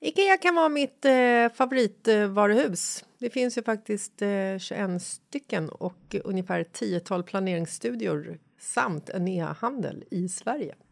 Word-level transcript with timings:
Ikea 0.00 0.36
kan 0.36 0.54
vara 0.54 0.68
mitt 0.68 1.04
eh, 1.04 1.48
favoritvaruhus. 1.54 3.04
Det 3.18 3.30
finns 3.30 3.58
ju 3.58 3.62
faktiskt 3.62 4.22
eh, 4.22 4.58
21 4.58 5.02
stycken 5.02 5.68
och 5.68 6.16
ungefär 6.24 6.64
10-tal 6.64 7.22
planeringsstudior 7.22 8.38
samt 8.60 9.08
en 9.08 9.28
e-handel 9.28 10.04
i 10.10 10.28
Sverige. 10.28 10.74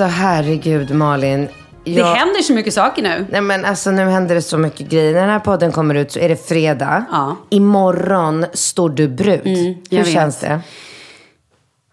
Alltså 0.00 0.16
herregud 0.16 0.94
Malin. 0.94 1.48
Det 1.84 1.90
Jag... 1.90 2.14
händer 2.14 2.42
så 2.42 2.52
mycket 2.52 2.74
saker 2.74 3.02
nu. 3.02 3.26
Nej 3.30 3.40
men 3.40 3.64
alltså 3.64 3.90
nu 3.90 4.04
händer 4.04 4.34
det 4.34 4.42
så 4.42 4.58
mycket 4.58 4.88
grejer. 4.88 5.12
När 5.12 5.20
den 5.20 5.30
här 5.30 5.38
podden 5.38 5.72
kommer 5.72 5.94
ut 5.94 6.12
så 6.12 6.18
är 6.18 6.28
det 6.28 6.48
fredag. 6.48 7.04
Ja. 7.10 7.36
Imorgon 7.50 8.46
står 8.52 8.90
du 8.90 9.08
brud. 9.08 9.42
Hur 9.44 9.76
jag 9.90 10.04
vet. 10.04 10.12
känns 10.12 10.40
det? 10.40 10.60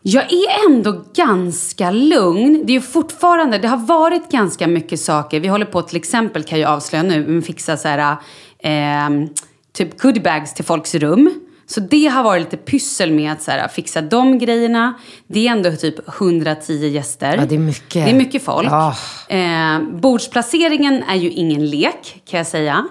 Jag 0.02 0.24
är 0.24 0.70
ändå 0.70 1.04
ganska 1.16 1.92
lugn. 1.92 2.64
Det 2.66 2.76
är 2.76 2.80
fortfarande, 2.80 3.58
det 3.58 3.68
har 3.68 3.78
varit 3.78 4.32
ganska 4.32 4.68
mycket 4.68 5.00
saker. 5.00 5.40
Vi 5.40 5.48
håller 5.48 5.66
på 5.66 5.82
till 5.82 5.98
exempel, 5.98 6.44
kan 6.44 6.60
jag 6.60 6.72
avslöja 6.72 7.04
nu, 7.04 7.42
fixa 7.42 7.78
så 7.78 7.88
här, 7.88 8.18
eh, 8.60 9.28
typ 9.74 10.02
goodiebags 10.02 10.54
till 10.54 10.66
folks 10.66 10.96
rum. 10.96 11.45
Så 11.68 11.80
det 11.80 12.08
har 12.08 12.24
varit 12.24 12.42
lite 12.44 12.58
pyssel 12.58 13.12
med 13.12 13.32
att 13.32 13.42
så 13.42 13.52
här, 13.52 13.68
fixa 13.68 14.02
de 14.02 14.38
grejerna. 14.40 14.94
Det 15.28 15.48
är 15.48 15.52
ändå 15.52 15.72
typ 15.72 16.10
110 16.20 16.88
gäster. 16.88 17.38
Ja, 17.38 17.46
det 17.46 17.56
är 17.56 17.60
mycket. 17.60 18.06
Det 18.06 18.12
är 18.12 18.16
mycket 18.16 18.44
folk. 18.44 18.68
Ja. 18.72 18.96
Eh, 19.28 19.80
bordsplaceringen 19.92 21.04
är 21.04 21.16
ju 21.16 21.30
ingen 21.30 21.70
lek, 21.70 22.22
kan 22.30 22.38
jag 22.38 22.48
säga. 22.48 22.86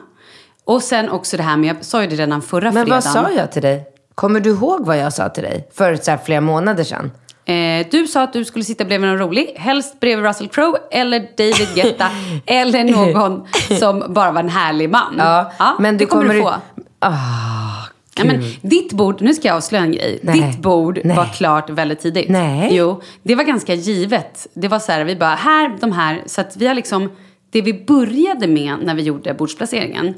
Och 0.64 0.82
sen 0.82 1.10
också 1.10 1.36
det 1.36 1.42
här 1.42 1.56
med, 1.56 1.76
jag 1.76 1.84
sa 1.84 2.02
ju 2.02 2.08
det 2.08 2.16
redan 2.16 2.42
förra 2.42 2.70
Men 2.72 2.72
fredagen. 2.72 2.90
vad 2.90 3.02
sa 3.02 3.30
jag 3.30 3.52
till 3.52 3.62
dig? 3.62 3.86
Kommer 4.14 4.40
du 4.40 4.50
ihåg 4.50 4.86
vad 4.86 4.98
jag 4.98 5.12
sa 5.12 5.28
till 5.28 5.42
dig? 5.42 5.68
För 5.74 5.96
så 5.96 6.10
här, 6.10 6.18
flera 6.24 6.40
månader 6.40 6.84
sedan. 6.84 7.10
Eh, 7.46 7.86
du 7.90 8.06
sa 8.06 8.22
att 8.22 8.32
du 8.32 8.44
skulle 8.44 8.64
sitta 8.64 8.84
bredvid 8.84 9.08
någon 9.08 9.18
rolig, 9.18 9.54
helst 9.56 10.00
bredvid 10.00 10.26
Russell 10.26 10.48
Crowe 10.48 10.78
eller 10.90 11.20
David 11.36 11.68
Guetta 11.74 12.08
eller 12.46 12.84
någon 12.84 13.46
som 13.78 14.04
bara 14.08 14.32
var 14.32 14.40
en 14.40 14.48
härlig 14.48 14.90
man. 14.90 15.14
Ja, 15.18 15.76
men 15.78 15.98
det 15.98 16.04
du 16.04 16.08
kommer, 16.08 16.22
kommer 16.22 16.34
du 16.34 16.40
få. 16.42 16.54
Ah, 16.98 17.86
Ja, 18.16 18.24
men 18.24 18.42
ditt 18.62 18.92
bord, 18.92 19.20
nu 19.22 19.34
ska 19.34 19.48
jag 19.48 19.56
avslöja 19.56 19.84
en 19.84 19.92
grej. 19.92 20.18
Nej. 20.22 20.40
Ditt 20.40 20.58
bord 20.58 21.00
Nej. 21.04 21.16
var 21.16 21.26
klart 21.26 21.70
väldigt 21.70 22.00
tidigt. 22.00 22.28
Nej. 22.28 22.68
Jo, 22.76 23.02
det 23.22 23.34
var 23.34 23.44
ganska 23.44 23.74
givet. 23.74 24.46
Det 24.54 24.68
var 24.68 24.78
så 24.78 24.92
här, 24.92 25.04
vi 25.04 25.16
bara, 25.16 25.34
här, 25.34 25.76
de 25.80 25.92
här. 25.92 26.22
Så 26.26 26.40
att 26.40 26.56
vi 26.56 26.66
har 26.66 26.74
liksom, 26.74 27.10
det 27.50 27.62
vi 27.62 27.84
började 27.84 28.46
med 28.46 28.76
när 28.82 28.94
vi 28.94 29.02
gjorde 29.02 29.34
bordsplaceringen. 29.34 30.14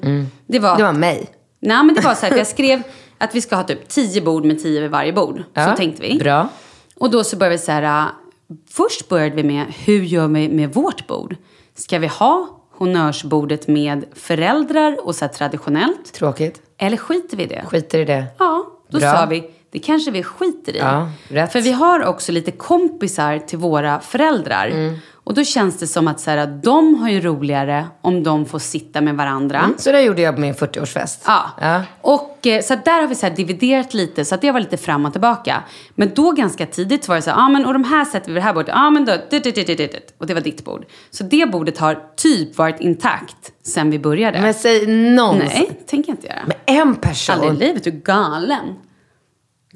Det 0.46 0.58
var, 0.58 0.68
Mm. 0.68 0.78
det 0.78 0.84
var 0.84 0.92
mig. 0.92 1.26
Nej, 1.60 1.84
men 1.84 1.94
det 1.94 2.00
var 2.00 2.14
så 2.14 2.26
här 2.26 2.32
att 2.32 2.38
jag 2.38 2.46
skrev 2.46 2.82
att 3.18 3.34
vi 3.34 3.40
ska 3.40 3.56
ha 3.56 3.62
typ 3.62 3.88
tio 3.88 4.20
bord 4.22 4.44
med 4.44 4.62
tio 4.62 4.80
vid 4.80 4.90
varje 4.90 5.12
bord. 5.12 5.42
Ja, 5.54 5.66
Så 5.70 5.76
tänkte 5.76 6.02
vi. 6.02 6.18
Bra. 6.18 6.48
Och 6.96 7.10
då 7.10 7.24
så 7.24 7.36
började 7.36 7.56
vi 7.56 7.62
så 7.62 7.72
här, 7.72 8.08
först 8.70 9.08
började 9.08 9.36
vi 9.36 9.42
med, 9.42 9.64
hur 9.84 10.02
gör 10.02 10.28
vi 10.28 10.48
med 10.48 10.74
vårt 10.74 11.06
bord? 11.06 11.36
Ska 11.74 11.98
vi 11.98 12.06
ha 12.06 12.48
honnörsbordet 12.76 13.68
med 13.68 14.04
föräldrar 14.14 15.06
och 15.06 15.14
så 15.14 15.24
här 15.24 15.32
traditionellt? 15.32 16.12
Tråkigt. 16.12 16.62
Eller 16.78 16.96
skiter 16.96 17.36
vi 17.36 17.42
i 17.42 17.46
det? 17.46 17.64
Skiter 17.66 17.98
i 17.98 18.04
det. 18.04 18.26
Ja, 18.38 18.66
då 18.88 18.98
Bra. 18.98 19.12
sa 19.12 19.26
vi, 19.26 19.50
det 19.70 19.78
kanske 19.78 20.10
vi 20.10 20.22
skiter 20.22 20.76
i. 20.76 20.78
Ja, 20.78 21.10
rätt. 21.28 21.52
För 21.52 21.60
vi 21.60 21.72
har 21.72 22.04
också 22.04 22.32
lite 22.32 22.50
kompisar 22.50 23.38
till 23.38 23.58
våra 23.58 24.00
föräldrar. 24.00 24.66
Mm. 24.66 24.96
Och 25.26 25.34
då 25.34 25.44
känns 25.44 25.78
det 25.78 25.86
som 25.86 26.08
att 26.08 26.20
så 26.20 26.30
här, 26.30 26.46
de 26.46 26.94
har 26.94 27.08
ju 27.08 27.20
roligare 27.20 27.86
om 28.00 28.22
de 28.22 28.46
får 28.46 28.58
sitta 28.58 29.00
med 29.00 29.16
varandra. 29.16 29.70
Så 29.76 29.92
det 29.92 30.00
gjorde 30.02 30.22
jag 30.22 30.34
på 30.34 30.40
min 30.40 30.54
40-årsfest. 30.54 31.22
Ja. 31.26 31.42
Ja. 31.60 31.82
Och 32.00 32.46
eh, 32.46 32.62
så 32.62 32.74
där 32.84 33.00
har 33.00 33.08
vi 33.08 33.14
så 33.14 33.28
dividerat 33.28 33.94
lite, 33.94 34.24
så 34.24 34.34
att 34.34 34.40
det 34.40 34.50
var 34.50 34.60
lite 34.60 34.76
fram 34.76 35.06
och 35.06 35.12
tillbaka. 35.12 35.62
Men 35.94 36.14
då 36.14 36.30
ganska 36.32 36.66
tidigt 36.66 37.08
var 37.08 37.16
det 37.16 37.22
så 37.22 37.30
här, 37.30 37.36
ja 37.36 37.48
men 37.48 37.66
och 37.66 37.72
de 37.72 37.84
här 37.84 38.04
sätter 38.04 38.26
vi 38.26 38.32
vid 38.32 38.42
det 38.42 38.46
här 38.46 38.54
bordet, 38.54 38.68
ja 38.68 38.90
men 38.90 39.04
då, 39.04 39.12
dit, 39.30 39.44
dit, 39.44 39.54
dit, 39.54 39.78
dit, 39.78 40.14
och 40.18 40.26
det 40.26 40.34
var 40.34 40.40
ditt 40.40 40.64
bord. 40.64 40.84
Så 41.10 41.24
det 41.24 41.50
bordet 41.52 41.78
har 41.78 41.98
typ 42.16 42.58
varit 42.58 42.80
intakt 42.80 43.52
sen 43.62 43.90
vi 43.90 43.98
började. 43.98 44.40
Men 44.40 44.54
säg 44.54 44.86
någonsin. 44.86 45.48
Nej, 45.54 45.80
tänker 45.86 46.10
jag 46.10 46.16
inte 46.16 46.26
göra. 46.26 46.46
Med 46.46 46.56
en 46.66 46.94
person. 46.94 47.34
Aldrig 47.34 47.52
i 47.52 47.66
livet, 47.66 47.84
du 47.84 47.90
är 47.90 47.94
galen. 47.94 48.74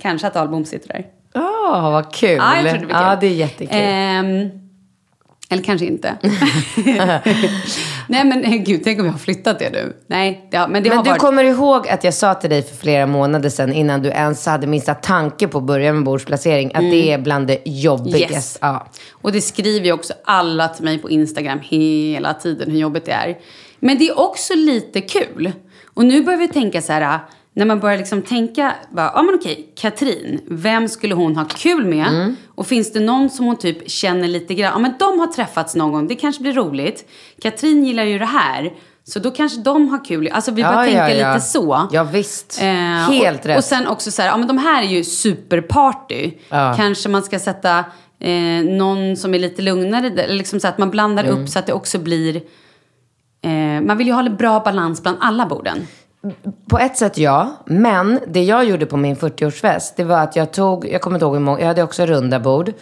Kanske 0.01 0.27
att 0.27 0.37
Ahlbom 0.37 0.65
sitter 0.65 0.89
där. 0.89 1.07
Åh, 1.35 1.93
vad 1.93 2.15
kul. 2.15 2.37
Ja, 2.37 2.57
jag 2.57 2.71
tror 2.71 2.73
det 2.73 2.87
blir 2.87 2.95
kul. 2.95 3.05
Ja, 3.05 3.17
det 3.21 3.27
är 3.27 3.35
jättekul. 3.35 3.79
Ehm, 3.81 4.70
eller 5.53 5.63
kanske 5.63 5.87
inte. 5.87 6.17
Nej 8.07 8.25
men 8.25 8.45
eh, 8.45 8.55
gud, 8.55 8.81
tänk 8.85 8.99
om 9.01 9.05
jag 9.05 9.13
har 9.13 9.19
flyttat 9.19 9.59
det 9.59 9.71
nu. 9.71 9.97
Nej, 10.07 10.49
ja, 10.51 10.69
men 10.69 10.83
det 10.83 10.89
Men 10.89 10.99
har 10.99 11.05
du 11.05 11.11
varit... 11.11 11.21
kommer 11.21 11.45
ihåg 11.45 11.89
att 11.89 12.05
jag 12.05 12.15
sa 12.15 12.35
till 12.35 12.51
dig 12.51 12.63
för 12.63 12.77
flera 12.77 13.07
månader 13.07 13.49
sedan 13.49 13.73
innan 13.73 14.03
du 14.03 14.09
ens 14.09 14.47
hade 14.47 14.67
minsta 14.67 14.95
tanke 14.95 15.49
på 15.49 15.59
att 15.59 15.65
börja 15.65 15.93
med 15.93 16.05
bordsplacering, 16.05 16.71
att 16.75 16.81
det 16.81 17.13
är 17.13 17.19
bland 17.19 17.47
det 17.47 17.59
jobbigaste. 17.65 18.25
Mm. 18.25 18.35
Yes. 18.37 18.59
Ja. 18.61 18.89
Och 19.11 19.33
det 19.33 19.41
skriver 19.41 19.87
ju 19.87 19.93
också 19.93 20.13
alla 20.25 20.69
till 20.69 20.85
mig 20.85 20.99
på 20.99 21.11
Instagram 21.11 21.59
hela 21.63 22.35
tiden 22.35 22.71
hur 22.71 22.79
jobbigt 22.79 23.05
det 23.05 23.13
är. 23.13 23.39
Men 23.79 23.99
det 23.99 24.09
är 24.09 24.19
också 24.19 24.55
lite 24.55 25.01
kul. 25.01 25.53
Och 25.95 26.05
nu 26.05 26.23
börjar 26.23 26.39
vi 26.39 26.49
tänka 26.49 26.83
så 26.83 26.93
här, 26.93 27.19
när 27.55 27.67
man 27.67 27.81
börjar 27.81 27.99
liksom 27.99 28.23
tänka, 28.23 28.75
bara, 28.91 29.13
ja 29.15 29.23
men 29.23 29.35
okej, 29.35 29.73
Katrin, 29.77 30.41
vem 30.47 30.89
skulle 30.89 31.15
hon 31.15 31.37
ha 31.37 31.45
kul 31.45 31.85
med? 31.87 32.07
Mm. 32.07 32.37
Och 32.55 32.67
finns 32.67 32.93
det 32.93 33.01
någon 33.01 33.31
som 33.31 33.47
hon 33.47 33.57
typ 33.57 33.91
känner 33.91 34.29
lite 34.29 34.55
grann, 34.55 34.73
ja 34.73 34.79
men 34.79 34.95
de 34.99 35.21
har 35.21 35.27
träffats 35.27 35.75
någon 35.75 35.93
gång, 35.93 36.09
det 36.09 36.15
kanske 36.15 36.43
blir 36.43 36.53
roligt. 36.53 37.09
Katrin 37.43 37.85
gillar 37.85 38.05
ju 38.05 38.19
det 38.19 38.25
här, 38.25 38.73
så 39.05 39.19
då 39.19 39.31
kanske 39.31 39.61
de 39.61 39.89
har 39.89 40.05
kul. 40.05 40.29
Alltså 40.33 40.51
vi 40.51 40.63
börjar 40.63 40.85
tänka 40.87 41.09
lite 41.09 41.41
så. 41.41 41.89
Ja, 41.93 42.05
visst. 42.05 42.59
Eh, 42.63 42.67
Helt 42.67 43.41
och, 43.41 43.47
rätt. 43.47 43.59
Och 43.59 43.65
sen 43.65 43.87
också 43.87 44.11
så 44.11 44.23
här, 44.23 44.29
ja 44.29 44.37
men 44.37 44.49
de 44.49 44.59
här 44.59 44.83
är 44.83 44.87
ju 44.87 45.05
superparty. 45.05 46.33
Ja. 46.49 46.75
Kanske 46.77 47.09
man 47.09 47.23
ska 47.23 47.39
sätta 47.39 47.79
eh, 48.21 48.65
någon 48.65 49.17
som 49.17 49.35
är 49.35 49.39
lite 49.39 49.63
lugnare, 49.63 50.27
liksom 50.29 50.61
så 50.61 50.69
att 50.69 50.79
man 50.79 50.91
blandar 50.91 51.25
Mm. 51.25 51.39
upp 51.43 51.49
så 51.49 51.59
att 51.59 51.67
det 51.67 51.73
också 51.73 51.99
blir... 51.99 52.37
Eh, 53.43 53.81
man 53.83 53.97
vill 53.97 54.07
ju 54.07 54.13
ha 54.13 54.27
en 54.27 54.37
bra 54.37 54.61
balans 54.61 55.03
bland 55.03 55.19
alla 55.21 55.47
borden. 55.47 55.87
På 56.71 56.79
ett 56.79 56.97
sätt 56.97 57.19
ja, 57.19 57.49
men 57.67 58.21
det 58.27 58.43
jag 58.43 58.65
gjorde 58.65 58.87
på 58.87 58.97
min 58.97 59.17
40-årsfest, 59.17 59.93
det 59.97 60.05
var 60.05 60.19
att 60.19 60.37
jag 60.37 60.53
tog, 60.53 60.89
jag 60.89 61.01
kommer 61.01 61.17
inte 61.17 61.25
ihåg 61.25 61.35
hur 61.35 61.41
många, 61.41 61.61
jag 61.61 61.67
hade 61.67 61.83
också 61.83 62.07
runda 62.07 62.41
bord. 62.41 62.73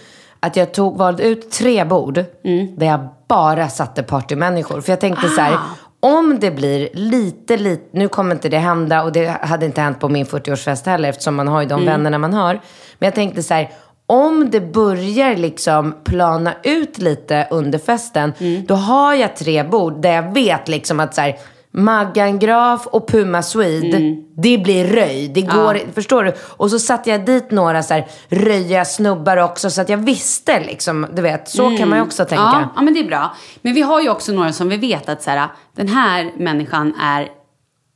Att 0.40 0.56
jag 0.56 0.74
tog, 0.74 0.96
valde 0.98 1.22
ut 1.22 1.50
tre 1.50 1.84
bord 1.84 2.24
Mm. 2.44 2.76
där 2.78 2.86
jag 2.86 3.08
bara 3.28 3.68
satte 3.68 4.02
partymänniskor. 4.02 4.80
För 4.80 4.92
jag 4.92 5.00
tänkte 5.00 5.28
så 5.28 5.40
här, 5.40 5.52
Ah. 5.52 6.18
om 6.18 6.38
det 6.40 6.50
blir 6.50 6.88
lite, 6.92 7.56
lite, 7.56 7.84
nu 7.98 8.08
kommer 8.08 8.34
inte 8.34 8.48
det 8.48 8.58
hända 8.58 9.02
och 9.02 9.12
det 9.12 9.26
hade 9.42 9.66
inte 9.66 9.80
hänt 9.80 10.00
på 10.00 10.08
min 10.08 10.26
40-årsfest 10.26 10.86
heller 10.86 11.08
eftersom 11.08 11.34
man 11.34 11.48
har 11.48 11.60
ju 11.62 11.66
Mm. 11.66 11.78
de 11.84 11.86
vännerna 11.90 12.18
man 12.18 12.32
har. 12.34 12.54
Men 12.98 13.06
jag 13.06 13.14
tänkte 13.14 13.42
så 13.42 13.54
här, 13.54 13.70
om 14.06 14.50
det 14.50 14.60
börjar 14.60 15.36
liksom 15.36 15.94
plana 16.04 16.52
ut 16.62 16.98
lite 16.98 17.48
under 17.50 17.78
festen, 17.78 18.32
Mm. 18.38 18.66
då 18.66 18.74
har 18.74 19.14
jag 19.14 19.36
tre 19.36 19.62
bord 19.64 20.00
där 20.02 20.12
jag 20.12 20.34
vet 20.34 20.68
liksom 20.68 21.00
att 21.00 21.14
så 21.14 21.20
här, 21.20 21.36
Maggan 21.78 22.38
Graf 22.38 22.86
och 22.86 23.08
Puma 23.08 23.42
Swede, 23.42 23.96
Mm. 23.96 24.16
det 24.36 24.58
blir 24.58 24.84
röj. 24.84 25.28
Det 25.34 25.42
går, 25.42 25.80
förstår 25.94 26.24
du? 26.24 26.32
Och 26.40 26.70
så 26.70 26.78
satte 26.78 27.10
jag 27.10 27.24
dit 27.24 27.50
några 27.50 27.82
så 27.82 27.94
här 27.94 28.06
röjiga 28.28 28.84
snubbar 28.84 29.36
också 29.36 29.70
så 29.70 29.80
att 29.80 29.88
jag 29.88 29.98
visste 29.98 30.60
liksom, 30.60 31.06
du 31.12 31.22
vet, 31.22 31.48
så 31.48 31.76
kan 31.76 31.88
man 31.88 31.98
ju 31.98 32.04
också 32.04 32.24
tänka. 32.24 32.42
Ja, 32.42 32.68
ja, 32.76 32.82
men 32.82 32.94
det 32.94 33.00
är 33.00 33.04
bra. 33.04 33.34
Men 33.62 33.74
vi 33.74 33.82
har 33.82 34.00
ju 34.00 34.10
också 34.10 34.32
några 34.32 34.52
som 34.52 34.68
vi 34.68 34.76
vet 34.76 35.08
att 35.08 35.22
så 35.22 35.30
här, 35.30 35.48
den 35.76 35.88
här 35.88 36.32
människan 36.36 36.94
är 37.02 37.28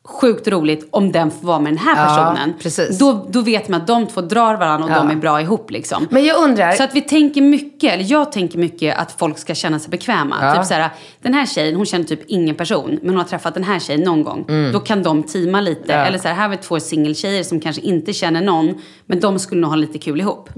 sjukt 0.05 0.49
roligt 0.49 0.89
om 0.91 1.13
den 1.13 1.31
får 1.31 1.47
vara 1.47 1.59
med 1.59 1.73
den 1.73 1.79
här 1.79 1.97
Ja, 1.97 2.07
personen. 2.09 2.55
precis. 2.63 2.99
Då, 2.99 3.27
då 3.31 3.41
vet 3.41 3.69
man 3.69 3.81
att 3.81 3.87
de 3.87 4.07
två 4.07 4.21
drar 4.21 4.57
varandra 4.57 4.85
och 4.85 4.91
Ja. 4.91 4.97
de 4.97 5.11
är 5.11 5.15
bra 5.17 5.41
ihop 5.41 5.71
liksom. 5.71 6.07
Men 6.11 6.25
jag 6.25 6.41
undrar, 6.43 6.73
Så 6.73 6.83
att 6.85 6.95
vi 6.95 7.01
tänker 7.01 7.41
mycket, 7.43 7.93
eller 7.93 8.05
jag 8.11 8.33
tänker 8.33 8.59
mycket 8.59 8.99
att 8.99 9.13
folk 9.13 9.39
ska 9.39 9.55
känna 9.55 9.79
sig 9.79 9.91
bekväma. 9.91 10.37
Ja. 10.43 10.55
Typ 10.55 10.65
så 10.67 10.75
här, 10.75 10.91
den 11.23 11.35
här 11.35 11.47
tjejen, 11.47 11.77
hon 11.77 11.87
känner 11.87 12.05
typ 12.05 12.21
ingen 12.27 12.55
person, 12.55 12.99
men 13.03 13.09
hon 13.09 13.19
har 13.19 13.25
träffat 13.25 13.55
den 13.55 13.65
här 13.65 13.79
tjejen 13.79 14.01
någon 14.01 14.23
gång. 14.25 14.71
Då 14.73 14.81
kan 14.81 15.03
de 15.03 15.23
teama 15.23 15.61
lite. 15.61 15.93
Mm. 15.93 16.01
Ja. 16.01 16.07
Eller 16.07 16.19
så 16.19 16.29
här, 16.29 16.35
här 16.35 16.43
har 16.43 16.49
vi 16.49 16.57
två 16.57 16.81
singeltjejer 16.81 17.43
som 17.43 17.61
kanske 17.61 17.83
inte 17.83 18.13
känner 18.13 18.41
någon, 18.41 18.75
men 19.07 19.21
de 19.21 19.39
skulle 19.39 19.61
nog 19.61 19.71
ha 19.71 19.77
lite 19.77 19.99
kul 19.99 20.21
ihop. 20.21 20.51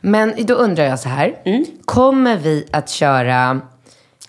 men 0.00 0.34
då 0.46 0.54
undrar 0.54 0.84
jag 0.84 1.00
så 1.00 1.08
här. 1.08 1.34
Mm. 1.44 1.64
Kommer 1.84 2.36
vi 2.36 2.64
att 2.72 2.90
köra... 2.90 3.60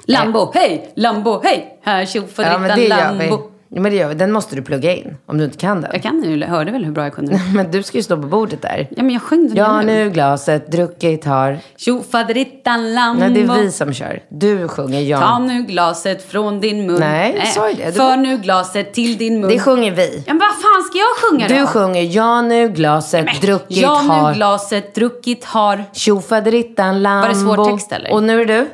Lambo, 0.06 0.52
hej! 0.54 0.92
Lambo, 0.96 1.42
hej! 1.44 1.80
Här 1.84 2.00
Ja, 2.00 2.06
tjofaderittan 2.06 2.78
vi. 3.18 3.28
Lambo. 3.28 3.52
Ja, 3.70 3.82
men 3.82 3.92
det 3.92 3.98
gör 3.98 4.08
vi. 4.08 4.16
Den 4.16 4.32
måste 4.32 4.56
du 4.56 4.62
plugga 4.62 4.96
in 4.96 5.18
om 5.26 5.38
du 5.38 5.44
inte 5.44 5.58
kan 5.58 5.82
den. 5.82 5.90
Jag 5.94 6.04
kan 6.04 6.20
nu, 6.20 6.38
jag 6.38 6.48
hörde 6.48 6.72
väl 6.72 6.86
hur 6.86 6.92
bra 6.92 7.04
jag 7.04 7.14
kunde. 7.14 7.42
Men 7.56 7.72
du 7.72 7.84
ska 7.84 7.98
ju 7.98 8.04
stå 8.04 8.18
på 8.18 8.28
bordet 8.28 8.62
där. 8.62 8.88
Ja, 8.90 9.04
men 9.04 9.14
jag 9.14 9.22
sjöng 9.22 9.48
den 9.48 9.58
Ja, 9.58 9.82
nu. 9.82 10.10
glaset, 10.10 10.72
druckit 10.72 11.26
har. 11.26 11.58
Tjofaderittan 11.78 12.94
Lambo. 12.94 13.20
Nej, 13.20 13.30
det 13.30 13.42
är 13.54 13.62
vi 13.62 13.72
som 13.72 13.94
kör. 13.94 14.20
Du 14.30 14.68
sjunger 14.68 15.00
Ta 15.00 15.06
ja. 15.22 15.40
nu 15.40 15.62
glaset 15.64 16.32
från 16.32 16.60
din 16.60 16.88
mun. 16.88 17.00
Nej, 17.00 17.36
jag 17.40 17.48
sa 17.48 17.70
ju 17.70 17.76
det. 17.76 17.86
Det 17.86 17.92
För 17.92 18.18
nu 18.18 18.38
glaset 18.38 18.94
till 18.94 19.18
din 19.18 19.42
mun. 19.42 19.50
Det 19.50 19.60
sjunger 19.60 19.92
vi. 19.92 20.24
Ja, 20.28 20.34
men 20.34 20.38
vad 20.40 20.50
fan 20.50 20.84
ska 20.90 20.98
jag 20.98 21.16
sjunga 21.32 21.48
då? 21.48 21.54
Du 21.62 21.68
sjunger 21.68 22.02
ja 22.16 22.42
nu 22.42 22.70
glaset, 22.70 23.42
druckit 23.42 23.78
Ja, 23.78 23.90
har. 23.90 24.30
nu 24.32 24.36
glaset 24.38 24.96
druckit 24.96 25.46
har. 25.46 25.84
Tjofaderittan 25.94 27.02
Lambo. 27.02 27.28
Var 27.28 27.34
det 27.34 27.40
svår 27.40 27.72
text, 27.72 27.92
eller? 27.92 28.14
Och 28.14 28.24
nu 28.24 28.42
är 28.42 28.46
du? 28.46 28.68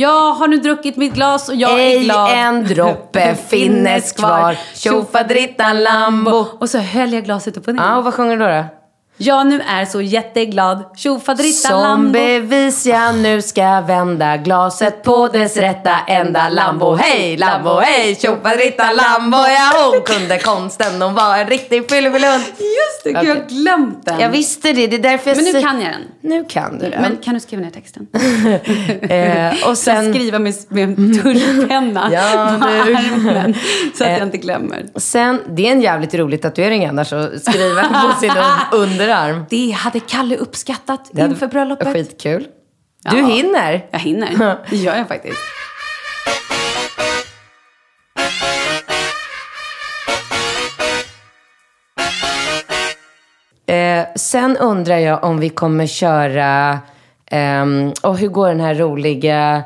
Jag 0.00 0.32
har 0.32 0.48
nu 0.48 0.56
druckit 0.56 0.96
mitt 0.96 1.14
glas 1.14 1.48
och 1.48 1.54
jag 1.54 1.72
är 1.72 1.76
Ej 1.78 2.04
glad. 2.04 2.30
en 2.32 2.64
droppe 2.64 3.34
finnes 3.48 4.12
kvar. 4.12 4.56
Tjofaderittan 4.74 5.82
Lambo. 5.82 6.46
Och 6.60 6.70
så 6.70 6.78
höll 6.78 7.12
jag 7.12 7.24
glaset 7.24 7.56
upp 7.56 7.68
och 7.68 7.74
ner. 7.74 7.82
Ja, 7.82 7.96
och 7.96 8.04
vad 8.04 8.14
sjunger 8.14 8.36
du 8.36 8.44
då? 8.44 8.50
då? 8.50 8.64
Jag 9.22 9.46
nu 9.46 9.60
är 9.68 9.84
så 9.84 10.00
jätteglad. 10.00 10.84
Tjofaderittan 10.96 11.94
Som 11.96 12.12
bevis 12.12 12.86
jag 12.86 13.14
nu 13.14 13.42
ska 13.42 13.80
vända 13.80 14.36
glaset 14.36 15.02
på 15.02 15.28
dess 15.28 15.56
rätta 15.56 15.90
ända. 16.06 16.48
Lambo, 16.48 16.94
hej, 16.94 17.36
Lambo, 17.36 17.80
hej, 17.80 18.14
tjofaderittan 18.14 18.96
Lambo. 18.96 19.36
Ja, 19.38 19.90
hon 19.92 20.02
kunde 20.02 20.38
konsten. 20.38 21.02
Hon 21.02 21.14
var 21.14 21.36
en 21.38 21.46
riktig 21.46 21.90
fyllefilund. 21.90 22.42
Just 22.58 23.04
det, 23.04 23.12
gud, 23.12 23.24
jag 23.28 23.34
har 23.34 23.48
glömt 23.48 24.06
den. 24.06 24.20
Jag 24.20 24.30
visste 24.30 24.72
det, 24.72 24.86
det 24.86 24.96
är 24.96 25.02
därför 25.02 25.30
jag 25.30 25.36
Men 25.36 25.44
nu 25.52 25.62
kan 25.62 25.80
jag 25.80 25.92
den. 25.92 26.02
Nu 26.20 26.44
kan 26.44 26.78
du 26.78 26.90
den. 26.90 27.02
Men 27.02 27.16
kan 27.16 27.34
du 27.34 27.40
skriva 27.40 27.62
ner 27.62 27.70
texten? 27.70 28.06
eh, 29.62 29.68
och 29.70 29.78
Sen 29.78 30.14
skriva 30.14 30.38
med, 30.38 30.54
med 30.68 30.84
en 30.84 31.22
tullpenna 31.22 32.10
Ja, 32.12 32.56
på 32.60 32.64
armen. 32.66 33.54
Så 33.94 34.04
att 34.04 34.10
Eh. 34.10 34.18
jag 34.18 34.26
inte 34.26 34.38
glömmer. 34.38 34.84
sen, 34.96 35.40
det 35.48 35.68
är 35.68 35.72
en 35.72 35.80
jävligt 35.80 36.14
rolig 36.14 36.42
tatuering 36.42 36.86
annars 36.86 37.12
att 37.12 37.40
skriva 37.42 37.82
på 37.82 38.20
sin 38.20 38.30
un- 38.30 38.70
underarm. 39.10 39.44
Det 39.50 39.70
hade 39.70 40.00
Kalle 40.00 40.36
uppskattat 40.36 41.10
Det 41.12 41.22
inför 41.22 41.46
bröllopet. 41.46 41.92
Skitkul. 41.92 42.46
Du 43.10 43.18
Ja. 43.18 43.26
hinner. 43.26 43.86
Jag 43.90 43.98
hinner. 43.98 44.58
Det 44.70 44.76
gör 44.76 44.96
jag 44.96 45.08
faktiskt. 45.08 45.38
Eh, 53.66 54.06
sen 54.16 54.56
undrar 54.56 54.96
jag 54.98 55.24
om 55.24 55.40
vi 55.40 55.48
kommer 55.48 55.86
köra, 55.86 56.78
ehm, 57.26 57.92
och 58.02 58.18
hur 58.18 58.28
går 58.28 58.48
den 58.48 58.60
här 58.60 58.74
roliga, 58.74 59.62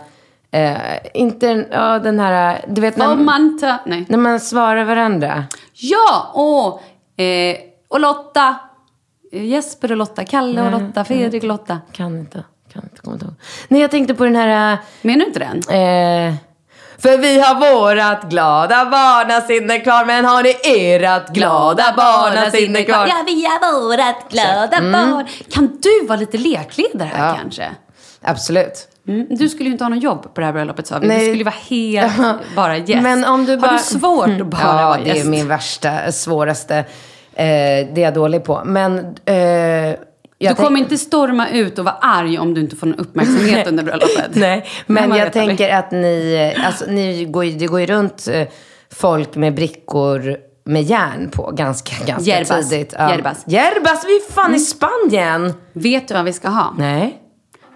eh, 0.50 0.76
inte 1.14 1.66
ja, 1.72 1.98
den 1.98 2.20
här, 2.20 2.64
du 2.68 2.80
vet 2.80 2.96
när, 2.96 3.16
man 3.16 3.60
när 4.08 4.16
man 4.16 4.40
svarar 4.40 4.84
varandra. 4.84 5.44
Ja! 5.72 6.30
Och, 6.34 7.20
eh, 7.22 7.56
och 7.88 8.00
Lotta. 8.00 8.56
Eh, 9.34 9.44
Jesper 9.44 9.90
och 9.90 9.96
Lotta. 9.98 10.24
Kalle 10.24 10.62
och 10.62 10.70
Lotta. 10.80 11.04
Fredrik 11.04 11.42
och 11.42 11.48
Lotta. 11.48 11.80
Kan 11.92 12.18
inte, 12.18 12.44
kan 12.72 12.82
inte 12.82 13.02
komma 13.02 13.16
ihåg. 13.16 13.34
Nej, 13.68 13.80
jag 13.80 13.90
tänkte 13.90 14.14
på 14.14 14.24
den 14.24 14.36
här, 14.36 14.78
Menar 15.02 15.18
du 15.20 15.26
inte 15.26 15.38
den? 15.38 15.56
eh, 15.58 16.34
för 16.98 17.18
vi 17.18 17.40
har 17.40 17.54
vårat 17.74 18.30
glada 18.30 18.84
barnasinne 18.84 19.78
kvar, 19.80 20.04
men 20.04 20.24
har 20.24 20.42
ni 20.42 20.78
erat 20.78 21.28
glada 21.28 21.94
barnasinne 21.96 22.82
kvar? 22.82 23.06
Ja, 23.06 23.14
vi 23.26 23.44
har 23.44 23.82
vårat 23.82 24.30
glada 24.30 24.92
barn. 24.92 25.26
Kan 25.50 25.78
du 25.82 26.06
vara 26.06 26.18
lite 26.18 26.38
lekledare 26.38 27.10
här 27.14 27.28
Ja. 27.28 27.36
kanske? 27.40 27.70
Absolut. 28.22 28.88
Mm. 29.08 29.26
Du 29.30 29.48
skulle 29.48 29.64
ju 29.64 29.72
inte 29.72 29.84
ha 29.84 29.88
någon 29.88 29.98
jobb 29.98 30.34
på 30.34 30.40
det 30.40 30.46
här 30.46 30.52
bröllopet 30.52 30.86
sa 30.86 30.98
vi. 30.98 31.06
Nej. 31.08 31.18
Du 31.18 31.24
skulle 31.32 31.44
vara 31.44 31.54
helt 31.68 32.14
bara 32.56 32.76
gäst. 32.76 33.02
Men 33.02 33.24
om 33.24 33.44
du 33.46 33.56
bara... 33.56 33.70
Har 33.70 33.78
du 33.78 33.82
svårt 33.84 34.40
att 34.40 34.46
bara 34.46 34.62
ja, 34.62 34.88
vara 34.88 34.98
det 34.98 35.08
gäst? 35.08 35.24
är 35.24 35.30
min 35.30 35.48
värsta, 35.48 36.12
svåraste. 36.12 36.84
Eh, 37.36 37.44
det 37.94 37.96
är 37.96 37.98
jag 37.98 38.14
dålig 38.14 38.44
på. 38.44 38.62
Men... 38.64 38.98
Eh, 39.24 39.94
Du 40.38 40.54
kommer 40.54 40.78
inte 40.80 40.98
storma 40.98 41.48
ut 41.50 41.78
och 41.78 41.84
vara 41.84 41.94
arg 42.00 42.38
om 42.38 42.54
du 42.54 42.60
inte 42.60 42.76
får 42.76 42.86
någon 42.86 42.98
uppmärksamhet 42.98 43.66
under 43.66 43.84
bröllopet. 43.84 44.30
Nej, 44.34 44.66
men 44.86 45.14
jag 45.16 45.32
tänker 45.32 45.70
att 45.74 45.90
ni... 45.90 46.54
Alltså, 46.66 46.84
ni 46.88 47.24
går, 47.24 47.44
det 47.58 47.66
går 47.66 47.80
ju 47.80 47.86
runt 47.86 48.28
eh, 48.32 48.48
folk 48.92 49.34
med 49.36 49.54
brickor 49.54 50.36
med 50.66 50.82
järn 50.82 51.30
på 51.30 51.50
ganska, 51.50 52.04
ganska 52.06 52.30
Yerbas. 52.30 52.70
tidigt. 52.70 52.92
Yerbas. 52.92 53.44
Yerbas, 53.48 54.04
vi 54.06 54.16
är 54.16 54.32
fan 54.32 54.54
i 54.54 54.58
Spanien! 54.58 55.52
Vet 55.72 56.08
du 56.08 56.14
vad 56.14 56.24
vi 56.24 56.32
ska 56.32 56.48
ha? 56.48 56.74
Nej. 56.78 57.20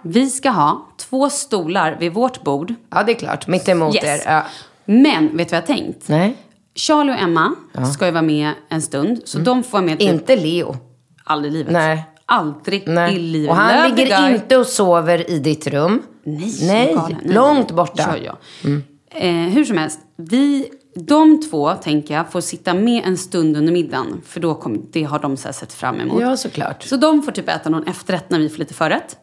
Vi 0.02 0.30
ska 0.30 0.50
ha 0.50 0.86
två 1.00 1.30
stolar 1.30 1.96
vid 2.00 2.12
vårt 2.14 2.42
bord. 2.42 2.74
Ja, 2.90 3.02
det 3.02 3.12
är 3.12 3.16
klart. 3.16 3.46
Mitt 3.46 3.68
emot 3.68 3.94
Yes. 3.94 4.04
er. 4.04 4.32
Ja. 4.32 4.42
Men, 4.84 5.36
vet 5.36 5.48
du 5.48 5.56
vad 5.56 5.62
jag 5.68 5.74
har 5.76 5.80
tänkt? 5.82 6.08
Nej. 6.08 6.36
Charlie 6.78 7.12
och 7.12 7.18
Emma 7.18 7.54
ska 7.94 8.06
ju 8.06 8.12
vara 8.12 8.22
med 8.22 8.52
en 8.68 8.82
stund. 8.82 9.20
Så 9.24 9.38
de 9.38 9.62
får 9.62 9.70
vara 9.72 9.82
med 9.82 9.98
typ 9.98 10.08
Inte 10.10 10.36
Leo. 10.36 10.76
aldrig 11.24 11.52
i 11.52 11.56
livet. 11.56 11.72
Nej. 11.72 12.04
Aldrig 12.26 12.82
Nej. 12.88 13.14
i 13.14 13.18
livet. 13.18 13.50
Och 13.50 13.56
han 13.56 13.76
Love 13.90 13.96
ligger 13.96 14.30
inte 14.34 14.56
och 14.56 14.66
sover 14.66 15.30
i 15.30 15.38
ditt 15.38 15.66
rum. 15.66 16.02
Nej, 16.24 16.52
Nej, 16.62 17.16
långt 17.24 17.70
borta. 17.70 18.16
Ja, 18.22 18.36
ja. 18.64 18.70
Eh, 19.10 19.32
hur 19.34 19.64
som 19.64 19.76
helst, 19.78 20.00
vi, 20.16 20.68
de 20.94 21.42
två, 21.50 21.72
tänker 21.74 22.14
jag, 22.14 22.32
får 22.32 22.40
sitta 22.40 22.74
med 22.74 23.02
en 23.06 23.16
stund 23.16 23.56
under 23.56 23.72
middagen. 23.72 24.20
För 24.26 24.40
då 24.40 24.54
kom, 24.54 24.86
det 24.92 25.02
har 25.04 25.18
de 25.18 25.36
så 25.36 25.52
sett 25.52 25.72
fram 25.72 26.00
emot. 26.00 26.20
Ja, 26.20 26.36
såklart. 26.36 26.82
Så 26.82 26.96
de 26.96 27.22
får 27.22 27.32
typ 27.32 27.48
äta 27.48 27.70
någon 27.70 27.86
efterrätt 27.86 28.30
när 28.30 28.38
vi 28.38 28.48
får 28.48 28.58
lite 28.58 28.74
förrätt. 28.74 29.16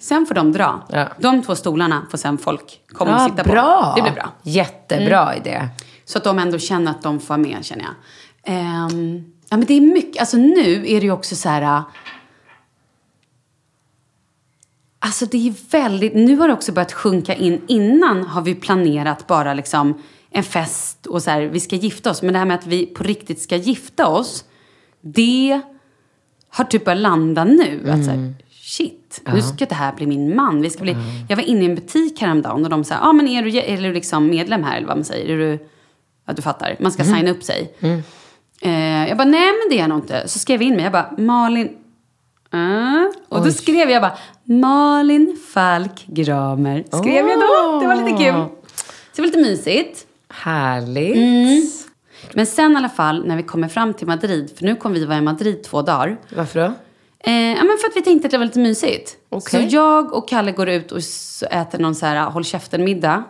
Sen 0.00 0.26
får 0.26 0.34
de 0.34 0.52
dra. 0.52 0.86
Ja. 0.90 1.08
De 1.18 1.42
två 1.42 1.54
stolarna 1.54 2.02
får 2.10 2.18
sen 2.18 2.38
folk 2.38 2.80
komma 2.92 3.14
och 3.14 3.20
Ja, 3.20 3.28
sitta 3.28 3.42
bra. 3.50 3.92
på. 3.94 3.96
Det 3.96 4.02
blir 4.02 4.12
bra. 4.12 4.22
Mm. 4.22 4.34
Jättebra 4.42 5.36
idé. 5.36 5.68
Så 6.04 6.18
att 6.18 6.24
de 6.24 6.38
ändå 6.38 6.58
känner 6.58 6.90
att 6.90 7.02
de 7.02 7.20
får 7.20 7.36
med, 7.36 7.64
känner 7.64 7.84
jag. 7.84 7.94
Ehm, 8.44 9.24
ja, 9.50 9.56
men 9.56 9.66
det 9.66 9.74
är 9.74 9.80
mycket. 9.80 10.20
Alltså 10.20 10.36
nu 10.36 10.74
är 10.86 11.00
det 11.00 11.06
ju 11.06 11.12
också 11.12 11.36
så 11.36 11.48
här... 11.48 11.62
äh, 11.62 11.82
Alltså 15.04 15.26
det 15.26 15.48
är 15.48 15.54
väldigt... 15.70 16.14
Nu 16.14 16.36
har 16.36 16.48
det 16.48 16.54
också 16.54 16.72
börjat 16.72 16.92
sjunka 16.92 17.34
in. 17.34 17.62
Innan 17.68 18.22
har 18.22 18.42
vi 18.42 18.54
planerat 18.54 19.26
bara 19.26 19.54
liksom 19.54 20.02
en 20.30 20.42
fest 20.42 21.06
och 21.06 21.22
så 21.22 21.30
här, 21.30 21.42
vi 21.42 21.60
ska 21.60 21.76
gifta 21.76 22.10
oss. 22.10 22.22
Men 22.22 22.32
det 22.32 22.38
här 22.38 22.46
med 22.46 22.54
att 22.54 22.66
vi 22.66 22.86
på 22.86 23.02
riktigt 23.04 23.40
ska 23.42 23.56
gifta 23.56 24.06
oss, 24.08 24.44
det 25.00 25.60
har 26.48 26.64
typ 26.64 26.84
börjat 26.84 27.00
landa 27.00 27.44
nu. 27.44 27.90
Att 27.90 28.04
så 28.04 28.10
här, 28.10 28.34
shit, 28.50 29.20
nu 29.34 29.42
ska 29.42 29.66
det 29.66 29.74
här 29.74 29.92
bli 29.92 30.06
min 30.06 30.36
man. 30.36 30.62
Vi 30.62 30.70
ska 30.70 30.82
bli, 30.82 30.96
Jag 31.28 31.36
var 31.36 31.42
inne 31.42 31.62
i 31.62 31.66
en 31.66 31.74
butik 31.74 32.20
häromdagen 32.20 32.64
och 32.64 32.70
de 32.70 32.84
sa, 32.84 32.94
ah, 33.00 33.12
men 33.12 33.28
är 33.28 33.42
du, 33.42 33.58
är 33.58 33.82
du 33.82 33.92
liksom 33.92 34.26
medlem 34.26 34.64
här 34.64 34.76
eller 34.76 34.86
vad 34.86 34.96
man 34.96 35.04
säger? 35.04 35.34
Är 35.34 35.38
du, 35.38 35.68
ja 36.26 36.32
du 36.32 36.42
fattar, 36.42 36.76
man 36.80 36.92
ska 36.92 37.04
signa 37.04 37.30
upp 37.30 37.42
sig. 37.42 37.74
Eh, 38.62 39.08
jag 39.08 39.16
bara, 39.18 39.28
nej 39.28 39.46
men 39.46 39.68
det 39.70 39.76
är 39.76 39.80
jag 39.80 39.88
nog 39.88 39.98
inte. 39.98 40.28
Så 40.28 40.38
skrev 40.38 40.62
jag 40.62 40.68
in 40.68 40.76
mig, 40.76 40.84
jag 40.84 40.92
bara, 40.92 41.10
Malin, 41.18 41.68
uh. 42.54 43.04
Och 43.28 43.44
då 43.44 43.52
skrev 43.52 43.90
jag 43.90 44.02
bara, 44.02 44.16
Malin 44.44 45.38
Falk 45.54 46.04
Gramer. 46.06 46.84
Skrev 46.92 47.28
jag 47.28 47.40
då, 47.40 47.80
det 47.80 47.86
var 47.86 47.96
lite 47.96 48.24
kul. 48.24 48.34
Så 48.34 49.16
det 49.16 49.22
var 49.22 49.26
lite 49.26 49.38
mysigt. 49.38 50.06
Härligt. 50.28 51.16
Mm. 51.16 51.62
Men 52.32 52.46
sen 52.46 52.72
i 52.72 52.76
alla 52.76 52.88
fall 52.88 53.26
när 53.26 53.36
vi 53.36 53.42
kommer 53.42 53.68
fram 53.68 53.94
till 53.94 54.06
Madrid, 54.06 54.52
för 54.56 54.64
nu 54.64 54.76
kommer 54.76 54.94
vi 54.94 55.04
vara 55.04 55.18
i 55.18 55.20
Madrid 55.20 55.62
två 55.62 55.82
dagar. 55.82 56.16
Varför 56.36 56.60
då? 56.60 56.72
Eh, 57.24 57.32
ja, 57.32 57.64
men 57.64 57.78
för 57.80 57.88
att 57.88 57.96
vi 57.96 58.02
tänkte 58.02 58.26
att 58.26 58.32
det 58.32 58.38
var 58.38 58.44
lite 58.44 58.58
mysigt. 58.58 59.16
Okej. 59.28 59.68
Så 59.68 59.76
jag 59.76 60.12
och 60.12 60.28
Kalle 60.28 60.52
går 60.52 60.68
ut 60.68 60.92
och 60.92 61.00
äter 61.50 61.78
någon 61.78 61.94
så 61.94 62.06
här 62.06 62.30
håll 62.30 62.44
käften-middag 62.44 63.24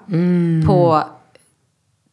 på 0.67 1.03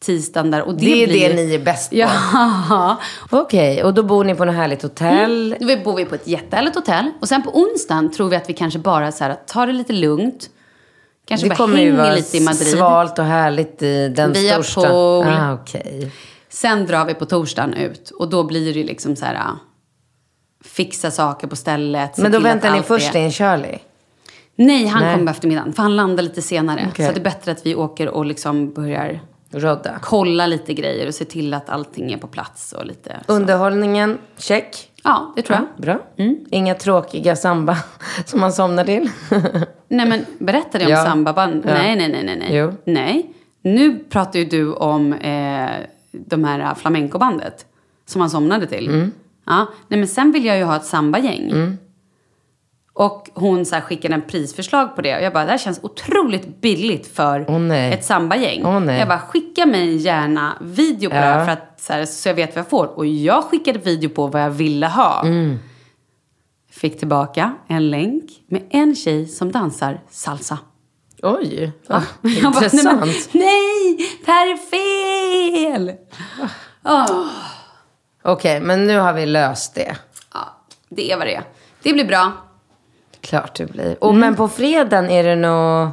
tisdagen 0.04 0.50
där. 0.50 0.62
Och 0.62 0.74
det, 0.74 0.80
Det 0.80 1.02
är 1.02 1.06
blir... 1.06 1.28
det 1.28 1.34
ni 1.34 1.54
är 1.54 1.58
bäst 1.58 1.90
på. 1.90 1.96
Ja. 1.96 2.96
Okej, 3.30 3.84
och 3.84 3.94
då 3.94 4.02
bor 4.02 4.24
ni 4.24 4.34
på 4.34 4.44
något 4.44 4.54
härligt 4.54 4.82
hotell. 4.82 5.56
Då 5.60 5.76
bor 5.84 5.96
vi 5.96 6.04
på 6.04 6.14
ett 6.14 6.26
jättehärligt 6.26 6.76
hotell. 6.76 7.10
Och 7.20 7.28
sen 7.28 7.42
på 7.42 7.50
onsdagen 7.50 8.10
tror 8.12 8.28
vi 8.28 8.36
att 8.36 8.48
vi 8.48 8.52
kanske 8.54 8.78
bara 8.78 9.12
så 9.12 9.24
här, 9.24 9.34
tar 9.46 9.66
det 9.66 9.72
lite 9.72 9.92
lugnt. 9.92 10.50
Kanske 11.26 11.44
Det 11.46 11.48
bara 11.48 11.56
kommer 11.56 11.78
ju 11.78 11.84
hänger 11.90 11.98
vara 12.02 12.14
lite 12.14 12.36
i 12.36 12.40
Madrid. 12.40 12.68
svalt 12.68 13.18
och 13.18 13.24
härligt 13.24 13.82
i 13.82 14.08
den 14.08 14.32
Vi 14.32 14.48
har 14.48 14.62
största. 14.62 14.88
pool. 14.88 15.26
Ah, 15.26 15.52
okej. 15.52 16.10
Sen 16.48 16.86
drar 16.86 17.04
vi 17.04 17.14
på 17.14 17.26
torsdagen 17.26 17.74
ut. 17.74 18.10
Och 18.10 18.30
då 18.30 18.44
blir 18.44 18.74
det 18.74 18.84
liksom 18.84 19.16
så 19.16 19.24
här... 19.24 19.34
ah, 19.34 19.58
Fixa 20.64 21.10
saker 21.10 21.46
på 21.46 21.56
stället. 21.56 22.18
Men 22.18 22.32
då 22.32 22.38
väntar 22.38 22.72
ni 22.76 22.82
först 22.82 23.14
in 23.14 23.32
Charlie? 23.32 23.78
Nej, 24.56 24.86
han 24.86 25.02
Nej. 25.02 25.12
kommer 25.14 25.26
på 25.26 25.30
eftermiddagen. 25.30 25.72
För 25.72 25.82
han 25.82 25.96
landar 25.96 26.22
lite 26.22 26.42
senare. 26.42 26.86
Okej. 26.90 27.06
Så 27.06 27.12
det 27.12 27.18
är 27.18 27.24
bättre 27.24 27.52
att 27.52 27.66
vi 27.66 27.74
åker 27.74 28.08
och 28.08 28.24
liksom 28.24 28.72
börjar 28.72 29.20
Rodda. 29.52 29.98
kolla 30.02 30.46
lite 30.46 30.74
grejer 30.74 31.06
och 31.06 31.14
se 31.14 31.24
till 31.24 31.54
att 31.54 31.68
allting 31.70 32.12
är 32.12 32.18
på 32.18 32.26
plats 32.26 32.72
och 32.72 32.86
lite 32.86 33.16
så. 33.26 33.32
Underhållningen, 33.32 34.18
check. 34.36 34.90
Ja, 35.04 35.32
det 35.36 35.42
tror 35.42 35.58
jag. 35.58 35.82
Bra. 35.82 35.98
Mm. 36.16 36.38
Inga 36.50 36.74
tråkiga 36.74 37.36
samba 37.36 37.76
som 38.24 38.40
man 38.40 38.52
somnar 38.52 38.84
till. 38.84 39.10
Nej, 39.88 40.06
men 40.08 40.24
berättade 40.38 40.84
jag 40.84 40.90
om 40.92 40.96
Ja. 40.98 41.04
sambaband? 41.04 41.62
Ja. 41.66 41.74
Nej, 41.74 41.96
nej, 41.96 42.08
nej, 42.08 42.36
nej. 42.38 42.48
Jo. 42.56 42.72
Nej. 42.84 43.32
Nu 43.62 43.98
pratar 43.98 44.38
ju 44.38 44.44
du 44.44 44.72
om 44.72 45.12
eh, 45.12 45.70
de 46.12 46.44
här 46.44 46.74
flamencobandet 46.74 47.66
som 48.06 48.20
han 48.20 48.30
somnade 48.30 48.66
till. 48.66 48.88
Mm. 48.88 49.12
Ja. 49.46 49.66
Nej, 49.88 49.98
men 49.98 50.08
sen 50.08 50.32
vill 50.32 50.44
jag 50.44 50.58
ju 50.58 50.64
ha 50.64 50.76
ett 50.76 50.84
sambagäng. 50.84 51.76
Och 53.00 53.30
hon 53.34 53.66
så 53.66 53.74
här 53.74 53.82
skickade 53.82 54.14
en 54.14 54.22
prisförslag 54.22 54.96
på 54.96 55.02
det. 55.02 55.16
Och 55.16 55.22
jag 55.22 55.32
bara, 55.32 55.44
det 55.44 55.50
här 55.50 55.58
känns 55.58 55.80
otroligt 55.82 56.60
billigt 56.60 57.16
för 57.16 57.58
nej. 57.58 57.92
ett 57.92 58.04
sambagäng. 58.04 58.84
Nej. 58.86 58.98
Jag 58.98 59.08
bara, 59.08 59.18
skicka 59.18 59.66
mig 59.66 59.96
gärna 59.96 60.56
video 60.60 61.10
på 61.10 61.16
det 61.16 61.20
Ja. 61.20 61.26
här 61.26 61.44
för 61.44 61.52
att, 61.52 61.80
så, 61.80 61.92
här, 61.92 62.04
så 62.04 62.28
jag 62.28 62.34
vet 62.34 62.54
vad 62.56 62.64
jag 62.64 62.70
får. 62.70 62.86
Och 62.86 63.06
jag 63.06 63.44
skickade 63.44 63.78
video 63.78 64.10
på 64.10 64.26
vad 64.26 64.42
jag 64.42 64.50
ville 64.50 64.86
ha. 64.86 65.22
Mm. 65.22 65.58
Fick 66.70 66.98
tillbaka 66.98 67.54
en 67.68 67.90
länk 67.90 68.24
med 68.48 68.62
en 68.70 68.96
tjej 68.96 69.26
som 69.26 69.52
dansar 69.52 70.00
salsa. 70.10 70.58
Oj, 71.22 71.72
ah, 71.88 72.02
Jag 72.20 72.52
bara, 72.52 72.64
intressant. 72.64 73.00
nej, 73.04 73.14
men, 73.32 73.42
nej, 73.42 73.96
det 74.26 74.32
här 74.32 74.46
är 74.52 74.56
fel! 74.56 75.92
Åh. 76.84 77.26
Okej, 78.22 78.60
men 78.60 78.86
nu 78.86 78.98
har 78.98 79.12
vi 79.12 79.26
löst 79.26 79.74
det. 79.74 79.96
Ja, 80.34 80.64
det 80.88 81.12
är 81.12 81.16
vad 81.16 81.26
det 81.26 81.34
är. 81.34 81.44
Det 81.82 81.92
blir 81.92 82.04
bra. 82.04 82.32
Klart 83.20 83.54
det 83.56 83.66
blir. 83.66 83.96
Och, 84.00 84.08
Mm. 84.10 84.20
Men 84.20 84.36
på 84.36 84.48
fredagen 84.48 85.10
är 85.10 85.24
det 85.24 85.36
nog... 85.36 85.88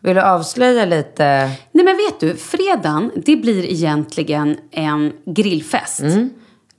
Vill 0.00 0.14
du 0.14 0.22
avslöja 0.22 0.84
lite? 0.84 1.24
Nej 1.72 1.84
men 1.84 1.96
vet 1.96 2.20
du, 2.20 2.36
fredagen, 2.36 3.10
det 3.14 3.36
blir 3.36 3.64
egentligen 3.72 4.56
en 4.70 5.12
grillfest. 5.26 6.00
Mm. 6.00 6.30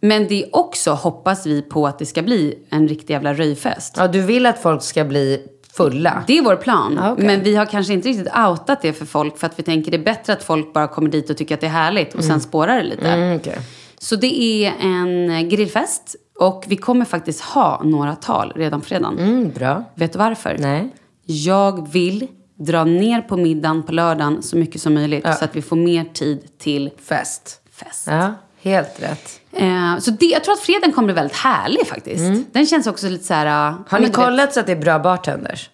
Men 0.02 0.28
det 0.28 0.44
är 0.44 0.56
också, 0.56 0.92
hoppas 0.92 1.46
vi 1.46 1.62
på 1.62 1.88
att 1.88 2.00
det 2.00 2.06
ska 2.06 2.22
bli 2.22 2.60
en 2.70 2.88
riktig 2.88 3.14
jävla 3.14 3.34
röjfest. 3.34 3.94
Ja, 3.98 4.08
du 4.08 4.22
vill 4.22 4.46
att 4.46 4.62
folk 4.62 4.84
ska 4.84 5.04
bli 5.04 5.48
fulla? 5.78 6.24
Det 6.28 6.38
är 6.38 6.42
vår 6.42 6.56
plan. 6.56 7.00
Ja, 7.04 7.12
okej. 7.12 7.25
Men 7.25 7.44
vi 7.44 7.56
har 7.56 7.66
kanske 7.66 7.94
inte 7.94 8.10
riktigt 8.10 8.28
outat 8.48 8.82
det 8.82 8.94
för 8.94 9.06
folk. 9.06 9.38
För 9.38 9.48
att 9.48 9.60
vi 9.60 9.64
tänker 9.64 9.92
det 9.92 9.98
är 9.98 10.04
bättre 10.04 10.34
att 10.34 10.44
folk 10.44 10.74
bara 10.74 10.88
kommer 10.88 11.10
dit 11.10 11.30
och 11.30 11.38
tycker 11.38 11.56
att 11.56 11.62
det 11.62 11.68
är 11.68 11.72
härligt. 11.72 12.16
Och 12.16 12.24
sen 12.24 12.40
spårar 12.42 12.78
det 12.78 12.84
lite. 12.84 13.10
Mm, 13.10 13.38
okej. 13.38 13.58
Så 13.98 14.16
det 14.16 14.42
är 14.42 14.74
en 14.82 15.50
grillfest. 15.50 16.16
Och 16.39 16.65
vi 16.68 16.77
kommer 16.77 17.06
faktiskt 17.06 17.42
ha 17.42 17.82
några 17.84 18.15
tal 18.15 18.54
redan 18.56 18.82
på 18.82 18.88
fredagen. 18.88 19.20
Mm, 19.20 19.51
bra. 19.51 19.84
Vet 19.96 20.13
du 20.13 20.20
varför? 20.20 20.56
Nej. 20.60 20.89
Jag 21.25 21.92
vill 21.92 22.27
dra 22.58 22.84
ner 22.84 23.22
på 23.22 23.38
middagen 23.38 23.84
på 23.84 23.92
lördagen 23.92 24.44
så 24.44 24.58
mycket 24.58 24.82
som 24.82 24.94
möjligt. 24.94 25.24
Så 25.39 25.46
att 25.46 25.56
vi 25.56 25.62
får 25.62 25.75
mer 25.75 26.04
tid 26.13 26.58
till 26.58 26.92
Fest. 27.04 27.62
fest. 27.72 28.08
Ja, 28.08 28.34
helt 28.62 29.01
rätt. 29.04 29.39
Eh, 29.51 29.98
så 30.00 30.12
det, 30.12 30.25
jag 30.25 30.44
tror 30.44 30.54
att 30.54 30.60
fredagen 30.60 30.92
kommer 30.92 31.06
bli 31.06 31.13
väldigt 31.15 31.38
härlig 31.38 31.88
faktiskt. 31.88 32.54
Den 32.54 32.65
känns 32.65 32.88
också 32.88 33.10
lite 33.10 33.24
så 33.24 33.34
här... 33.34 33.68
Mm. 33.70 33.84
Har 33.88 34.00
ni 34.00 34.10
kollat 34.10 34.54
så 34.54 34.60
att 34.60 34.65
det 34.65 34.72
är 34.72 34.82
bra 34.82 35.00
bartenders? 35.00 35.70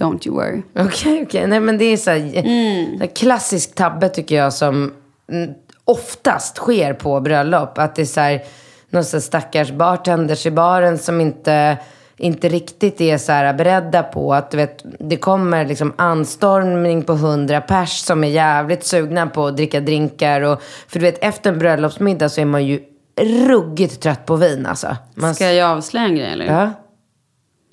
Don't 0.00 0.26
you 0.28 0.36
worry. 0.36 0.62
Okej, 0.86 1.22
okej. 1.26 1.46
Nej, 1.46 1.60
men 1.60 1.78
det 1.78 1.84
är 1.84 1.96
så 1.96 2.10
här, 2.10 2.36
Mm. 2.46 3.08
klassisk 3.14 3.74
tabbe 3.74 4.08
tycker 4.08 4.36
jag 4.36 4.52
som 4.52 4.92
mm, 5.32 5.50
oftast 5.88 6.56
sker 6.56 6.94
på 6.94 7.20
bröllop. 7.20 7.78
Att 7.78 7.94
det 7.94 8.02
är 8.02 8.06
så 8.06 8.20
här, 8.20 8.42
någon 8.90 9.04
så 9.04 9.16
här 9.16 9.22
stackars 9.22 9.70
bartenders 9.70 10.46
i 10.46 10.50
baren 10.50 10.98
som 10.98 11.20
inte, 11.20 11.78
inte 12.16 12.48
riktigt 12.48 13.00
är 13.00 13.18
så 13.18 13.32
här 13.32 13.54
beredda 13.54 14.02
på 14.02 14.34
att 14.34 14.50
du 14.50 14.56
vet, 14.56 14.84
det 14.98 15.16
kommer 15.16 15.66
liksom 15.66 15.92
anstormning 15.96 17.02
på 17.02 17.12
hundra 17.12 17.60
pers 17.60 18.00
som 18.00 18.24
är 18.24 18.28
jävligt 18.28 18.84
sugna 18.84 19.26
på 19.26 19.46
att 19.46 19.56
dricka 19.56 19.80
drinkar. 19.80 20.40
Och, 20.40 20.62
för 20.62 20.98
du 20.98 21.04
vet, 21.04 21.24
efter 21.24 21.52
en 21.52 21.58
bröllopsmiddag 21.58 22.28
så 22.28 22.40
är 22.40 22.44
man 22.44 22.66
ju 22.66 22.80
ruggigt 23.46 24.00
trött 24.00 24.26
på 24.26 24.36
vin 24.36 24.66
alltså. 24.66 24.96
Man, 25.14 25.34
Ska 25.34 25.52
jag 25.52 25.70
avslöja 25.70 26.06
en 26.06 26.16
grej 26.16 26.32
eller? 26.32 26.46
Ja. 26.46 26.70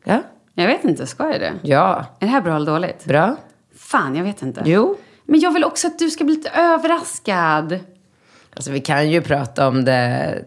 Ja. 0.04 0.22
Jag 0.54 0.68
vet 0.68 0.84
inte, 0.84 1.08
ska 1.08 1.32
jag 1.32 1.40
det? 1.40 1.54
Ja. 1.62 2.06
Är 2.20 2.26
det 2.26 2.32
här 2.32 2.42
bra 2.42 2.56
eller 2.56 2.72
dåligt? 2.72 3.06
Bra. 3.06 3.36
Fan, 3.78 4.16
jag 4.16 4.24
vet 4.24 4.42
inte. 4.42 4.62
Jo. 4.66 4.96
Men 5.26 5.40
jag 5.40 5.52
vill 5.52 5.64
också 5.64 5.88
att 5.88 6.00
du 6.00 6.10
ska 6.10 6.24
bli 6.24 6.36
lite 6.36 6.50
överraskad. 6.50 7.80
Alltså 8.56 8.72
vi 8.72 8.80
kan 8.80 9.12
ju 9.12 9.22
prata 9.22 9.68
om 9.68 9.86
det. 9.86 10.46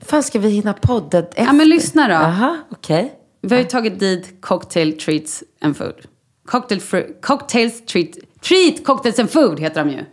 fan 0.00 0.22
ska 0.22 0.38
vi 0.38 0.48
hinna 0.48 0.72
podda 0.72 1.18
efter? 1.18 1.42
Ja, 1.44 1.52
men 1.52 1.68
lyssna 1.68 2.06
då. 2.08 2.14
Jaha, 2.14 2.60
okej. 2.70 3.12
Vi 3.40 3.54
har 3.54 3.62
ju 3.62 3.68
tagit 3.68 3.98
dit 4.00 4.34
cocktail 4.40 4.98
treats 4.98 5.44
and 5.60 5.76
food. 5.76 6.06
Cocktail 6.46 6.80
fru- 6.80 7.20
cocktails 7.20 7.86
treat... 7.86 8.08
Treat 8.40 8.84
cocktails 8.84 9.18
and 9.18 9.30
food 9.30 9.60
heter 9.60 9.84
de 9.84 9.90
ju. 9.90 10.04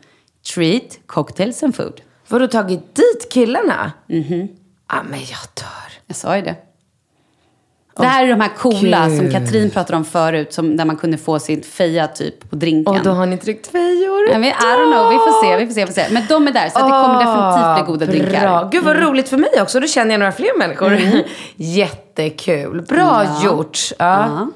Treat 0.55 1.00
cocktails 1.05 1.63
and 1.63 1.75
food. 1.75 2.01
Har 2.29 2.39
du 2.39 2.48
tagit 2.48 2.96
dit 2.96 3.27
killarna? 3.31 3.91
Mhm. 4.08 4.48
Ja, 4.89 5.03
men 5.10 5.19
jag 5.19 5.39
dör. 5.53 5.91
Jag 6.08 6.15
sa 6.15 6.36
ju 6.36 6.41
det. 6.41 6.55
Det 8.01 8.07
här 8.07 8.25
är 8.25 8.29
de 8.29 8.41
här 8.41 8.51
coola 8.57 9.07
Gud. 9.07 9.17
som 9.17 9.31
Katrin 9.31 9.69
pratade 9.69 9.97
om 9.97 10.05
förut. 10.05 10.53
Som, 10.53 10.77
där 10.77 10.85
man 10.85 10.97
kunde 10.97 11.17
få 11.17 11.39
sin 11.39 11.63
feja 11.63 12.07
typ 12.07 12.49
på 12.49 12.55
drinken. 12.55 12.95
Och 12.95 13.03
då 13.03 13.11
har 13.11 13.25
ni 13.25 13.37
tryckt 13.37 13.67
fejor. 13.67 14.31
Men 14.31 14.41
vi, 14.41 14.47
I 14.47 14.51
don't 14.51 14.91
know, 14.91 15.09
vi 15.09 15.15
får 15.17 15.43
se, 15.43 15.57
vi 15.57 15.65
får 15.67 15.73
se, 15.73 15.81
vi 15.81 15.87
får 15.87 15.93
se. 15.93 16.05
Men 16.13 16.23
de 16.29 16.47
är 16.47 16.51
där, 16.51 16.69
så 16.69 16.77
det 16.77 16.83
kommer 16.89 17.19
definitivt 17.19 17.85
bli 17.85 17.93
goda 17.93 18.05
drinkar. 18.05 18.41
Bra. 18.41 18.69
Gud 18.71 18.83
vad 18.83 18.97
roligt 18.99 19.29
för 19.29 19.37
mig 19.37 19.61
också. 19.61 19.79
Då 19.79 19.87
känner 19.87 20.11
jag 20.11 20.19
några 20.19 20.31
fler 20.31 20.57
människor. 20.57 20.97
Jättekul. 21.55 22.81
Bra 22.81 23.23
Ja. 23.25 23.43
gjort. 23.45 23.79
Ja. 23.99 24.05
Ja. 24.05 24.47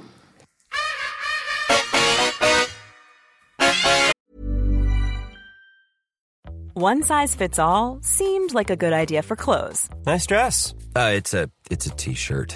One 6.76 7.04
size 7.04 7.36
fits 7.38 7.60
all 7.60 8.00
seemed 8.02 8.54
like 8.54 8.70
a 8.72 8.76
good 8.76 8.94
idea 8.94 9.22
for 9.22 9.36
clothes 9.36 9.90
Nice 10.06 10.26
dress. 10.26 10.74
Uh, 10.96 11.12
it's 11.20 11.34
a 11.34 11.50
it's 11.70 11.86
a 11.88 11.92
t-shirt. 11.96 12.56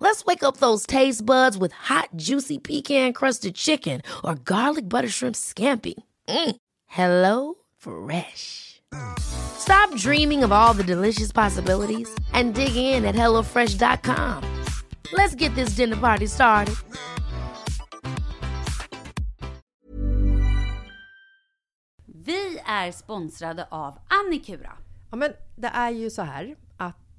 Let's 0.00 0.24
wake 0.24 0.42
up 0.42 0.56
those 0.56 0.86
taste 0.86 1.24
buds 1.24 1.58
with 1.58 1.72
hot, 1.72 2.08
juicy 2.16 2.58
pecan-crusted 2.58 3.54
chicken 3.54 4.00
or 4.24 4.34
garlic 4.34 4.88
butter 4.88 5.08
shrimp 5.08 5.36
scampi. 5.36 5.94
Mm. 6.28 6.56
Hello 6.86 7.54
Fresh. 7.76 8.80
Stop 9.20 9.94
dreaming 9.96 10.42
of 10.42 10.52
all 10.52 10.74
the 10.74 10.84
delicious 10.84 11.32
possibilities 11.32 12.08
and 12.32 12.54
dig 12.54 12.74
in 12.76 13.04
at 13.04 13.14
HelloFresh.com. 13.14 14.42
Let's 15.12 15.34
get 15.34 15.54
this 15.54 15.76
dinner 15.76 15.96
party 15.96 16.26
started. 16.26 16.74
Vi 22.06 22.60
är 22.66 22.92
sponsrade 22.92 23.66
av 23.70 23.98
Annikura. 24.08 24.72
Ja, 25.10 25.16
men 25.16 25.32
det 25.56 25.68
är 25.68 25.90
ju 25.90 26.10
så 26.10 26.22
här 26.22 26.56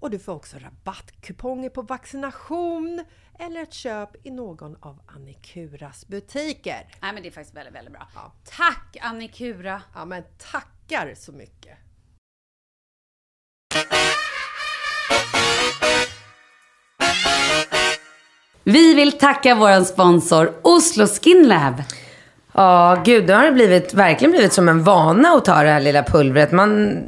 och 0.00 0.10
du 0.10 0.18
får 0.18 0.32
också 0.34 0.56
rabattkuponger 0.58 1.70
på 1.70 1.82
vaccination 1.82 3.04
eller 3.38 3.62
ett 3.62 3.72
köp 3.72 4.26
i 4.26 4.30
någon 4.30 4.76
av 4.80 5.00
Annikuras 5.06 6.06
butiker. 6.06 6.86
Nej 7.00 7.12
men 7.12 7.22
det 7.22 7.28
är 7.28 7.32
faktiskt 7.32 7.56
väldigt, 7.56 7.74
väldigt 7.74 7.92
bra. 7.92 8.08
Ja. 8.14 8.32
Tack 8.44 8.96
Annikura! 9.00 9.82
Ja 9.94 10.04
men 10.04 10.22
tackar 10.52 11.14
så 11.16 11.32
mycket! 11.32 11.78
Vi 18.64 18.94
vill 18.94 19.18
tacka 19.18 19.54
vår 19.54 19.84
sponsor 19.84 20.52
Oslo 20.62 21.06
Skin 21.06 21.48
Lab. 21.48 21.82
Ja, 22.52 23.02
gud, 23.04 23.26
det 23.26 23.34
har 23.34 23.44
det 23.44 23.52
blivit, 23.52 23.94
verkligen 23.94 24.30
blivit 24.30 24.52
som 24.52 24.68
en 24.68 24.84
vana 24.84 25.28
att 25.28 25.44
ta 25.44 25.62
det 25.62 25.70
här 25.70 25.80
lilla 25.80 26.02
pulvret. 26.02 26.52
Man, 26.52 26.98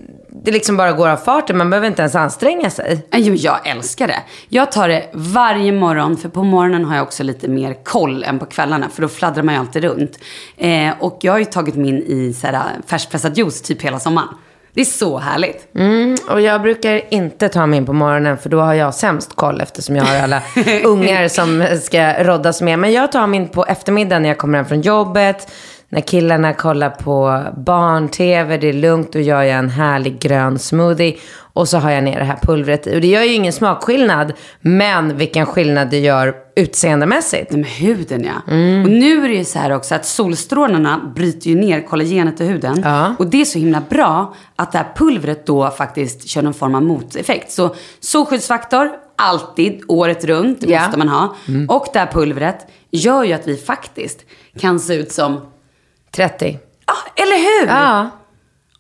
det 0.49 0.53
liksom 0.53 0.77
bara 0.77 0.93
går 0.93 1.09
av 1.09 1.17
farten. 1.17 1.59
Man 1.59 1.71
behöver 1.71 1.89
inte 1.89 2.03
ens 2.03 2.15
anstränga 2.15 2.71
sig. 2.71 3.07
Men 3.11 3.37
Jag 3.37 3.67
älskar 3.67 4.07
det. 4.07 4.23
Jag 4.49 4.73
tar 4.73 4.89
det 4.89 5.05
varje 5.13 5.73
morgon, 5.73 6.17
för 6.17 6.29
på 6.29 6.45
morgonen 6.45 6.85
har 6.85 6.97
jag 6.97 7.03
också 7.03 7.23
lite 7.23 7.49
mer 7.49 7.85
koll 7.85 8.25
än 8.25 8.39
på 8.39 8.47
kvällarna, 8.47 8.89
för 8.89 9.03
då 9.03 9.09
fladdrar 9.09 9.43
man 9.43 9.55
ju 9.55 9.61
alltid 9.61 9.85
runt. 9.85 10.19
Eh, 10.57 10.91
och 11.01 11.19
jag 11.21 11.33
har 11.33 11.39
ju 11.39 11.45
tagit 11.45 11.75
min 11.75 11.99
i 11.99 12.33
så 12.33 12.47
här, 12.47 12.63
färskpressad 12.87 13.39
juice 13.39 13.63
typ 13.63 13.83
hela 13.83 14.01
sommaren. 14.01 14.29
Det 14.75 14.81
är 14.81 14.85
så 14.85 15.19
härligt. 15.19 15.69
Mm, 15.75 16.17
och 16.31 16.41
jag 16.41 16.63
brukar 16.63 17.15
inte 17.15 17.49
ta 17.49 17.67
min 17.67 17.87
på 17.87 17.93
morgonen 17.93 18.39
för 18.39 18.49
då 18.49 18.61
har 18.61 18.75
jag 18.75 18.95
sämst 18.95 19.37
koll 19.37 19.61
eftersom 19.61 19.97
jag 19.97 20.05
har 20.05 20.23
alla 20.23 20.43
ungar 20.85 21.29
som 21.29 21.79
ska 21.83 22.25
roddas 22.25 22.63
med. 22.63 22.79
Men 22.79 22.93
jag 22.93 23.13
tar 23.13 23.27
min 23.27 23.49
på 23.49 23.67
eftermiddagen 23.67 24.23
när 24.23 24.29
jag 24.29 24.39
kommer 24.39 24.59
hem 24.59 24.67
från 24.67 24.81
jobbet. 24.81 25.53
När 25.91 26.01
killarna 26.01 26.53
kollar 26.53 26.91
på 26.91 27.43
barn-tv, 27.57 28.57
det 28.57 28.69
är 28.69 28.73
lugnt, 28.73 29.13
då 29.13 29.19
gör 29.21 29.43
jag 29.43 29.59
en 29.59 29.69
härlig 29.71 30.21
grön 30.21 30.59
smoothie. 30.59 31.17
Och 31.53 31.69
så 31.69 31.79
har 31.79 31.91
jag 31.91 32.05
ner 32.05 32.19
det 32.19 32.25
här 32.25 32.39
pulvret 32.43 32.87
i. 32.87 32.97
Och 32.97 33.01
det 33.01 33.07
gör 33.07 33.23
ju 33.23 33.33
ingen 33.35 33.53
smakskillnad, 33.53 34.33
men 34.61 35.17
vilken 35.17 35.47
skillnad 35.47 35.91
det 35.91 35.99
gör 35.99 36.35
utseendemässigt. 36.57 37.51
Men 37.51 37.65
huden 37.65 38.25
ja. 38.25 38.53
Och 38.85 38.91
nu 38.91 39.25
är 39.25 39.29
det 39.29 39.35
ju 39.35 39.45
så 39.45 39.59
här 39.59 39.73
också 39.73 39.95
att 39.95 40.07
solstrålarna 40.07 41.13
bryter 41.15 41.51
ju 41.51 41.57
ner 41.61 41.81
kollagenet 41.87 42.41
i 42.41 42.45
huden. 42.45 42.81
Ja. 42.85 43.15
Och 43.19 43.27
det 43.27 43.41
är 43.41 43.45
så 43.45 43.59
himla 43.59 43.83
bra 43.91 44.35
att 44.57 44.73
det 44.73 44.79
här 44.79 44.93
pulvret 44.97 45.47
då 45.47 45.71
faktiskt 45.71 46.29
kör 46.29 46.43
någon 46.43 46.55
form 46.55 46.75
av 46.75 46.83
moteffekt. 46.83 47.51
Så 47.53 47.75
solskyddsfaktor, 48.01 48.91
alltid, 49.17 49.81
året 49.89 50.25
runt, 50.25 50.59
Ja. 50.67 50.83
måste 50.83 50.99
man 50.99 51.09
ha. 51.09 51.35
Och 51.69 51.87
det 51.93 51.99
här 51.99 52.07
pulvret 52.07 52.67
gör 52.91 53.25
ju 53.25 53.33
att 53.33 53.49
vi 53.49 53.57
faktiskt 53.57 54.19
kan 54.61 54.81
se 54.81 54.95
ut 54.95 55.13
som, 55.13 55.41
30. 56.11 56.59
ja, 56.87 57.23
eller 57.23 57.37
hur? 57.37 57.69
Ja. 57.69 58.11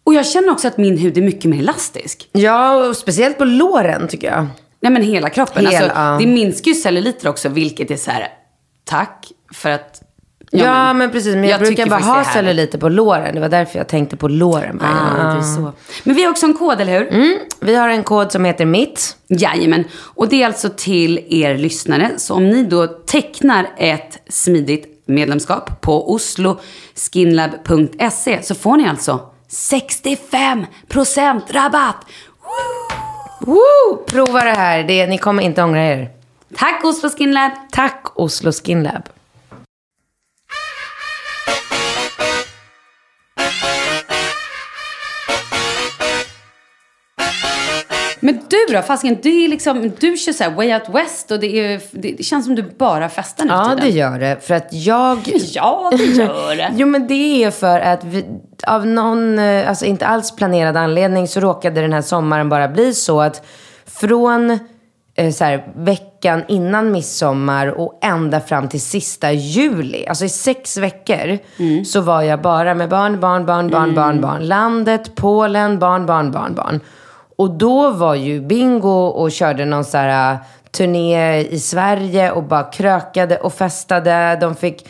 Och 0.05 0.14
jag 0.14 0.27
känner 0.27 0.51
också 0.53 0.69
att 0.69 0.79
min 0.79 0.99
hud 0.99 1.19
är 1.19 1.23
mycket 1.23 1.45
mer 1.45 1.59
elastisk. 1.59 2.29
Ja, 2.33 2.75
och 2.75 2.97
speciellt 2.97 3.38
på 3.38 3.45
låren 3.45 4.09
tycker 4.09 4.27
jag. 4.27 4.47
Nej 4.81 4.93
men 4.93 5.03
hela 5.03 5.31
kroppen. 5.31 5.67
Hel, 5.67 5.83
alltså, 5.83 5.99
ja. 6.01 6.17
Det 6.21 6.27
minskar 6.27 6.69
ju 6.69 6.75
celluliter 6.75 7.29
också, 7.29 7.49
vilket 7.49 7.91
är 7.91 7.97
så 7.97 8.11
här, 8.11 8.29
tack 8.85 9.27
för 9.53 9.71
att... 9.71 10.03
Ja, 10.51 10.93
men, 10.93 11.11
precis. 11.11 11.35
Men 11.35 11.45
jag, 11.49 11.61
brukar 11.61 11.77
tycker 11.77 11.91
bara 11.91 12.01
ha 12.01 12.25
celluliter 12.25 12.79
på 12.79 12.88
låren. 12.88 13.35
Det 13.35 13.41
var 13.41 13.49
därför 13.49 13.79
jag 13.79 13.88
tänkte 13.88 14.17
på 14.17 14.29
låren. 14.29 14.81
Ah, 14.83 15.37
är 15.37 15.43
så. 15.43 15.73
Men 16.05 16.17
vi 16.17 16.23
har 16.23 16.31
också 16.31 16.47
en 16.47 16.55
kod, 16.55 16.81
eller 16.81 16.99
hur? 16.99 17.12
Mm, 17.12 17.38
vi 17.61 17.75
har 17.75 17.88
en 17.88 18.03
kod 18.03 18.33
som 18.33 18.45
heter 18.45 18.64
MITT. 18.64 19.17
Jajamän. 19.29 19.85
Och 19.93 20.29
det 20.29 20.43
är 20.43 20.47
alltså 20.47 20.69
till 20.77 21.27
er 21.31 21.59
lyssnare. 21.59 22.11
Så 22.17 22.35
om 22.35 22.49
ni 22.49 22.64
då 22.64 22.87
tecknar 22.87 23.71
ett 23.77 24.19
smidigt 24.29 24.98
medlemskap 25.09 25.81
på 25.81 26.14
osloskinlab.se 26.14 28.42
så 28.42 28.55
får 28.55 28.77
ni 28.77 28.88
alltså 28.88 29.21
65% 29.51 30.66
rabatt. 31.51 32.07
Woo! 33.40 33.97
Prova 34.07 34.44
det 34.44 34.51
här. 34.51 34.85
Det, 34.85 35.07
ni 35.07 35.18
kommer 35.18 35.42
inte 35.42 35.62
ångra 35.62 35.85
er. 35.85 36.11
Tack 36.57 36.85
Oslo 36.85 37.11
Skinlab! 37.11 37.53
Tack 37.71 38.05
Oslo 38.14 38.53
Skin 38.53 38.88
Men 48.29 48.41
du 48.49 48.75
då, 48.75 48.83
fasken, 48.83 49.19
du, 49.23 49.45
är 49.45 49.49
liksom, 49.49 49.93
du 50.01 50.17
kör 50.17 50.33
så 50.33 50.45
här 50.45 50.51
way 50.51 50.75
out 50.75 50.88
west 50.88 51.31
och 51.31 51.41
det, 51.41 51.47
är, 51.47 51.81
det, 51.93 52.25
känns 52.25 52.45
som 52.45 52.55
du 52.55 52.62
bara 52.62 53.09
festar 53.09 53.45
nu 53.45 53.51
Ja, 53.51 53.77
det 53.81 53.88
gör 53.88 54.19
det. 54.19 54.47
För 54.47 54.55
att 54.55 54.69
jag... 54.71 55.19
Ja, 55.55 55.93
det 55.97 56.05
gör 56.05 56.57
det. 56.57 56.73
Jo, 56.77 56.87
men 56.87 57.07
det 57.07 57.45
är 57.45 57.51
för 57.51 57.81
att 57.81 58.05
vi, 58.05 58.25
av 58.67 58.87
någon, 58.87 59.38
eh, 59.38 59.69
alltså 59.69 59.85
inte 59.85 60.07
alls 60.07 60.37
planerad 60.37 60.77
anledning 60.77 61.29
så 61.29 61.41
råkade 61.41 61.81
den 61.81 61.93
här 61.93 62.03
sommaren 62.03 62.49
bara 62.49 62.69
bli 62.69 62.95
så 62.95 63.21
att 63.21 63.47
från 63.87 64.59
eh, 65.14 65.33
så 65.33 65.45
här, 65.45 65.73
veckan 65.77 66.43
innan 66.49 66.93
midsommar 66.93 67.67
och 67.67 67.99
ända 68.03 68.41
fram 68.41 68.69
till 68.69 68.81
sista 68.81 69.33
juli, 69.33 70.07
alltså 70.07 70.25
i 70.25 70.29
sex 70.29 70.77
veckor, 70.77 71.38
så 71.85 72.01
var 72.01 72.23
jag 72.23 72.43
bara 72.43 72.75
med 72.75 72.88
barn, 72.88 73.21
barn, 73.21 73.47
barn, 73.47 73.71
barn, 73.71 73.95
barn, 73.95 74.21
barn. 74.21 74.49
Landet, 74.49 75.14
Polen, 75.14 75.79
barn, 75.79 76.07
barn, 76.07 76.33
barn, 76.33 76.55
barn. 76.55 76.81
Och 77.38 77.51
då 77.51 77.90
var 77.90 78.14
ju 78.14 78.40
Bingo 78.40 79.07
och 79.07 79.33
körde 79.33 79.64
någon 79.64 79.85
så 79.85 79.98
här 79.98 80.33
uh, 80.35 80.40
turné 80.70 81.40
i 81.40 81.59
Sverige 81.59 82.31
och 82.31 82.42
bara 82.42 82.62
krökade 82.62 83.37
och 83.37 83.55
festade. 83.55 84.38
De 84.40 84.57
fick, 84.57 84.88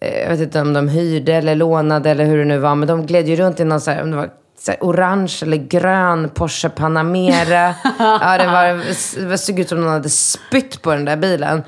eh, 0.00 0.20
jag 0.20 0.30
vet 0.30 0.40
inte 0.40 0.60
om 0.60 0.72
de 0.72 0.88
hyrde 0.88 1.34
eller 1.34 1.54
lånade 1.54 2.10
eller 2.10 2.24
hur 2.24 2.38
det 2.38 2.44
nu 2.44 2.58
var, 2.58 2.74
men 2.74 2.88
de 2.88 3.06
gled 3.06 3.28
ju 3.28 3.36
runt 3.36 3.60
i 3.60 3.64
någon 3.64 3.80
så 3.80 3.90
här, 3.90 4.02
om 4.02 4.10
det 4.10 4.16
var 4.16 4.30
så 4.58 4.72
orange 4.80 5.38
eller 5.42 5.56
grön 5.56 6.30
Porsche 6.34 6.68
Panamera. 6.68 7.74
ja, 7.98 8.38
det, 8.38 8.46
var, 8.46 9.28
det 9.28 9.38
såg 9.38 9.58
ut 9.58 9.68
som 9.68 9.80
någon 9.80 9.90
hade 9.90 10.10
spytt 10.10 10.82
på 10.82 10.90
den 10.90 11.04
där 11.04 11.16
bilen. 11.16 11.62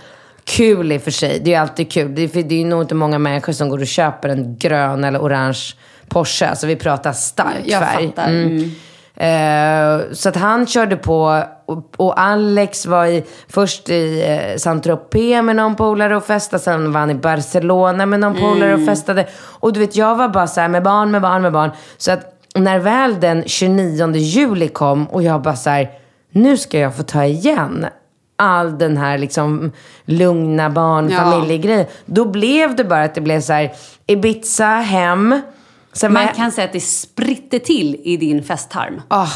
Kul 0.45 0.93
i 0.93 0.99
och 0.99 1.03
för 1.03 1.11
sig, 1.11 1.41
det 1.45 1.51
är 1.51 1.55
ju 1.55 1.61
alltid 1.61 1.93
kul. 1.93 2.15
Det 2.15 2.23
är, 2.23 2.43
det 2.43 2.55
är 2.55 2.59
ju 2.59 2.65
nog 2.65 2.83
inte 2.83 2.95
många 2.95 3.19
människor 3.19 3.53
som 3.53 3.69
går 3.69 3.81
och 3.81 3.87
köper 3.87 4.29
en 4.29 4.57
grön 4.59 5.05
eller 5.05 5.19
orange 5.19 5.75
Porsche. 6.09 6.49
Alltså 6.49 6.67
vi 6.67 6.77
pratar 6.77 7.13
stark 7.13 7.65
Jag 7.65 7.83
färg. 7.83 8.07
fattar. 8.07 8.29
Mm. 8.29 8.71
Eh, 9.17 10.13
så 10.13 10.29
att 10.29 10.37
han 10.37 10.67
körde 10.67 10.97
på 10.97 11.43
och, 11.67 11.93
och 11.97 12.21
Alex 12.21 12.87
var 12.87 13.07
i, 13.07 13.25
först 13.49 13.89
i 13.89 14.23
eh, 14.23 14.57
Saint-Tropez 14.59 15.43
med 15.43 15.57
någon 15.57 15.77
polare 15.77 16.17
och 16.17 16.25
festade. 16.25 16.63
Sen 16.63 16.93
var 16.93 17.01
han 17.01 17.11
i 17.11 17.15
Barcelona 17.15 18.07
med 18.07 18.21
någon 18.21 18.35
polare 18.35 18.75
och 18.75 18.85
festade. 18.87 19.27
Och 19.43 19.73
du 19.73 19.81
vet, 19.81 19.97
jag 19.97 20.15
var 20.15 20.29
bara 20.29 20.47
så 20.47 20.61
här 20.61 20.69
med 20.69 20.83
barn, 20.83 21.11
med 21.11 21.23
barn, 21.23 21.43
med 21.43 21.53
barn. 21.53 21.71
Så 21.97 22.13
att 22.13 22.21
när 22.55 22.79
väl 22.79 23.21
den 23.21 23.43
29 23.47 24.13
juli 24.15 24.69
kom 24.69 25.07
och 25.07 25.23
jag 25.23 25.43
bara 25.43 25.57
så 25.57 25.71
här, 25.71 25.91
nu 26.33 26.57
ska 26.57 26.79
jag 26.79 26.97
få 26.97 27.03
ta 27.03 27.25
igen 27.25 27.87
all 28.37 28.79
den 28.79 28.97
här 28.97 29.19
liksom 29.19 29.73
lugna 30.05 30.71
barn, 30.71 31.11
Ja. 31.11 31.17
familjegrejen. 31.19 31.87
Då 32.05 32.25
blev 32.25 32.77
det 32.77 32.85
bara 32.85 33.03
att 33.05 33.15
det 33.15 33.21
blev 33.21 33.41
så 33.41 33.53
här, 33.53 33.73
Ibiza, 34.07 34.67
hem. 34.67 35.41
Sen 35.93 36.13
Man 36.13 36.23
jag- 36.23 36.35
kan 36.35 36.53
säga 36.53 36.65
att 36.65 36.73
det 36.73 36.81
spritter 36.81 37.59
till 37.59 38.01
i 38.05 38.17
din 38.17 38.43
festtarm. 38.43 39.03
Ah, 39.09 39.29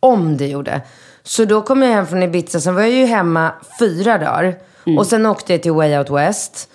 om 0.00 0.36
det 0.36 0.46
gjorde. 0.46 0.80
Så 1.22 1.44
då 1.44 1.62
kom 1.62 1.82
jag 1.82 1.88
hem 1.92 2.06
från 2.06 2.22
Ibiza, 2.22 2.60
sen 2.60 2.74
var 2.74 2.82
jag 2.82 2.90
ju 2.90 3.04
hemma 3.06 3.52
fyra 3.78 4.18
dagar. 4.18 4.54
Och 4.98 5.06
sen 5.06 5.26
åkte 5.26 5.52
jag 5.52 5.62
till 5.62 5.72
Way 5.72 5.98
Out 5.98 6.10
West. 6.10 6.68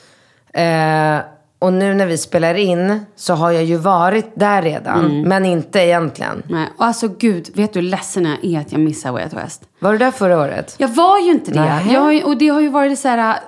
Eh, 0.54 1.18
och 1.60 1.74
nu 1.74 1.94
när 1.94 2.06
vi 2.06 2.18
spelar 2.18 2.54
in 2.56 3.06
så 3.16 3.34
har 3.34 3.52
jag 3.52 3.64
ju 3.64 3.78
varit 3.78 4.32
där 4.36 4.62
redan. 4.62 5.22
Men 5.22 5.46
inte 5.46 5.80
egentligen. 5.80 6.44
Nej. 6.50 6.68
Och 6.78 6.86
alltså 6.86 7.08
gud, 7.08 7.50
vet 7.54 7.74
du 7.74 7.80
hur 7.80 7.88
ledsen 7.88 8.26
jag 8.26 8.54
är 8.54 8.60
att 8.60 8.72
jag 8.72 8.82
missar 8.82 9.12
Way 9.12 9.24
Out 9.24 9.34
West? 9.34 9.64
Var 9.80 9.92
du 9.92 9.98
där 9.98 10.12
förra 10.12 10.40
året? 10.40 10.76
Jag 10.78 10.88
var 10.88 11.20
ju 11.20 11.32
inte 11.32 11.52
det. 11.52 11.60
Har 11.60 12.26
och 12.26 12.38
det 12.38 12.48
har 12.48 12.62
ju 12.62 12.70
varit 12.70 13.00
så 13.00 13.08
här... 13.08 13.40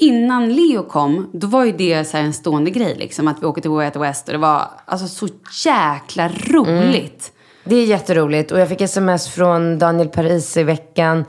Innan 0.00 0.54
Leo 0.54 0.82
kom, 0.82 1.30
då 1.32 1.46
var 1.46 1.64
ju 1.64 1.72
det 1.72 2.04
så 2.04 2.16
en 2.16 2.32
stående 2.32 2.70
grej 2.70 2.94
liksom. 2.98 3.28
Att 3.28 3.42
vi 3.42 3.46
åker 3.46 3.62
till 3.62 3.70
Way 3.70 3.86
Out 3.86 3.96
West 3.96 4.26
och 4.26 4.32
det 4.32 4.38
var 4.38 4.70
alltså 4.84 5.08
så 5.08 5.28
jäkla 5.64 6.28
roligt. 6.28 7.32
Det 7.64 7.76
är 7.76 7.84
jätteroligt. 7.84 8.52
Och 8.52 8.60
jag 8.60 8.68
fick 8.68 8.80
sms 8.80 9.28
från 9.28 9.78
Daniel 9.78 10.08
Paris 10.08 10.56
i 10.56 10.62
veckan. 10.62 11.24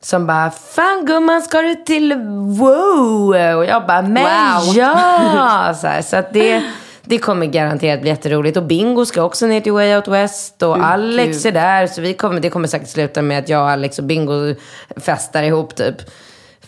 Som 0.00 0.26
bara, 0.26 0.50
fan 0.50 1.06
gumman 1.06 1.42
ska 1.42 1.62
du 1.62 1.74
till 1.74 2.14
wow? 2.58 3.28
Och 3.56 3.64
jag 3.64 3.86
bara, 3.86 4.02
men 4.02 4.56
Wow. 4.66 4.74
ja! 4.76 5.74
Så, 5.80 5.86
här, 5.86 6.02
så 6.02 6.16
att 6.16 6.32
det, 6.32 6.62
det 7.04 7.18
kommer 7.18 7.46
garanterat 7.46 8.00
bli 8.00 8.10
jätteroligt. 8.10 8.56
Och 8.56 8.62
Bingo 8.66 9.04
ska 9.04 9.22
också 9.22 9.46
ner 9.46 9.60
till 9.60 9.72
Way 9.72 9.96
Out 9.96 10.08
West. 10.08 10.62
Och 10.62 10.84
Alex 10.84 11.46
är 11.46 11.52
där. 11.52 11.86
Så 11.86 12.00
vi 12.00 12.14
kommer, 12.14 12.40
det 12.40 12.50
kommer 12.50 12.68
säkert 12.68 12.88
sluta 12.88 13.22
med 13.22 13.38
att 13.38 13.48
jag, 13.48 13.70
Alex 13.70 13.98
och 13.98 14.04
Bingo 14.04 14.54
festar 14.96 15.42
ihop 15.42 15.74
typ. 15.76 15.96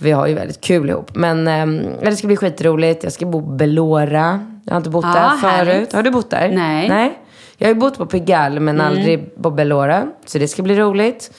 Vi 0.03 0.11
har 0.11 0.27
ju 0.27 0.35
väldigt 0.35 0.61
kul 0.61 0.91
ihop. 0.91 1.11
Men 1.15 1.49
ehm, 1.49 1.81
ja, 2.03 2.11
det 2.11 2.17
ska 2.17 2.27
bli 2.27 2.37
skitroligt. 2.37 3.05
Jag 3.05 3.13
ska 3.13 3.27
bo 3.27 3.41
på 3.41 3.47
Belora. 3.53 4.47
Jag 4.65 4.73
har 4.73 4.77
inte 4.79 4.91
bott 4.91 5.05
Ja, 5.05 5.13
där 5.15 5.29
förut. 5.37 5.69
härligt. 5.69 5.93
Har 5.93 6.03
du 6.03 6.11
bott 6.11 6.31
där? 6.31 6.49
Nej. 6.49 6.89
Nej. 6.89 7.19
Jag 7.59 7.69
har 7.69 7.75
ju 7.75 7.81
bott 7.81 7.99
på 7.99 8.07
Pigalle 8.07 8.61
men 8.61 8.81
aldrig 8.81 9.43
på 9.43 9.51
Belora. 9.51 10.07
Så 10.27 10.39
det 10.39 10.49
ska 10.49 10.63
bli 10.63 10.77
roligt. 10.77 11.31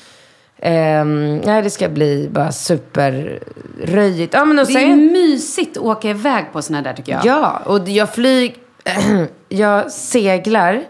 Um, 0.61 1.41
ja, 1.45 1.61
det 1.61 1.69
ska 1.69 1.89
bli 1.89 2.29
bara 2.31 2.51
superröjigt. 2.51 4.33
Ja, 4.33 4.45
men 4.45 4.59
och 4.59 4.67
Det 4.67 4.73
är 4.83 4.95
mysigt 4.95 5.77
att 5.77 5.83
åka 5.83 6.09
iväg 6.09 6.45
på 6.53 6.61
såna 6.61 6.81
där 6.81 6.93
tycker 6.93 7.11
jag. 7.11 7.25
ja, 7.25 7.61
och 7.65 7.89
jag 7.89 8.13
flyg... 8.13 8.55
jag 9.49 9.91
seglar 9.91 10.81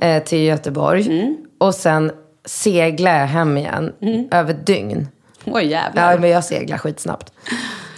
eh, 0.00 0.22
till 0.22 0.38
Göteborg. 0.42 1.34
Och 1.58 1.74
sen 1.74 2.10
seglar 2.44 3.18
jag 3.18 3.26
hem 3.26 3.56
igen 3.56 3.92
över 4.30 4.54
dygn. 4.54 5.08
Oj 5.54 5.66
jävlar. 5.66 6.12
Ja, 6.12 6.18
men 6.18 6.30
jag 6.30 6.44
seglar 6.44 6.78
skitsnabbt. 6.78 7.32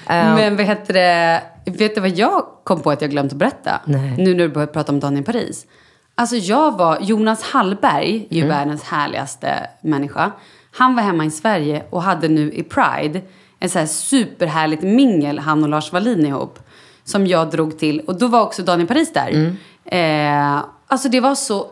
Men 0.06 0.56
vad 0.56 0.66
heter 0.66 0.94
det? 0.94 1.42
Vet 1.64 1.94
du 1.94 2.00
vad 2.00 2.10
jag 2.10 2.46
kom 2.64 2.80
på 2.82 2.90
att 2.90 3.00
jag 3.02 3.10
glömt 3.10 3.32
att 3.32 3.38
berätta? 3.38 3.80
Nej. 3.84 4.14
Nu 4.18 4.34
när 4.34 4.38
du 4.44 4.48
börjat 4.48 4.72
prata 4.72 4.92
om 4.92 5.00
Daniel 5.00 5.24
Paris. 5.24 5.66
Alltså 6.14 6.36
jag 6.36 6.78
var, 6.78 6.98
Jonas 7.00 7.42
Hallberg 7.42 8.26
är 8.30 8.34
ju 8.36 8.42
Mm. 8.44 8.56
världens 8.58 8.82
härligaste 8.84 9.66
människa. 9.80 10.30
Han 10.72 10.96
var 10.96 11.02
hemma 11.02 11.24
i 11.24 11.30
Sverige 11.30 11.82
och 11.90 12.02
hade 12.02 12.28
nu 12.28 12.52
i 12.52 12.62
Pride 12.62 13.20
en 13.58 13.70
så 13.70 13.78
här 13.78 13.86
superhärligt 13.86 14.82
mingel, 14.82 15.38
han 15.38 15.62
och 15.62 15.68
Lars 15.68 15.92
Wallin 15.92 16.26
ihop. 16.26 16.58
Som 17.04 17.26
jag 17.26 17.50
drog 17.50 17.78
till. 17.78 18.00
Och 18.00 18.18
då 18.18 18.26
var 18.26 18.40
också 18.42 18.62
Daniel 18.62 18.88
Paris 18.88 19.12
där. 19.12 19.28
Mm. 19.28 19.56
Eh, 19.84 20.64
alltså 20.86 21.08
det 21.08 21.20
var 21.20 21.34
så... 21.34 21.66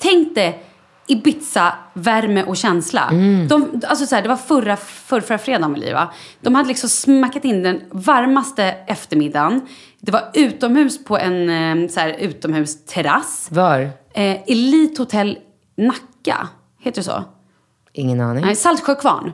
Tänk 0.00 0.34
dig 0.34 0.64
Ibiza, 1.08 1.72
värme 1.92 2.42
och 2.42 2.56
känsla. 2.56 3.08
De, 3.48 3.80
alltså 3.88 4.06
så 4.06 4.14
här, 4.14 4.22
det 4.22 4.28
var 4.28 4.36
förra, 4.36 4.76
förra, 4.76 5.20
förra 5.20 5.38
fredagen 5.38 5.72
väl, 5.72 5.92
va? 5.94 6.12
De 6.40 6.54
hade 6.54 6.68
liksom 6.68 6.88
smackat 6.88 7.44
in 7.44 7.62
den 7.62 7.80
varmaste 7.90 8.64
eftermiddagen. 8.86 9.66
Det 10.00 10.12
var 10.12 10.30
utomhus 10.34 11.04
på 11.04 11.18
en 11.18 11.50
eh, 11.82 11.88
så 11.88 12.00
här, 12.00 12.08
utomhusterrass. 12.18 13.48
Var? 13.50 13.80
Eh, 14.14 14.36
Elite 14.46 15.02
Hotel 15.02 15.38
Nacka, 15.76 16.48
heter 16.80 17.00
det 17.00 17.04
så? 17.04 17.24
Ingen 17.92 18.20
aning. 18.20 18.44
Nej, 18.44 18.56
Saltsjökvarn. 18.56 19.32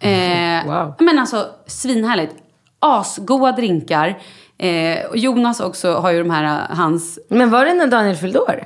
Eh, 0.00 0.66
Wow. 0.66 0.94
Men 0.98 1.18
alltså 1.18 1.46
svinhärligt. 1.66 2.34
Asgoda 2.78 3.52
drinkar. 3.52 4.18
Eh, 4.58 5.06
och 5.10 5.16
Jonas 5.16 5.60
också 5.60 5.94
har 5.94 6.10
ju 6.10 6.18
de 6.18 6.30
här, 6.30 6.44
eh, 6.70 6.76
hans... 6.76 7.18
Men 7.28 7.50
var 7.50 7.64
det 7.64 7.74
när 7.74 7.86
Daniel 7.86 8.16
fyllde 8.16 8.38
år? 8.38 8.64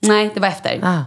Nej, 0.00 0.30
det 0.34 0.40
var 0.40 0.48
efter. 0.48 0.80
Ah. 0.82 1.04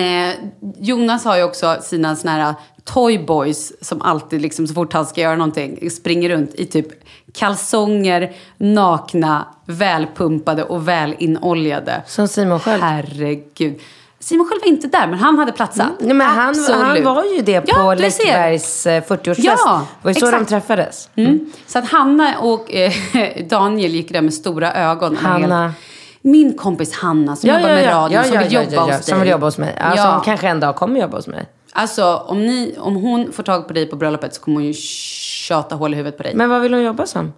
Eh, 0.00 0.34
Jonas 0.78 1.24
har 1.24 1.36
ju 1.36 1.42
också 1.42 1.76
sina 1.82 2.16
såna 2.16 2.32
här 2.32 2.54
toyboys 2.84 3.72
som 3.86 4.02
alltid, 4.02 4.40
liksom, 4.40 4.66
så 4.66 4.74
fort 4.74 4.92
han 4.92 5.06
ska 5.06 5.20
göra 5.20 5.36
någonting, 5.36 5.90
springer 5.90 6.28
runt 6.28 6.54
i 6.54 6.66
typ 6.66 6.86
kalsonger, 7.32 8.32
nakna, 8.58 9.46
välpumpade 9.66 10.64
och 10.64 10.88
välinoljade. 10.88 12.02
Som 12.06 12.28
Simon 12.28 12.60
själv. 12.60 12.82
Herregud. 12.82 13.80
Simon 14.20 14.48
själv 14.48 14.60
var 14.60 14.68
inte 14.68 14.88
där, 14.88 15.06
men 15.06 15.18
han 15.18 15.38
hade 15.38 15.52
platsat. 15.52 15.90
Nej, 16.00 16.14
men 16.14 16.26
han, 16.26 16.54
han 16.68 17.04
var 17.04 17.24
ju 17.24 17.42
det 17.42 17.60
på 17.60 17.66
Ja. 17.70 17.94
Läckbergs 17.94 18.86
eh, 18.86 19.02
40-årsfest. 19.02 19.42
Ja, 19.42 19.86
det 20.00 20.04
var 20.04 20.10
ju 20.10 20.20
så 20.20 20.26
exakt. 20.26 20.48
de 20.48 20.50
träffades. 20.50 21.08
Mm. 21.16 21.52
Så 21.66 21.78
att 21.78 21.88
Hanna 21.88 22.38
och 22.38 22.74
eh, 22.74 22.92
Daniel 23.48 23.92
gick 23.92 24.12
där 24.12 24.20
med 24.20 24.34
stora 24.34 24.72
ögon. 24.72 25.16
Hanna. 25.16 25.62
Helt... 25.62 25.76
Min 26.22 26.54
kompis 26.56 26.94
Hanna 26.94 27.36
som 27.36 27.48
jobbar 27.50 27.62
med 27.68 27.86
radion, 27.86 28.24
som 28.24 28.38
vill 28.38 28.52
jobba 28.52 28.80
hos 28.80 28.90
dig. 28.90 29.02
Som 29.02 29.20
vill 29.20 29.28
jobba 29.30 29.46
hos 29.46 29.58
mig. 29.58 29.76
Ja, 29.78 29.92
Ja. 29.96 30.02
Som 30.12 30.20
kanske 30.24 30.48
en 30.48 30.60
dag 30.60 30.76
kommer 30.76 31.00
jobba 31.00 31.16
hos 31.16 31.26
mig. 31.26 31.48
Alltså 31.72 32.16
om, 32.16 32.46
ni, 32.46 32.74
om 32.78 32.96
hon 32.96 33.32
får 33.32 33.42
tag 33.42 33.66
på 33.68 33.74
dig 33.74 33.86
på 33.86 33.96
bröllopet 33.96 34.34
så 34.34 34.40
kommer 34.40 34.54
hon 34.56 34.64
ju 34.64 34.72
tjata 34.72 35.74
hål 35.74 35.94
i 35.94 35.96
huvudet 35.96 36.16
på 36.16 36.22
dig. 36.22 36.34
Men 36.34 36.50
vad 36.50 36.60
vill 36.60 36.74
hon 36.74 36.82
jobba 36.82 37.06
som? 37.06 37.32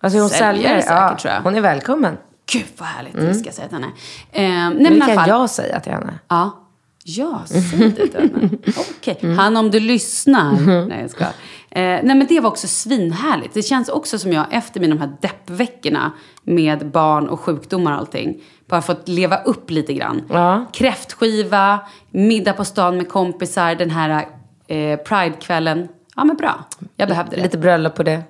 Alltså 0.00 0.18
hon 0.18 0.28
Säljare 0.28 0.56
säljare? 0.56 0.82
säkert, 0.82 0.96
ja, 1.10 1.18
tror 1.18 1.34
jag. 1.34 1.40
Hon 1.42 1.54
är 1.54 1.60
välkommen. 1.60 2.16
Gud 2.52 2.64
vad 2.78 2.88
härligt, 2.88 3.12
det 3.14 3.34
ska 3.34 3.44
jag 3.46 3.54
säga 3.54 3.68
till 3.68 3.76
henne. 3.76 3.86
Eh, 4.32 4.80
nej, 4.80 4.90
Det 5.00 5.00
kan 5.06 5.14
fall- 5.14 5.28
jag 5.28 5.50
säga 5.50 5.80
till 5.80 5.92
henne. 5.92 6.18
Ja. 6.28 6.65
Ja, 7.08 7.42
säg 7.46 7.88
det 7.88 8.18
henne. 8.18 8.48
Okej. 8.98 9.34
Han 9.36 9.56
om 9.56 9.70
du 9.70 9.80
lyssnar. 9.80 10.86
Nej, 10.86 11.00
jag 11.00 11.10
ska. 11.10 11.24
Eh, 11.24 11.30
nej, 11.70 12.04
men 12.04 12.26
det 12.26 12.40
var 12.40 12.50
också 12.50 12.66
svinhärligt. 12.68 13.54
Det 13.54 13.62
känns 13.62 13.88
också 13.88 14.18
som 14.18 14.32
jag 14.32 14.46
efter 14.50 14.80
mina 14.80 14.94
de 14.94 15.00
här 15.00 15.16
deppveckorna 15.20 16.12
med 16.42 16.90
barn 16.90 17.28
och 17.28 17.40
sjukdomar 17.40 17.92
och 17.92 17.98
allting, 17.98 18.42
bara 18.68 18.82
fått 18.82 19.08
leva 19.08 19.42
upp 19.42 19.70
lite 19.70 19.92
grann. 19.92 20.22
Ja. 20.30 20.66
Kräftskiva, 20.72 21.80
middag 22.10 22.52
på 22.52 22.64
stan 22.64 22.96
med 22.96 23.08
kompisar, 23.08 23.74
den 23.74 23.90
här 23.90 24.26
eh, 24.68 24.98
Pride-kvällen. 24.98 25.88
Ja, 26.16 26.24
men 26.24 26.36
bra. 26.36 26.64
Jag 26.96 27.08
behövde 27.08 27.36
det. 27.36 27.42
Lite 27.42 27.58
bröllop 27.58 27.94
på 27.94 28.02
det. 28.02 28.22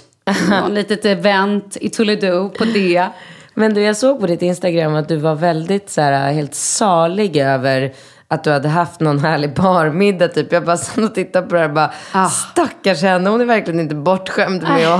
Någon 0.50 0.74
litet 0.74 1.04
event 1.04 1.76
i 1.80 1.90
Toledo 1.90 2.48
på 2.48 2.64
det. 2.64 3.08
Men 3.54 3.74
du, 3.74 3.82
jag 3.82 3.96
såg 3.96 4.20
på 4.20 4.26
ditt 4.26 4.42
Instagram 4.42 4.94
att 4.94 5.08
du 5.08 5.16
var 5.16 5.34
väldigt 5.34 5.90
så 5.90 6.00
här, 6.00 6.32
helt 6.32 6.54
salig 6.54 7.36
över 7.36 7.92
att 8.34 8.44
du 8.44 8.50
hade 8.50 8.68
haft 8.68 9.00
någon 9.00 9.18
härlig 9.18 9.54
barmiddag. 9.54 10.28
Typ. 10.28 10.52
Jag 10.52 10.64
bara 10.64 10.76
satt 10.76 10.98
och 11.04 11.14
tittade 11.14 11.46
på 11.46 11.54
det 11.54 11.60
här 11.60 11.68
och 11.68 11.74
bara, 11.74 11.90
Ah. 12.12 12.28
stackars 12.28 13.02
henne, 13.02 13.30
hon 13.30 13.40
är 13.40 13.44
verkligen 13.44 13.80
inte 13.80 13.94
bortskämd 13.94 14.62
med 14.62 14.72
att 14.72 14.80
Ja, 14.82 14.98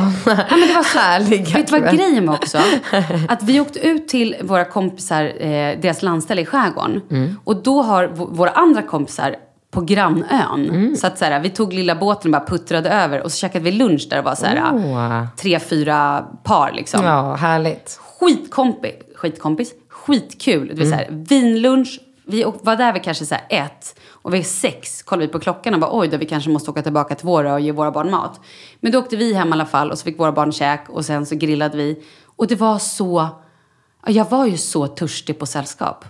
men 0.51 0.69
det 0.69 0.75
var 0.75 0.83
så, 0.83 0.99
härliga 0.99 1.57
Vet 1.57 1.67
du 1.67 1.81
vad 1.81 1.95
grejen 1.97 2.27
var 2.27 2.35
också? 2.35 2.59
Att 3.29 3.43
vi 3.43 3.61
åkte 3.61 3.79
ut 3.89 4.09
till 4.09 4.37
våra 4.43 4.65
kompisar, 4.65 5.25
eh, 5.25 5.81
deras 5.81 6.03
landställe 6.03 6.43
i 6.43 6.47
skärgården. 6.47 7.01
Mm. 7.11 7.37
Och 7.45 7.63
då 7.63 7.83
har 7.83 8.07
våra 8.15 8.51
andra 8.51 8.83
kompisar 8.83 9.37
på 9.71 9.81
grannön. 9.81 10.69
Mm. 10.71 10.97
Så 10.97 11.07
att 11.07 11.19
så 11.19 11.25
här, 11.25 11.41
vi 11.41 11.51
tog 11.51 11.73
lilla 11.73 11.95
båten 11.95 12.35
och 12.35 12.41
bara 12.41 12.49
puttrade 12.51 12.91
över. 12.91 13.23
Och 13.23 13.33
så 13.33 13.39
käkade 13.39 13.65
vi 13.65 13.73
lunch 13.73 14.07
där 14.11 14.17
det 14.17 14.23
var 14.23 14.35
så 14.35 14.47
här, 14.47 14.63
Åh. 14.73 15.25
tre, 15.37 15.61
fyra 15.61 16.25
par 16.45 16.73
liksom. 16.73 17.05
Ja, 17.05 17.35
härligt. 17.35 18.01
Skitkompis, 18.21 18.93
skitkompis, 19.17 19.73
skitkul. 19.89 20.69
Det 20.69 20.75
vill 20.75 20.91
säga, 20.91 21.07
vinlunch. 21.11 22.01
Vi 22.27 22.45
var 22.63 22.77
där 22.77 22.93
vid 22.93 23.03
kanske 23.03 23.27
så 23.27 23.37
ett. 23.49 24.01
Och 24.11 24.35
vid 24.35 24.47
sex 24.47 25.03
kollade 25.03 25.27
vi 25.27 25.33
på 25.33 25.39
klockan 25.41 25.75
och 25.75 25.81
bara 25.81 25.99
oj 25.99 26.09
då 26.09 26.17
vi 26.17 26.27
kanske 26.27 26.51
måste 26.51 26.71
åka 26.71 26.83
tillbaka 26.83 27.15
till 27.15 27.27
våra 27.27 27.55
och 27.55 27.61
ge 27.61 27.73
våra 27.73 27.91
barn 27.91 28.11
mat. 28.11 28.41
Men 28.81 28.93
då 28.93 28.99
åkte 28.99 29.17
vi 29.17 29.35
hem 29.35 29.49
i 29.49 29.53
alla 29.53 29.67
fall 29.67 29.91
och 29.91 29.99
så 29.99 30.05
fick 30.05 30.19
våra 30.19 30.33
barn 30.33 30.53
käk 30.53 30.89
och 30.89 31.05
sen 31.05 31.27
så 31.27 31.35
grillade 31.35 31.77
vi. 31.77 32.05
Och 32.37 32.47
det 32.47 32.57
var 32.57 32.79
så... 32.79 33.29
ja, 34.07 34.13
Jag 34.13 34.31
var 34.31 34.47
ju 34.47 34.57
så 34.57 34.87
törstig 34.87 35.39
på 35.39 35.47
sällskap. 35.47 36.05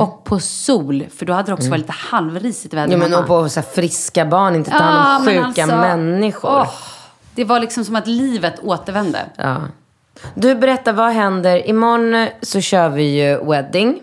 Och 0.00 0.24
på 0.24 0.40
sol, 0.40 1.04
för 1.16 1.26
då 1.26 1.32
hade 1.32 1.46
det 1.50 1.54
också 1.54 1.70
varit 1.70 1.80
lite 1.80 1.92
halvrisigt 1.92 2.74
väder 2.74 2.92
Ja, 2.92 2.98
men 2.98 3.14
och 3.14 3.26
på 3.26 3.48
så 3.48 3.62
friska 3.62 4.24
barn, 4.26 4.54
inte 4.56 4.70
ta 4.70 4.76
hand 4.76 5.28
om 5.28 5.34
Ja, 5.34 5.46
sjuka 5.46 5.62
alltså, 5.62 5.76
människor. 5.76 6.50
åh, 6.50 6.74
det 7.34 7.44
var 7.44 7.60
liksom 7.60 7.84
som 7.84 7.96
att 7.96 8.06
livet 8.06 8.60
återvände. 8.62 9.18
Ja. 9.36 9.56
Du, 10.34 10.54
berätta, 10.54 10.92
vad 10.92 11.12
händer? 11.12 11.68
Imorgon 11.68 12.26
så 12.42 12.60
kör 12.60 12.88
vi 12.88 13.02
ju 13.02 13.44
wedding. 13.44 14.00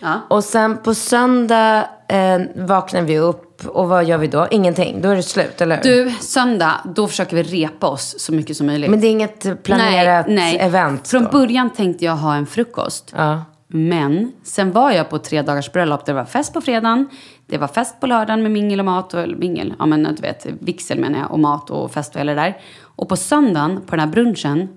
Ja. 0.00 0.20
Och 0.28 0.44
sen 0.44 0.78
på 0.78 0.94
söndag 0.94 1.88
eh, 2.08 2.40
vaknar 2.54 3.02
vi 3.02 3.18
upp 3.18 3.66
och 3.66 3.88
vad 3.88 4.04
gör 4.04 4.18
vi 4.18 4.26
då? 4.26 4.46
Ingenting, 4.50 5.00
då 5.00 5.08
är 5.08 5.16
det 5.16 5.22
slut, 5.22 5.60
eller 5.60 5.76
hur? 5.76 5.82
Du, 5.82 6.10
söndag, 6.10 6.80
då 6.84 7.08
försöker 7.08 7.36
vi 7.36 7.42
repa 7.42 7.86
oss 7.86 8.14
så 8.18 8.32
mycket 8.32 8.56
som 8.56 8.66
möjligt. 8.66 8.90
Men 8.90 9.00
det 9.00 9.06
är 9.06 9.10
inget 9.10 9.62
planerat 9.62 10.26
event 10.58 11.08
Från 11.08 11.24
då? 11.24 11.30
början 11.30 11.70
tänkte 11.70 12.04
jag 12.04 12.16
ha 12.16 12.34
en 12.34 12.46
frukost. 12.46 13.12
Ja. 13.16 13.44
Men 13.66 14.32
sen 14.44 14.72
var 14.72 14.90
jag 14.90 15.10
på 15.10 15.18
tre 15.18 15.42
dagars 15.42 15.72
bröllop. 15.72 16.06
Det 16.06 16.12
var 16.12 16.24
fest 16.24 16.54
på 16.54 16.60
fredagen. 16.60 17.08
Det 17.46 17.58
var 17.58 17.68
fest 17.68 18.00
på 18.00 18.06
lördagen 18.06 18.42
med 18.42 18.50
mingel 18.50 18.78
och 18.78 18.84
mat. 18.84 19.14
Och, 19.14 19.28
mingel, 19.28 19.74
ja 19.78 19.86
men 19.86 20.02
du 20.02 20.22
vet, 20.22 20.46
vigsel 20.60 21.00
menar 21.00 21.18
jag. 21.18 21.30
Och 21.30 21.38
mat 21.38 21.70
och 21.70 21.92
fest 21.92 22.14
och 22.14 22.20
hela 22.20 22.34
det 22.34 22.40
där. 22.40 22.56
Och 22.82 23.08
på 23.08 23.16
söndagen, 23.16 23.80
på 23.86 23.90
den 23.96 24.00
här 24.00 24.06
brunchen. 24.06 24.68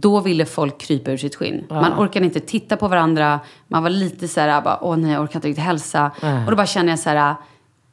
Då 0.00 0.20
ville 0.20 0.46
folk 0.46 0.78
krypa 0.78 1.10
ur 1.10 1.16
sitt 1.16 1.34
skinn. 1.34 1.64
Man 1.68 1.92
orkade 1.92 2.26
inte 2.26 2.40
titta 2.40 2.76
på 2.76 2.88
varandra. 2.88 3.40
Man 3.68 3.82
var 3.82 3.90
lite 3.90 4.28
så 4.28 4.40
här, 4.40 4.60
bara, 4.62 4.78
åh 4.84 4.96
nej 4.96 5.12
jag 5.12 5.22
orkar 5.22 5.36
inte 5.36 5.48
riktigt 5.48 5.64
hälsa. 5.64 6.10
Och 6.44 6.50
då 6.50 6.56
bara 6.56 6.66
känner 6.66 6.92
jag 6.92 6.98
så 6.98 7.10
här, 7.10 7.34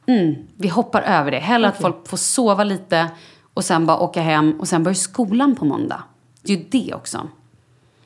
mm, 0.06 0.34
vi 0.56 0.68
hoppar 0.68 1.02
över 1.02 1.30
det. 1.30 1.38
Hellre 1.38 1.68
att 1.68 1.80
folk 1.80 2.08
får 2.08 2.16
sova 2.16 2.64
lite. 2.64 3.08
Och 3.54 3.64
sen 3.64 3.86
bara 3.86 3.98
åka 3.98 4.20
hem. 4.20 4.60
Och 4.60 4.68
sen 4.68 4.82
börjar 4.82 4.94
skolan 4.94 5.56
på 5.56 5.64
måndag. 5.64 6.02
Det 6.42 6.52
är 6.52 6.56
ju 6.56 6.64
det 6.70 6.94
också. 6.94 7.28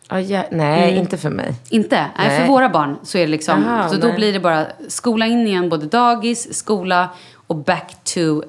Ja, 0.09 0.21
ja, 0.21 0.45
nej, 0.51 0.97
inte 0.97 1.17
för 1.17 1.31
mig. 1.31 1.55
Inte? 1.69 1.97
Nej. 1.97 2.29
Nej. 2.29 2.41
för 2.41 2.47
våra 2.47 2.69
barn 2.69 2.97
så 3.03 3.19
är 3.19 3.23
det 3.23 3.31
liksom, 3.31 3.63
Jaha, 3.63 3.89
så 3.89 3.97
då 3.97 4.07
nej. 4.07 4.17
blir 4.17 4.33
det 4.33 4.41
bara 4.41 4.67
skola 4.89 5.27
in 5.27 5.47
igen, 5.47 5.69
både 5.69 5.87
dagis, 5.87 6.55
skola 6.55 7.09
och 7.47 7.57
back 7.57 8.05
to 8.05 8.43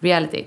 reality. 0.00 0.44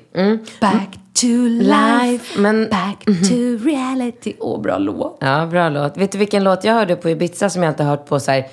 Back 0.62 1.00
to 1.22 1.28
life, 1.60 2.40
Men- 2.40 2.70
back 2.70 3.06
to 3.06 3.36
reality. 3.66 4.34
Åh, 4.40 4.62
bra 4.62 4.78
låt. 4.78 5.18
Ja, 5.22 5.46
bra 5.46 5.70
låt. 5.70 5.98
Vet 5.98 6.12
du 6.12 6.18
vilken 6.18 6.44
låt 6.44 6.64
jag 6.64 6.74
hörde 6.74 6.96
på 6.96 7.10
Ibiza 7.10 7.50
som 7.50 7.64
jag 7.64 7.72
inte 7.72 7.84
hört 7.84 8.06
på 8.06 8.20
så 8.20 8.32
här, 8.32 8.48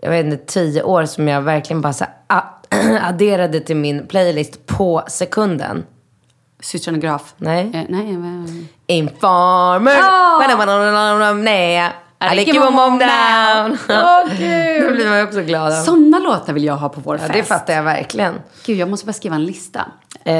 jag 0.00 0.10
vet 0.10 0.26
inte, 0.26 0.36
tio 0.46 0.82
år 0.82 1.04
som 1.04 1.28
jag 1.28 1.42
verkligen 1.42 1.80
bara 1.80 1.92
så 1.92 2.04
här, 2.04 2.14
a- 2.26 2.42
adderade 3.08 3.60
till 3.60 3.76
min 3.76 4.06
playlist 4.06 4.66
på 4.66 5.02
sekunden? 5.08 5.84
Systrarna 6.60 6.98
Graf. 6.98 7.34
Nej. 7.36 7.60
Eh, 7.74 7.82
nej, 7.88 8.16
men- 8.16 8.68
Informer. 8.86 9.92
Ja! 9.94 10.38
Nej. 12.20 12.32
I 12.32 12.36
like 12.38 12.50
you 12.50 12.62
you 12.64 12.70
mom 12.72 12.90
mom 12.92 12.98
down. 12.98 13.78
Åh, 13.88 14.30
gud. 14.38 14.82
Då 14.88 14.94
blir 14.94 15.08
man 15.08 15.18
ju 15.18 15.24
också 15.24 15.40
glad. 15.42 15.74
Sådana 15.74 16.18
låtar 16.18 16.52
vill 16.52 16.64
jag 16.64 16.76
ha 16.76 16.88
på 16.88 17.00
vår 17.00 17.14
Ja, 17.16 17.20
fest. 17.20 17.32
det 17.32 17.42
fattar 17.42 17.74
jag 17.74 17.82
verkligen. 17.82 18.34
Gud, 18.66 18.76
jag 18.78 18.90
måste 18.90 19.06
bara 19.06 19.12
skriva 19.12 19.34
en 19.34 19.44
lista. 19.44 19.80
Eh, 20.24 20.34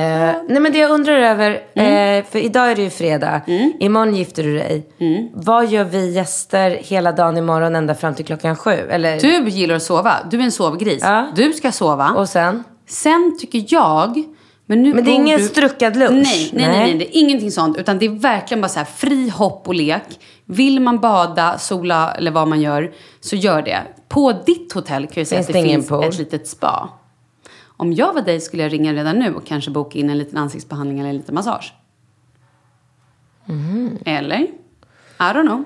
nej 0.49 0.61
men 0.61 0.73
det 0.73 0.79
jag 0.79 0.91
undrar 0.91 1.15
över, 1.15 1.61
Mm. 1.75 2.19
eh, 2.25 2.31
för 2.31 2.39
idag 2.39 2.71
är 2.71 2.77
det 2.77 2.83
ju 2.83 2.91
fredag, 2.91 3.41
imorgon 3.81 4.15
gifter 4.15 4.43
du 4.43 4.55
dig. 4.59 4.87
Mm. 5.01 5.29
Vad 5.35 5.67
gör 5.67 5.85
vi 5.85 6.11
gäster 6.13 6.71
hela 6.71 7.13
dagen 7.13 7.37
imorgon 7.37 7.77
ända 7.77 7.95
fram 7.95 8.15
till 8.15 8.25
klockan 8.25 8.57
sju? 8.57 8.71
Eller, 8.91 9.21
Du 9.21 9.49
gillar 9.51 9.75
att 9.75 9.83
sova. 9.83 10.15
Du 10.31 10.39
är 10.41 10.43
en 10.45 10.53
sovgris. 10.53 11.03
Ja. 11.03 11.27
Du 11.35 11.53
ska 11.53 11.73
sova. 11.73 12.11
Och 12.11 12.29
sen? 12.29 12.65
Sen 12.89 13.37
tycker 13.41 13.65
jag... 13.69 14.25
Men, 14.69 14.83
nu 14.83 14.95
Men 14.95 15.05
det 15.05 15.11
är 15.11 15.15
ingen 15.15 15.39
du... 15.39 15.45
struckad 15.47 15.97
lunch? 15.97 16.13
Nej, 16.27 16.51
nej, 16.53 16.69
nej, 16.69 16.79
nej, 16.79 16.95
det 16.95 17.17
är 17.17 17.21
ingenting 17.21 17.51
sånt. 17.51 17.79
Utan 17.79 17.99
det 17.99 18.07
är 18.07 18.11
verkligen 18.11 18.61
bara 18.61 18.69
så 18.69 18.79
här 18.79 18.87
fri 18.97 19.29
hopp 19.29 19.69
och 19.69 19.75
lek. 19.75 20.03
Vill 20.47 20.81
man 20.81 20.99
bada, 21.01 21.59
sola 21.59 22.13
eller 22.15 22.31
vad 22.31 22.49
man 22.49 22.61
gör, 22.61 22.93
så 23.21 23.37
gör 23.37 23.63
det. 23.63 23.83
På 24.09 24.33
ditt 24.33 24.73
hotell 24.73 25.07
kan 25.07 25.21
jag 25.21 25.27
säga 25.27 25.39
Finns 25.43 25.49
att 25.49 25.63
det 25.63 25.63
finns 25.69 25.89
pool? 25.89 26.05
ett 26.05 26.19
litet 26.19 26.49
spa. 26.49 26.89
Om 27.79 27.93
jag 27.93 28.13
var 28.13 28.23
dig 28.23 28.41
skulle 28.41 28.63
jag 28.63 28.73
ringa 28.73 28.93
redan 28.93 29.19
nu 29.19 29.35
och 29.35 29.47
kanske 29.47 29.71
boka 29.71 29.99
in 29.99 30.11
en 30.11 30.19
liten 30.19 30.39
ansiktsbehandling 30.39 30.99
eller 31.01 31.11
en 31.11 31.17
liten 31.17 31.35
massage. 31.35 31.75
Mhm. 33.45 33.99
Eller? 34.05 34.39
I 34.39 34.49
don't 35.19 35.47
know. 35.47 35.65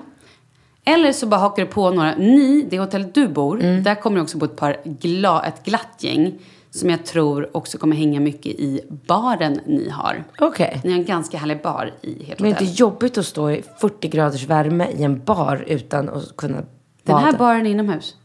Eller 0.85 1.11
så 1.13 1.25
bara 1.27 1.39
hakar 1.39 1.63
du 1.65 1.69
på 1.71 1.91
några. 1.91 2.15
Ni, 2.15 2.67
det 2.69 2.79
hotellet 2.79 3.13
du 3.15 3.27
bor, 3.27 3.59
Mm. 3.63 3.83
där 3.83 3.95
kommer 3.95 4.15
det 4.15 4.21
också 4.21 4.37
bo 4.37 4.45
ett, 4.45 4.55
par 4.55 4.77
gla, 4.85 5.43
ett 5.45 5.63
glatt 5.65 5.97
gäng. 5.99 6.33
Som 6.73 6.89
jag 6.89 7.05
tror 7.05 7.57
också 7.57 7.77
kommer 7.77 7.95
hänga 7.95 8.19
mycket 8.19 8.51
i 8.51 8.81
baren 8.89 9.59
ni 9.65 9.89
har. 9.89 10.23
Okej. 10.39 10.81
Ni 10.83 10.91
har 10.91 10.99
en 10.99 11.05
ganska 11.05 11.37
härlig 11.37 11.61
bar 11.61 11.93
i 12.01 12.31
ert 12.31 12.39
Men 12.39 12.49
det 12.49 12.49
är 12.49 12.53
hotell. 12.53 12.67
inte 12.67 12.79
jobbigt 12.81 13.17
att 13.17 13.25
stå 13.25 13.51
i 13.51 13.63
40 13.79 14.07
graders 14.07 14.43
värme 14.43 14.87
i 14.87 15.03
en 15.03 15.23
bar 15.23 15.63
utan 15.67 16.09
att 16.09 16.37
kunna 16.37 16.53
bada? 16.55 16.67
Den 17.03 17.17
här 17.17 17.37
baren 17.37 17.65
är 17.65 17.71
inomhus. 17.71 18.15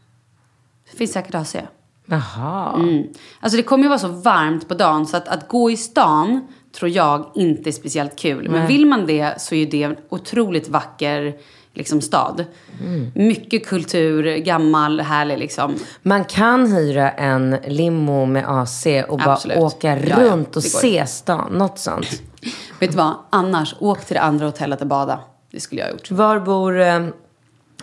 Det 0.91 0.97
finns 0.97 1.11
säkert 1.11 1.35
AC. 1.35 1.55
Jaha. 2.05 2.75
Mm. 2.75 3.07
Alltså 3.39 3.57
det 3.57 3.63
kommer 3.63 3.83
ju 3.83 3.89
vara 3.89 3.99
så 3.99 4.07
varmt 4.07 4.67
på 4.67 4.73
dagen 4.73 5.05
så 5.05 5.17
att, 5.17 5.27
att 5.27 5.47
gå 5.47 5.71
i 5.71 5.77
stan 5.77 6.47
tror 6.71 6.91
jag 6.91 7.31
inte 7.35 7.69
är 7.69 7.71
speciellt 7.71 8.15
kul. 8.15 8.49
Men 8.49 8.67
vill 8.67 8.85
man 8.85 9.05
det 9.05 9.41
så 9.41 9.55
är 9.55 9.65
det 9.65 9.83
en 9.83 9.95
otroligt 10.09 10.69
vacker 10.69 11.37
liksom, 11.73 12.01
stad. 12.01 12.45
Mm. 12.83 13.11
Mycket 13.15 13.67
kultur, 13.67 14.37
gammal, 14.37 14.99
härlig 14.99 15.37
liksom. 15.37 15.75
Man 16.01 16.25
kan 16.25 16.71
hyra 16.71 17.11
en 17.11 17.57
limo 17.67 18.25
med 18.25 18.45
AC 18.47 18.87
och 19.07 19.17
bara 19.17 19.33
Absolut. 19.33 19.57
åka 19.57 19.99
Ja, 19.99 20.05
ja, 20.07 20.15
runt 20.19 20.55
och 20.55 20.63
se 20.63 21.07
stan. 21.07 21.53
Något 21.53 21.79
sånt. 21.79 22.21
Vet 22.79 22.91
du 22.91 22.97
vad? 22.97 23.15
Annars, 23.29 23.75
åk 23.79 24.05
till 24.05 24.13
det 24.13 24.21
andra 24.21 24.45
hotellet 24.45 24.81
och 24.81 24.87
bada. 24.87 25.19
Det 25.51 25.59
skulle 25.59 25.81
jag 25.81 25.87
ha 25.87 25.91
gjort. 25.91 26.11
Var 26.11 26.39
bor 26.39 26.79
eh, 26.79 27.07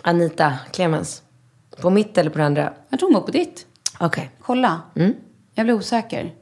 Anita 0.01 0.53
Clemens? 0.71 1.21
På 1.81 1.89
mitt 1.89 2.17
eller 2.17 2.29
på 2.29 2.37
det 2.37 2.45
andra? 2.45 2.73
Jag 2.89 2.99
tror 2.99 3.09
hon 3.09 3.21
bor 3.21 3.25
på 3.25 3.31
ditt. 3.31 3.65
Okej. 3.99 4.31
Kolla. 4.41 4.81
Mm. 4.95 5.13
Jag 5.55 5.65
blir 5.65 5.75
osäker. 5.75 6.33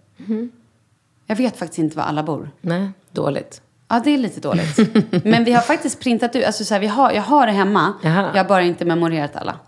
Jag 1.28 1.36
vet 1.36 1.58
faktiskt 1.58 1.80
inte 1.80 1.98
var 1.98 2.04
alla 2.04 2.24
bor. 2.24 2.52
Nej, 2.62 2.90
dåligt. 3.12 3.62
Ja, 3.88 4.02
det 4.04 4.10
är 4.10 4.18
lite 4.18 4.40
dåligt. 4.40 4.78
Men 5.24 5.44
vi 5.44 5.52
har 5.54 5.62
faktiskt 5.62 6.00
printat 6.00 6.36
ut, 6.36 6.46
alltså 6.46 6.66
så 6.66 6.74
här, 6.74 6.82
vi 6.82 6.88
har, 6.88 7.12
jag 7.12 7.22
har 7.22 7.46
det 7.48 7.52
hemma. 7.54 7.94
Jaha. 8.04 8.32
Jag 8.34 8.44
har 8.44 8.50
bara 8.50 8.62
inte 8.62 8.86
memorerat 8.86 9.36
alla. 9.36 9.60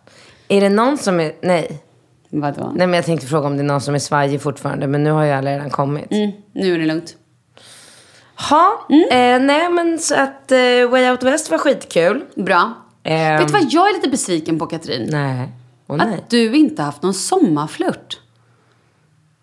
Är 0.48 0.62
det 0.62 0.70
någon 0.70 0.98
som 0.98 1.20
är... 1.20 1.34
Nej. 1.41 1.82
Vadå? 2.30 2.72
Nej, 2.76 2.88
men 2.88 2.94
jag 2.94 3.06
tänkte 3.06 3.28
fråga 3.28 3.48
om 3.48 3.58
det 3.58 3.62
är 3.62 3.65
någon 3.65 3.82
som 3.82 3.96
är 3.96 4.00
svajig 4.00 4.41
fortfarande. 4.41 4.88
Men 4.88 5.04
nu 5.04 5.12
har 5.12 5.24
ju 5.24 5.32
alla 5.32 5.52
redan 5.52 5.70
kommit. 5.70 6.12
Mm, 6.12 6.32
nu 6.54 6.74
är 6.74 6.80
det 6.80 6.86
lugnt. 6.86 7.15
Ha, 8.50 8.88
eh, 9.12 9.39
nej 9.39 9.70
men 9.70 10.00
så 10.00 10.15
att 10.15 10.52
eh, 10.52 10.89
Way 10.89 11.10
Out 11.10 11.24
West 11.24 11.52
var 11.52 11.58
skitkul. 11.58 12.24
Bra. 12.36 12.74
Ehm, 13.04 13.38
Vet 13.39 13.48
du 13.48 13.54
vad 13.54 13.68
jag 13.70 13.89
är 13.89 13.94
lite 13.94 14.10
besviken 14.10 14.60
på, 14.60 14.65
Katrin? 14.65 15.10
Nej. 15.12 15.50
Åh 15.88 15.98
nej. 15.98 16.13
Att 16.13 16.30
du 16.30 16.56
inte 16.56 16.82
haft 16.82 17.02
någon 17.04 17.13
sommarflört. 17.13 18.20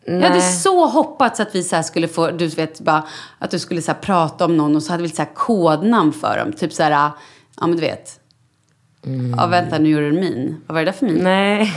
Jag 0.05 0.15
hade 0.21 0.29
Nej. 0.29 0.53
så 0.53 0.87
hoppats 0.87 1.41
att 1.41 1.55
vi 1.55 1.62
så 1.62 1.83
skulle 1.83 2.09
få, 2.09 2.31
du 2.31 2.47
vet, 2.47 2.81
bara, 2.81 3.07
att 3.38 3.51
du 3.51 3.59
skulle 3.59 3.83
så 3.83 3.95
prata 3.95 4.45
om 4.45 4.57
någon 4.57 4.77
och 4.77 4.83
så 4.83 4.93
hade 4.93 5.03
vi 5.03 5.09
så 5.09 5.23
här 5.23 5.35
kodnamn 5.35 6.12
för 6.12 6.38
dem. 6.38 6.53
Typ 6.53 6.73
så 6.73 6.83
här, 6.83 6.91
ja 6.91 7.67
men 7.67 7.73
du 7.73 7.81
vet. 7.81 8.19
Ja 9.37 9.47
vänta, 9.47 9.79
nu 9.79 9.88
gjorde 9.88 10.11
du 10.11 10.21
min. 10.21 10.57
Vad 10.67 10.75
var 10.75 10.81
det 10.81 10.85
där 10.85 10.93
för 10.93 11.07
min? 11.07 11.17
Nej, 11.25 11.73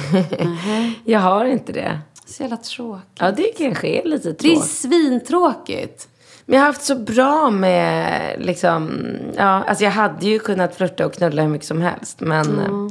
jag 1.06 1.20
har 1.20 1.46
inte 1.46 1.72
det. 1.74 2.00
Så 2.26 2.44
jävla 2.44 2.58
tråkigt. 2.58 3.06
Ja, 3.20 3.32
det 3.32 3.44
kanske 3.58 3.88
är 3.88 4.04
lite 4.06 4.32
Det 4.32 4.48
är 4.48 4.54
tråkigt. 4.56 4.70
svintråkigt. 4.72 6.08
Men 6.46 6.56
jag 6.56 6.62
har 6.62 6.68
haft 6.68 6.82
så 6.84 6.96
bra 6.96 7.50
med, 7.50 8.36
liksom, 8.40 9.00
ja, 9.38 9.44
alltså 9.64 9.84
jag 9.84 9.92
hade 9.92 10.26
ju 10.28 10.40
kunnat 10.40 10.76
flirta 10.76 11.06
och 11.06 11.14
knulla 11.14 11.42
hur 11.42 11.50
mycket 11.50 11.68
som 11.68 11.82
helst. 11.82 12.20
Men 12.20 12.60
eh, 12.60 12.88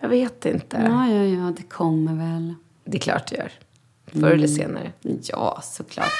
jag 0.00 0.08
vet 0.08 0.44
inte. 0.46 0.76
Ja, 0.90 1.08
ja, 1.08 1.22
ja, 1.24 1.52
det 1.56 1.62
kommer 1.62 2.12
väl. 2.14 2.54
Det 2.90 2.96
är 2.96 3.00
klart 3.00 3.32
jag 3.32 3.40
gör. 3.40 3.52
Förr 4.06 4.32
eller 4.32 4.34
mm. 4.34 4.48
senare. 4.48 4.92
Ja, 5.02 5.60
såklart. 5.62 6.12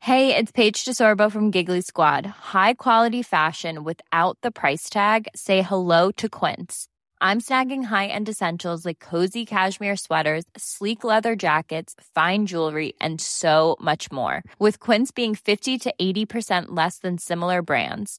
Hey, 0.00 0.34
it's 0.34 0.52
Paige 0.52 0.84
DeSorbo 0.84 1.30
from 1.30 1.50
Giggly 1.50 1.82
Squad. 1.82 2.26
High 2.26 2.74
quality 2.74 3.22
fashion 3.22 3.84
without 3.84 4.38
the 4.42 4.50
price 4.50 4.90
tag. 4.90 5.28
Say 5.34 5.62
hello 5.62 6.10
to 6.12 6.28
Quince. 6.28 6.86
I'm 7.22 7.40
snagging 7.40 7.84
high-end 7.84 8.28
essentials 8.28 8.86
like 8.86 8.98
cozy 8.98 9.44
cashmere 9.44 9.96
sweaters, 9.96 10.44
sleek 10.56 11.04
leather 11.04 11.36
jackets, 11.36 11.94
fine 12.14 12.46
jewelry, 12.46 12.94
and 13.00 13.20
so 13.20 13.76
much 13.80 14.10
more. 14.10 14.42
With 14.58 14.80
Quince 14.80 15.10
being 15.10 15.34
50 15.34 15.78
to 15.78 15.94
80% 16.00 16.68
less 16.68 16.98
than 16.98 17.18
similar 17.18 17.60
brands. 17.60 18.18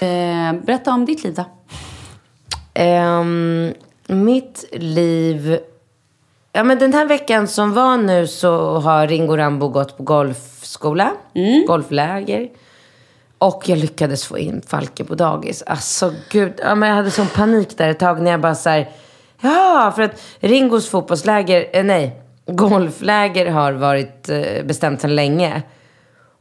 Eh, 0.00 0.52
berätta 0.62 0.92
om 0.92 1.04
ditt 1.04 1.24
liv 1.24 1.34
då. 1.34 1.44
Ehm, 2.74 3.74
mitt 4.06 4.64
liv... 4.72 5.58
Ja, 6.52 6.64
men 6.64 6.78
den 6.78 6.92
här 6.92 7.06
veckan 7.06 7.48
som 7.48 7.74
var 7.74 7.96
nu 7.96 8.26
så 8.26 8.78
har 8.78 9.06
Ringo 9.06 9.36
Rambo 9.36 9.68
gått 9.68 9.96
på 9.96 10.02
golfskola. 10.02 11.12
Golfläger. 11.66 12.48
Och 13.38 13.68
jag 13.68 13.78
lyckades 13.78 14.24
få 14.24 14.38
in 14.38 14.62
Falke 14.66 15.04
på 15.04 15.14
dagis. 15.14 15.62
Alltså 15.62 16.12
gud, 16.30 16.52
ja, 16.58 16.74
men 16.74 16.88
jag 16.88 16.96
hade 16.96 17.10
sån 17.10 17.26
panik 17.26 17.78
där 17.78 17.88
ett 17.88 17.98
tag 17.98 18.22
när 18.22 18.30
jag 18.30 18.40
bara 18.40 18.54
så 18.54 18.68
här, 18.68 18.88
Ja, 19.40 19.92
för 19.96 20.02
att 20.02 20.22
Ringos 20.40 20.88
fotbollsläger, 20.88 21.66
eh, 21.72 21.84
nej, 21.84 22.22
golfläger 22.46 23.50
har 23.50 23.72
varit 23.72 24.28
eh, 24.28 24.64
bestämt 24.64 25.00
sedan 25.00 25.16
länge. 25.16 25.62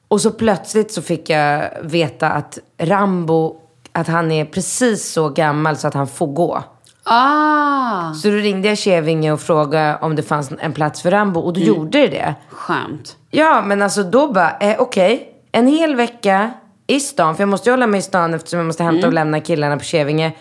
Och 0.08 0.22
så 0.22 0.32
plötsligt 0.32 0.92
så 0.94 1.02
fick 1.02 1.30
jag 1.30 1.70
veta 1.82 2.30
att 2.30 2.60
Rambo, 2.78 3.56
att 3.92 4.08
han 4.08 4.32
är 4.32 4.46
precis 4.46 5.12
så 5.12 5.30
gammal 5.30 5.78
så 5.78 5.88
att 5.88 5.94
han 5.94 6.08
får 6.08 6.28
gå. 6.28 6.64
Ah, 7.04 8.14
Så 8.14 8.28
då 8.28 8.34
ringde 8.34 8.68
jag 8.68 8.78
Kävinge 8.78 9.32
och 9.32 9.42
frågade 9.42 9.98
om 10.02 10.16
det 10.16 10.24
fanns 10.24 10.52
en 10.60 10.74
plats 10.74 11.02
för 11.02 11.12
Rambo 11.12 11.40
och 11.40 11.54
då 11.54 11.62
Mm. 11.62 11.68
gjorde 11.68 12.00
det 12.00 12.08
det. 12.08 12.36
skönt. 12.50 13.18
Ja, 13.32 13.62
men 13.66 13.82
alltså 13.82 14.04
då 14.04 14.32
bara, 14.34 14.58
eh, 14.58 14.76
okej, 14.80 15.34
en 15.52 15.68
hel 15.68 15.96
vecka 15.96 16.52
i 16.88 17.00
stan, 17.00 17.36
för 17.36 17.42
jag 17.42 17.50
måste 17.50 17.70
ju 17.70 17.74
hålla 17.74 17.88
mig 17.88 18.00
i 18.00 18.02
stan 18.04 18.34
eftersom 18.34 18.60
jag 18.60 18.66
måste 18.68 18.84
hämta 18.84 18.98
Mm. 18.98 19.08
och 19.08 19.14
lämna 19.14 19.40
killarna 19.42 19.78
på 19.78 19.84
Kävinge, 19.84 20.32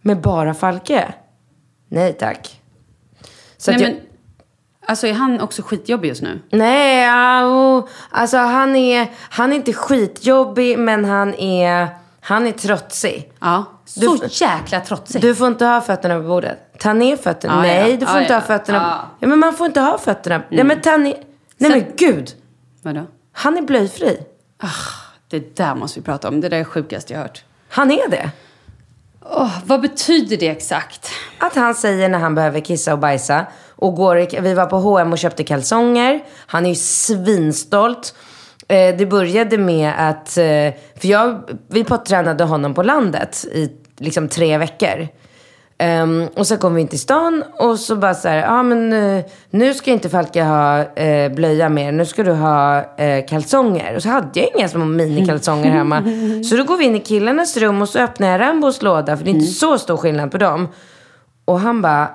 med 0.00 0.20
bara 0.20 0.54
Falke. 0.54 1.14
Nej 1.88 2.12
tack. 2.12 2.60
Så 3.56 3.70
Nej, 3.70 3.82
jag, 3.82 3.90
men, 3.90 4.00
alltså 4.88 5.06
är 5.06 5.12
han 5.12 5.40
också 5.40 5.62
skitjobbig 5.62 6.08
just 6.08 6.22
nu? 6.22 6.40
Nej, 6.50 7.04
ja, 7.04 7.44
oh, 7.46 7.84
alltså 8.10 8.36
han 8.36 8.76
är, 8.76 9.10
han 9.30 9.52
är 9.52 9.56
inte 9.56 9.72
skitjobbig, 9.72 10.78
men 10.78 11.04
han 11.04 11.34
är, 11.34 11.88
han 12.20 12.46
är 12.46 12.52
trotsig. 12.52 13.32
Ja, 13.40 13.64
så 13.84 14.18
jäkla 14.30 14.80
trotsig. 14.80 15.20
Du 15.22 15.34
får 15.34 15.46
inte 15.48 15.64
ha 15.66 15.80
fötterna 15.80 16.14
på 16.20 16.22
bordet. 16.28 16.78
Ta 16.78 16.92
ner 16.92 17.16
fötterna. 17.16 17.54
Ja, 17.54 17.62
Nej, 17.62 17.90
ja. 17.90 17.96
du 17.96 18.06
får 18.06 18.14
Ja, 18.16 18.20
inte 18.20 18.32
ja. 18.32 18.38
ha 18.38 18.46
fötterna. 18.46 18.78
Ja. 18.78 19.16
Ja, 19.20 19.28
men 19.28 19.38
man 19.38 19.54
får 19.54 19.66
inte 19.66 19.80
ha 19.80 19.98
fötterna. 19.98 20.42
Ja, 20.48 20.64
men 20.64 20.80
ta 20.80 20.96
ner. 20.96 21.14
Nej, 21.56 21.70
Sen- 21.70 21.70
men 21.70 21.84
gud. 21.96 22.30
Vadå? 22.82 23.06
Han 23.32 23.56
är 23.58 23.62
blöjfri. 23.62 24.18
Det 25.28 25.56
där 25.56 25.74
måste 25.74 26.00
vi 26.00 26.04
prata 26.04 26.28
om. 26.28 26.40
Det 26.40 26.48
där 26.48 26.58
är 26.60 26.64
sjukaste 26.64 27.12
jag 27.12 27.20
hört. 27.20 27.44
Han 27.68 27.90
är 27.90 28.08
det. 28.10 28.30
Åh, 29.30 29.58
vad 29.64 29.80
betyder 29.80 30.36
det 30.36 30.48
exakt? 30.48 31.10
Att 31.38 31.54
han 31.56 31.74
säger 31.74 32.08
när 32.08 32.18
han 32.18 32.34
behöver 32.34 32.60
kissa 32.60 32.92
och 32.92 32.98
bajsa. 32.98 33.46
Och 33.78 33.94
går, 33.94 34.40
vi 34.40 34.54
var 34.54 34.66
på 34.66 34.76
H&M 34.76 35.12
och 35.12 35.18
köpte 35.18 35.44
kalsonger. 35.44 36.20
Han 36.46 36.66
är 36.66 36.70
ju 36.70 36.74
svinstolt. 36.74 38.14
Eh, 38.68 38.96
det 38.96 39.06
började 39.06 39.58
med 39.58 39.92
att, 39.98 40.36
eh, 40.38 40.74
för 41.00 41.06
jag, 41.08 41.50
vi 41.68 41.84
pottränade 41.84 42.44
honom 42.44 42.74
på 42.74 42.82
landet 42.82 43.44
i 43.52 43.70
liksom 43.98 44.28
tre 44.28 44.58
veckor. 44.58 45.08
Ehm, 45.80 46.28
och 46.36 46.46
så 46.46 46.56
kom 46.56 46.74
vi 46.74 46.80
in 46.80 46.88
till 46.88 47.00
stan 47.00 47.44
och 47.58 47.78
så 47.78 47.96
bara 47.96 48.14
så 48.14 48.28
här, 48.28 48.36
ja 48.36 48.62
men 48.62 48.92
eh, 48.92 49.24
nu 49.50 49.74
ska 49.74 49.90
inte 49.90 50.08
Falke 50.08 50.42
ha 50.42 50.94
eh, 50.94 51.32
blöja 51.32 51.68
mer, 51.68 51.92
nu 51.92 52.06
ska 52.06 52.22
du 52.22 52.32
ha 52.32 52.96
eh, 52.96 53.26
kalsonger. 53.26 53.96
Och 53.96 54.02
så 54.02 54.08
hade 54.08 54.40
jag 54.40 54.48
inga 54.56 54.68
små 54.68 54.84
minikalsonger 54.84 55.70
hemma. 55.70 56.02
Så 56.44 56.56
då 56.56 56.64
går 56.64 56.76
vi 56.76 56.84
in 56.84 56.96
i 56.96 57.00
killarnas 57.00 57.56
rum 57.56 57.82
och 57.82 57.88
så 57.88 57.98
öppnar 57.98 58.28
jag 58.28 58.40
Rambos 58.40 58.82
låda, 58.82 59.16
för 59.16 59.24
det 59.24 59.30
är 59.30 59.34
inte 59.34 59.46
så 59.46 59.78
stor 59.78 59.96
skillnad 59.96 60.30
på 60.30 60.38
dem. 60.38 60.68
Och 61.44 61.60
han 61.60 61.82
bara, 61.82 62.08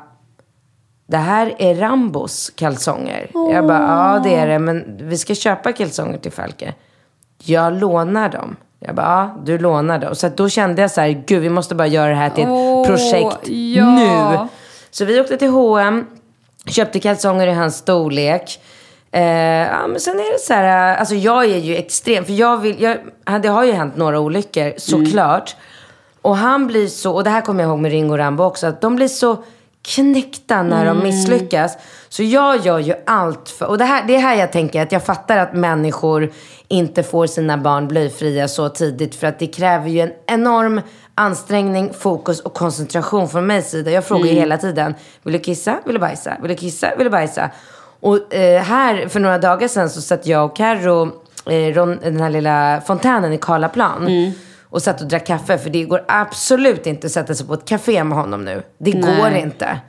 det 1.07 1.17
här 1.17 1.55
är 1.59 1.75
Rambos 1.75 2.51
kalsonger. 2.55 3.29
Jag 3.33 3.67
bara, 3.67 4.13
ja 4.13 4.21
det 4.23 4.35
är 4.35 4.47
det, 4.47 4.59
men 4.59 4.97
vi 5.01 5.17
ska 5.17 5.35
köpa 5.35 5.73
kalsonger 5.73 6.17
till 6.17 6.31
Falke. 6.31 6.73
Jag 7.37 7.73
lånar 7.73 8.29
dem. 8.29 8.55
Jag 8.79 8.95
bara, 8.95 9.05
ja, 9.05 9.41
du 9.45 9.57
lånar 9.57 9.99
dem. 9.99 10.15
Så 10.15 10.29
då 10.29 10.49
kände 10.49 10.81
jag 10.81 10.91
så 10.91 11.01
här, 11.01 11.23
gud 11.27 11.41
vi 11.41 11.49
måste 11.49 11.75
bara 11.75 11.87
göra 11.87 12.09
det 12.09 12.15
här 12.15 12.29
till 12.29 12.43
ett 12.43 12.49
Åh, 12.49 12.87
projekt 12.87 13.47
ja. 13.47 13.85
nu. 13.85 14.47
Så 14.91 15.05
vi 15.05 15.21
åkte 15.21 15.37
till 15.37 15.49
H&M, 15.49 16.05
köpte 16.65 16.99
kalsonger 16.99 17.47
i 17.47 17.51
hans 17.51 17.77
storlek. 17.77 18.59
Eh, 19.11 19.21
ja, 19.67 19.87
men 19.87 19.99
sen 19.99 20.19
är 20.19 20.33
det 20.33 20.39
så 20.39 20.53
här, 20.53 20.97
alltså 20.97 21.15
jag 21.15 21.43
är 21.43 21.57
ju 21.57 21.75
extrem, 21.75 22.25
för 22.25 22.33
jag 22.33 22.57
vill, 22.57 22.81
jag, 22.81 22.97
det 23.41 23.47
har 23.47 23.63
ju 23.63 23.71
hänt 23.71 23.95
några 23.97 24.19
olyckor, 24.19 24.73
såklart. 24.77 25.55
Och 26.21 26.37
han 26.37 26.67
blir 26.67 26.87
så, 26.87 27.13
och 27.13 27.23
det 27.23 27.29
här 27.29 27.41
kommer 27.41 27.63
jag 27.63 27.69
ihåg 27.69 27.79
med 27.79 27.91
Ringo 27.91 28.11
och 28.11 28.17
Rambo 28.17 28.43
också, 28.43 28.67
att 28.67 28.81
de 28.81 28.95
blir 28.95 29.07
så 29.07 29.43
knäckta 29.87 30.63
när 30.63 30.85
de 30.85 31.03
misslyckas. 31.03 31.77
Så 32.09 32.23
jag 32.23 32.65
gör 32.65 32.79
ju 32.79 32.93
allt 33.05 33.49
för, 33.49 33.65
och 33.65 33.77
det, 33.77 33.85
här, 33.85 34.03
det 34.07 34.15
är 34.15 34.19
här 34.19 34.35
jag 34.35 34.51
tänker 34.51 34.81
att 34.81 34.91
jag 34.91 35.03
fattar 35.05 35.37
att 35.37 35.53
människor 35.53 36.31
inte 36.67 37.03
får 37.03 37.27
sina 37.27 37.57
barn 37.57 37.87
blöjfria 37.87 38.47
så 38.47 38.69
tidigt. 38.69 39.15
För 39.15 39.27
att 39.27 39.39
det 39.39 39.47
kräver 39.47 39.89
ju 39.89 39.99
en 39.99 40.11
enorm 40.27 40.81
ansträngning, 41.15 41.93
fokus 41.93 42.39
och 42.39 42.53
koncentration 42.53 43.29
från 43.29 43.45
mig 43.47 43.61
sida. 43.61 43.91
Jag 43.91 44.05
frågar 44.05 44.25
ju 44.25 44.33
hela 44.33 44.57
tiden, 44.57 44.93
vill 45.23 45.33
du 45.33 45.39
kissa? 45.39 45.79
Vill 45.85 45.93
du 45.93 45.99
bajsa? 45.99 46.37
Vill 46.41 46.49
du 46.49 46.55
kissa? 46.55 46.95
Vill 46.95 47.03
du 47.03 47.09
bajsa? 47.09 47.49
Och 47.99 48.33
eh, 48.33 48.61
här 48.61 49.07
för 49.07 49.19
några 49.19 49.37
dagar 49.37 49.67
sedan 49.67 49.89
så 49.89 50.01
satt 50.01 50.27
jag 50.27 50.45
och 50.45 50.55
Carro 50.55 51.05
eh, 51.49 51.85
den 52.01 52.19
här 52.19 52.29
lilla 52.29 52.81
fontänen 52.87 53.33
i 53.33 53.37
Karlaplan. 53.37 54.33
Och 54.73 54.81
satt 54.81 55.01
och 55.01 55.07
drack 55.07 55.25
kaffe. 55.25 55.57
För 55.57 55.69
det 55.69 55.83
går 55.83 56.05
absolut 56.07 56.87
inte 56.87 57.07
att 57.07 57.13
sätta 57.13 57.35
sig 57.35 57.47
på 57.47 57.53
ett 57.53 57.65
café 57.65 58.03
med 58.03 58.17
honom 58.17 58.45
nu. 58.45 58.63
Det 58.77 58.93
Nej. 58.93 59.17
går 59.17 59.31
inte. 59.31 59.79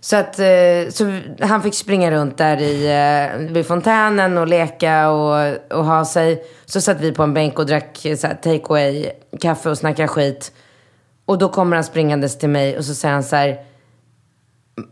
Så 0.00 0.16
att 0.16 0.38
eh, 0.38 0.90
så 0.90 1.20
han 1.40 1.62
fick 1.62 1.74
springa 1.74 2.10
runt 2.10 2.38
där 2.38 2.56
i, 2.56 2.86
eh, 2.86 3.52
vid 3.52 3.66
fontänen 3.66 4.38
och 4.38 4.46
leka 4.46 5.10
och, 5.10 5.56
och 5.70 5.84
ha 5.84 6.04
sig. 6.04 6.44
Så 6.64 6.80
satt 6.80 7.00
vi 7.00 7.12
på 7.12 7.22
en 7.22 7.34
bänk 7.34 7.58
och 7.58 7.66
drack 7.66 8.04
eh, 8.04 8.16
take 8.16 8.62
away 8.68 9.10
kaffe 9.40 9.70
och 9.70 9.78
snackade 9.78 10.08
skit. 10.08 10.52
Och 11.24 11.38
då 11.38 11.48
kommer 11.48 11.76
han 11.76 11.84
springandes 11.84 12.38
till 12.38 12.48
mig 12.48 12.78
och 12.78 12.84
så 12.84 12.94
säger 12.94 13.14
han 13.14 13.24
så 13.24 13.36
här. 13.36 13.56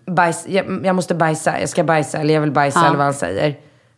Bajs, 0.07 0.45
jag, 0.49 0.80
jag 0.85 0.97
måste 0.97 1.14
bajsa, 1.14 1.61
jag 1.61 1.68
ska 1.68 1.85
bajsa 1.85 2.18
eller 2.18 2.35
jag 2.35 2.41
vill 2.41 2.53
bajsa 2.53 2.78
Ja. 2.78 2.87
eller 2.87 2.97
vad 2.97 3.05
han 3.07 3.14
säger. 3.14 3.57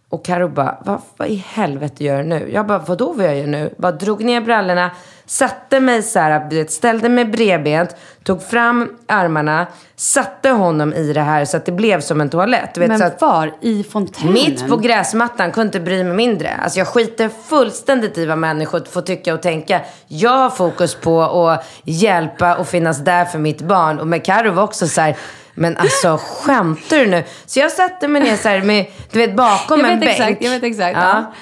Och 0.08 0.24
Karo 0.24 0.48
bara, 0.48 0.78
vad, 0.84 1.00
vad 1.16 1.28
i 1.28 1.44
helvete 1.48 2.04
gör 2.04 2.22
du 2.22 2.28
nu? 2.28 2.50
Jag 2.52 2.66
bara, 2.66 2.78
vadå 2.78 3.12
vad 3.12 3.26
jag 3.26 3.36
gör 3.38 3.46
nu? 3.46 3.74
Bara 3.78 3.92
drog 3.92 4.24
ner 4.24 4.40
brallorna, 4.40 4.90
satte 5.26 5.80
mig 5.80 6.02
så 6.02 6.18
här, 6.18 6.66
ställde 6.70 7.08
mig 7.08 7.24
bredbent, 7.24 7.96
tog 8.24 8.42
fram 8.42 8.88
armarna, 9.08 9.66
satte 9.96 10.50
honom 10.50 10.92
i 10.92 11.12
det 11.12 11.20
här 11.20 11.44
så 11.44 11.56
att 11.56 11.64
det 11.66 11.72
blev 11.72 12.00
som 12.00 12.20
en 12.20 12.30
toalett. 12.30 12.76
Vet, 12.78 12.88
Men 12.88 13.02
att, 13.02 13.20
var? 13.20 13.54
I 13.60 13.84
fontänen? 13.84 14.32
mitt 14.32 14.68
på 14.68 14.76
gräsmattan, 14.76 15.52
kunde 15.52 15.66
inte 15.66 15.80
bry 15.80 16.04
mig 16.04 16.14
mindre. 16.14 16.50
Alltså 16.62 16.78
jag 16.78 16.88
skiter 16.88 17.30
fullständigt 17.48 18.18
i 18.18 18.26
vad 18.26 18.38
människor 18.38 18.84
får 18.90 19.02
tycka 19.02 19.34
och 19.34 19.42
tänka. 19.42 19.80
Jag 20.08 20.30
har 20.30 20.50
fokus 20.50 20.94
på 20.94 21.22
att 21.22 21.64
hjälpa 21.84 22.56
och 22.56 22.68
finnas 22.68 22.98
där 22.98 23.24
för 23.24 23.38
mitt 23.38 23.60
barn. 23.60 23.98
Och 24.00 24.06
med 24.06 24.24
Karo 24.24 24.50
var 24.52 24.62
också 24.62 24.86
så 24.88 25.00
här, 25.00 25.16
men 25.54 25.76
alltså 25.76 26.18
skämtar 26.22 26.96
du 26.96 27.06
nu? 27.06 27.24
Så 27.46 27.58
jag 27.60 27.72
satte 27.72 28.08
mig 28.08 28.22
ner 28.22 28.36
så 28.36 28.48
här 28.48 28.62
med, 28.62 28.86
du 29.12 29.18
vet 29.18 29.36
bakom 29.36 29.80
Jag 29.80 29.92
en 29.92 30.00
vet 30.00 30.08
bänk. 30.08 30.20
exakt, 30.20 30.42
jag 30.44 30.50
vet 30.50 30.62
exakt, 30.62 30.96
Ja. 30.96 31.08
ja. 31.08 31.32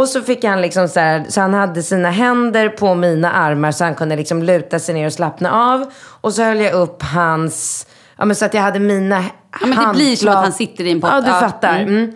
Och 0.00 0.08
så 0.08 0.22
fick 0.22 0.44
han 0.44 0.60
liksom 0.60 0.88
så 0.88 1.00
här, 1.00 1.24
så 1.28 1.40
han 1.40 1.54
hade 1.54 1.82
sina 1.82 2.10
händer 2.10 2.68
på 2.68 2.94
mina 2.94 3.32
armar 3.32 3.72
så 3.72 3.84
han 3.84 3.94
kunde 3.94 4.16
liksom 4.16 4.42
luta 4.42 4.78
sig 4.78 4.94
ner 4.94 5.06
och 5.06 5.12
slappna 5.12 5.72
av. 5.72 5.92
Och 6.20 6.32
så 6.34 6.42
höll 6.42 6.60
jag 6.60 6.72
upp 6.72 7.02
hans, 7.02 7.86
ja 8.16 8.24
men 8.24 8.36
så 8.36 8.44
att 8.44 8.54
jag 8.54 8.62
hade 8.62 8.80
mina 8.80 9.24
Ja, 9.60 9.66
men 9.66 9.88
det 9.88 9.94
blir 9.94 10.16
som 10.16 10.28
att 10.28 10.34
han 10.34 10.52
sitter 10.52 10.84
i 10.84 10.90
en 10.90 11.00
pott. 11.00 11.10
Ja, 11.12 11.20
du 11.20 11.26
fattar. 11.26 11.80
Mm. 11.80 11.88
Mm. 11.88 12.12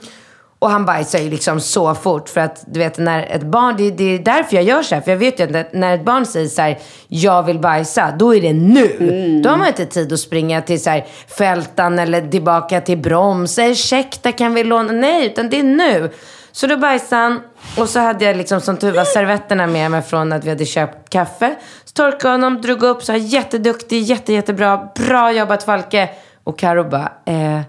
Och 0.59 0.70
han 0.70 0.85
bajsar 0.85 1.18
ju 1.18 1.30
liksom 1.30 1.61
så 1.61 1.95
fort. 1.95 2.28
För 2.28 2.41
att 2.41 2.64
du 2.66 2.78
vet, 2.78 2.99
när 2.99 3.22
ett 3.22 3.43
barn, 3.43 3.74
det, 3.78 3.91
det 3.91 4.05
är 4.05 4.18
därför 4.18 4.57
jag 4.57 4.64
gör 4.64 4.82
så 4.82 4.95
här. 4.95 5.03
För 5.03 5.11
jag 5.11 5.18
vet 5.18 5.41
ju 5.41 5.59
att 5.59 5.72
när 5.72 5.95
ett 5.95 6.05
barn 6.05 6.26
säger 6.26 6.49
så 6.49 6.62
här, 6.62 6.78
jag 7.09 7.43
vill 7.43 7.59
bajsa, 7.59 8.14
då 8.18 8.35
är 8.35 8.41
det 8.41 8.53
nu. 8.53 8.97
Mm. 9.01 9.43
Då 9.43 9.51
har 9.51 9.57
man 9.57 9.68
inte 9.68 9.87
tid 9.87 10.12
att 10.12 10.20
springa 10.20 10.62
till 10.62 10.82
så 10.82 10.91
här, 10.91 11.07
fältan 11.39 11.99
eller 11.99 12.28
tillbaka 12.28 12.80
till 12.80 12.99
broms. 12.99 13.59
Ursäkta, 13.59 14.32
kan 14.32 14.55
vi 14.55 14.64
låna? 14.64 14.93
Nej, 14.93 15.26
utan 15.26 15.51
det 15.51 15.59
är 15.59 15.62
nu. 15.62 16.11
Så 16.55 16.67
då 16.67 16.77
bajsade 16.77 17.23
han. 17.23 17.41
Och 17.79 17.89
så 17.89 18.01
hade 18.01 18.25
jag 18.25 18.37
liksom 18.37 18.61
som 18.61 18.77
tur 18.77 18.93
var 18.93 19.05
servetterna 19.05 19.67
med 19.67 19.91
mig 19.91 20.03
från 20.03 20.33
att 20.33 20.45
vi 20.45 20.49
hade 20.49 20.65
köpt 20.65 21.11
kaffe. 21.11 21.55
Så 21.85 21.93
torkade 21.93 22.35
honom, 22.35 22.61
drog 22.61 22.83
upp 22.83 23.03
så 23.03 23.13
här 23.13 23.19
jätteduktig, 23.19 24.03
jätte, 24.03 24.33
jättebra. 24.33 24.89
Bra 24.97 25.33
jobbat 25.33 25.63
Falke. 25.63 26.09
Och 26.45 26.59
Karo 26.59 26.85
bara, 26.89 27.13
eh, 27.27 27.61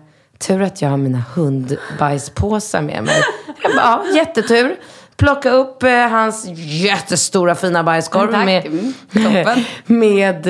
tur 0.47 0.61
att 0.61 0.81
jag 0.81 0.89
har 0.89 0.97
mina 0.97 1.23
hundbajspåsar 1.35 2.81
med 2.81 3.03
mig. 3.03 3.23
Jag 3.63 3.75
bara, 3.75 3.81
ja, 3.85 4.15
jättetur. 4.15 4.75
Plocka 5.17 5.49
upp 5.49 5.83
eh, 5.83 5.91
hans 5.91 6.45
jättestora 6.83 7.55
fina 7.55 7.83
bajskorv 7.83 8.31
Tack. 8.31 8.45
med, 8.45 8.65
Mm, 8.65 8.93
toppen. 9.13 9.65
med 9.85 10.47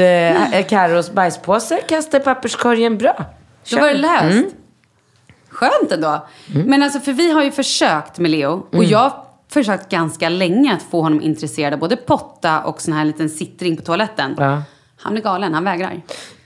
eh, 0.53 0.65
Karos 0.67 1.11
bajspåse. 1.11 1.81
Kasta 1.89 2.17
i 2.17 2.19
papperskorgen, 2.19 2.97
bra. 2.97 3.25
Då 3.69 3.79
var 3.79 3.87
det 3.87 3.93
löst. 3.93 4.21
Mm. 4.23 4.51
Skönt 5.55 5.91
ändå. 5.91 6.27
Men 6.45 6.83
alltså, 6.83 6.99
för 6.99 7.13
vi 7.13 7.31
har 7.31 7.43
ju 7.43 7.51
försökt 7.51 8.19
med 8.19 8.31
Leo. 8.31 8.51
Och 8.67 8.73
Mm. 8.73 8.89
jag 8.89 8.99
har 8.99 9.13
försökt 9.49 9.89
ganska 9.89 10.29
länge 10.29 10.73
att 10.73 10.81
få 10.91 11.01
honom 11.01 11.21
intresserad 11.21 11.73
av 11.73 11.79
både 11.79 11.95
potta 11.95 12.61
och 12.61 12.81
sån 12.81 12.93
här 12.93 13.05
liten 13.05 13.29
sittring 13.29 13.77
på 13.77 13.83
toaletten. 13.83 14.35
Ja. 14.37 14.61
Han 14.97 15.13
blir 15.13 15.23
galen, 15.23 15.53
han 15.53 15.63
vägrar. 15.63 16.01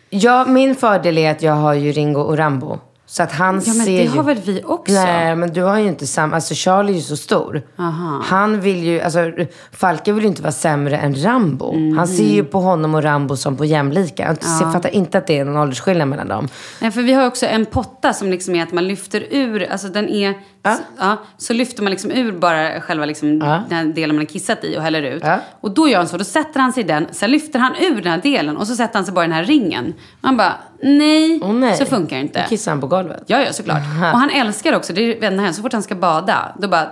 Ja, 0.09 0.45
min 0.45 0.75
fördel 0.75 1.17
är 1.17 1.31
att 1.31 1.41
jag 1.41 1.53
har 1.53 1.73
ju 1.73 1.91
Ringo 1.91 2.19
och 2.21 2.37
Rambo. 2.37 2.79
Så 3.11 3.23
att 3.23 3.31
han 3.31 3.55
Ja, 3.65 3.73
men 3.73 3.85
ser 3.85 3.97
det 3.97 4.03
ju... 4.03 4.09
har 4.09 4.23
väl 4.23 4.37
vi 4.45 4.61
också? 4.65 4.93
Nej, 4.93 5.35
men 5.35 5.53
du 5.53 5.61
har 5.63 5.79
ju 5.79 5.87
inte 5.87 6.07
samma... 6.07 6.35
Alltså 6.35 6.53
Charlie 6.55 6.91
är 6.91 6.95
ju 6.95 7.01
så 7.01 7.17
stor. 7.17 7.61
Aha. 7.79 8.21
Han 8.25 8.61
vill 8.61 8.83
ju... 8.83 9.01
Alltså, 9.01 9.31
Falke 9.71 10.11
vill 10.11 10.23
ju 10.23 10.29
inte 10.29 10.41
vara 10.41 10.51
sämre 10.51 10.97
än 10.97 11.23
Rambo. 11.23 11.73
Mhm. 11.73 11.97
Han 11.97 12.07
ser 12.07 12.23
ju 12.33 12.43
på 12.43 12.59
honom 12.59 12.95
och 12.95 13.03
Rambo 13.03 13.35
som 13.37 13.57
på 13.57 13.65
jämlika. 13.65 14.23
Jag 14.23 14.37
Ja. 14.61 14.71
fattar 14.71 14.89
inte 14.89 15.17
att 15.17 15.27
det 15.27 15.39
är 15.39 15.45
någon 15.45 15.57
åldersskillnad 15.57 16.07
mellan 16.07 16.27
dem. 16.27 16.47
Nej, 16.81 16.91
för 16.91 17.01
vi 17.01 17.13
har 17.13 17.27
också 17.27 17.45
en 17.45 17.65
potta 17.65 18.13
som 18.13 18.29
liksom 18.29 18.55
är 18.55 18.63
att 18.63 18.71
man 18.71 18.87
lyfter 18.87 19.23
ur, 19.29 19.71
alltså 19.71 19.87
den 19.87 20.09
är, 20.09 20.33
ja. 20.63 20.75
Så, 20.75 20.81
ja, 20.97 21.17
så 21.37 21.53
lyfter 21.53 21.83
man 21.83 21.91
liksom 21.91 22.11
ur 22.11 22.31
bara 22.31 22.81
själva 22.81 23.05
liksom 23.05 23.39
den 23.39 23.71
här 23.71 23.85
delen 23.85 24.15
man 24.15 24.25
har 24.25 24.29
kissat 24.29 24.63
i 24.63 24.77
och 24.77 24.81
häller 24.81 25.01
ut. 25.01 25.23
Och 25.61 25.71
då 25.71 25.87
gör 25.87 25.97
han 25.97 26.07
så, 26.07 26.17
då 26.17 26.23
sätter 26.23 26.59
han 26.59 26.73
sig 26.73 26.83
i 26.83 26.87
den, 26.87 27.07
sen 27.11 27.31
lyfter 27.31 27.59
han 27.59 27.75
ur 27.75 28.01
den 28.01 28.11
här 28.11 28.21
delen 28.21 28.57
och 28.57 28.67
så 28.67 28.75
sätter 28.75 28.95
han 28.95 29.05
sig 29.05 29.13
bara 29.13 29.25
i 29.25 29.27
den 29.27 29.35
här 29.37 29.43
ringen. 29.43 29.93
Man 30.21 30.37
bara, 30.37 30.53
nej, 30.81 31.39
nej. 31.39 31.77
så 31.77 31.85
funkar 31.85 32.15
det 32.15 32.21
inte. 32.21 32.41
Då 32.41 32.49
kissar 32.49 32.71
han 32.71 32.81
på 32.81 32.87
golvet. 32.87 33.23
Ja, 33.27 33.41
ja, 33.41 33.53
såklart. 33.53 33.77
Och 34.13 34.19
han 34.19 34.29
älskar 34.29 34.75
också, 34.75 34.93
det 34.93 35.01
är 35.01 35.21
vänner 35.21 35.43
här, 35.43 35.51
så 35.51 35.61
fort 35.61 35.73
han 35.73 35.83
ska 35.83 35.95
bada, 35.95 36.55
då 36.59 36.67
bara, 36.67 36.87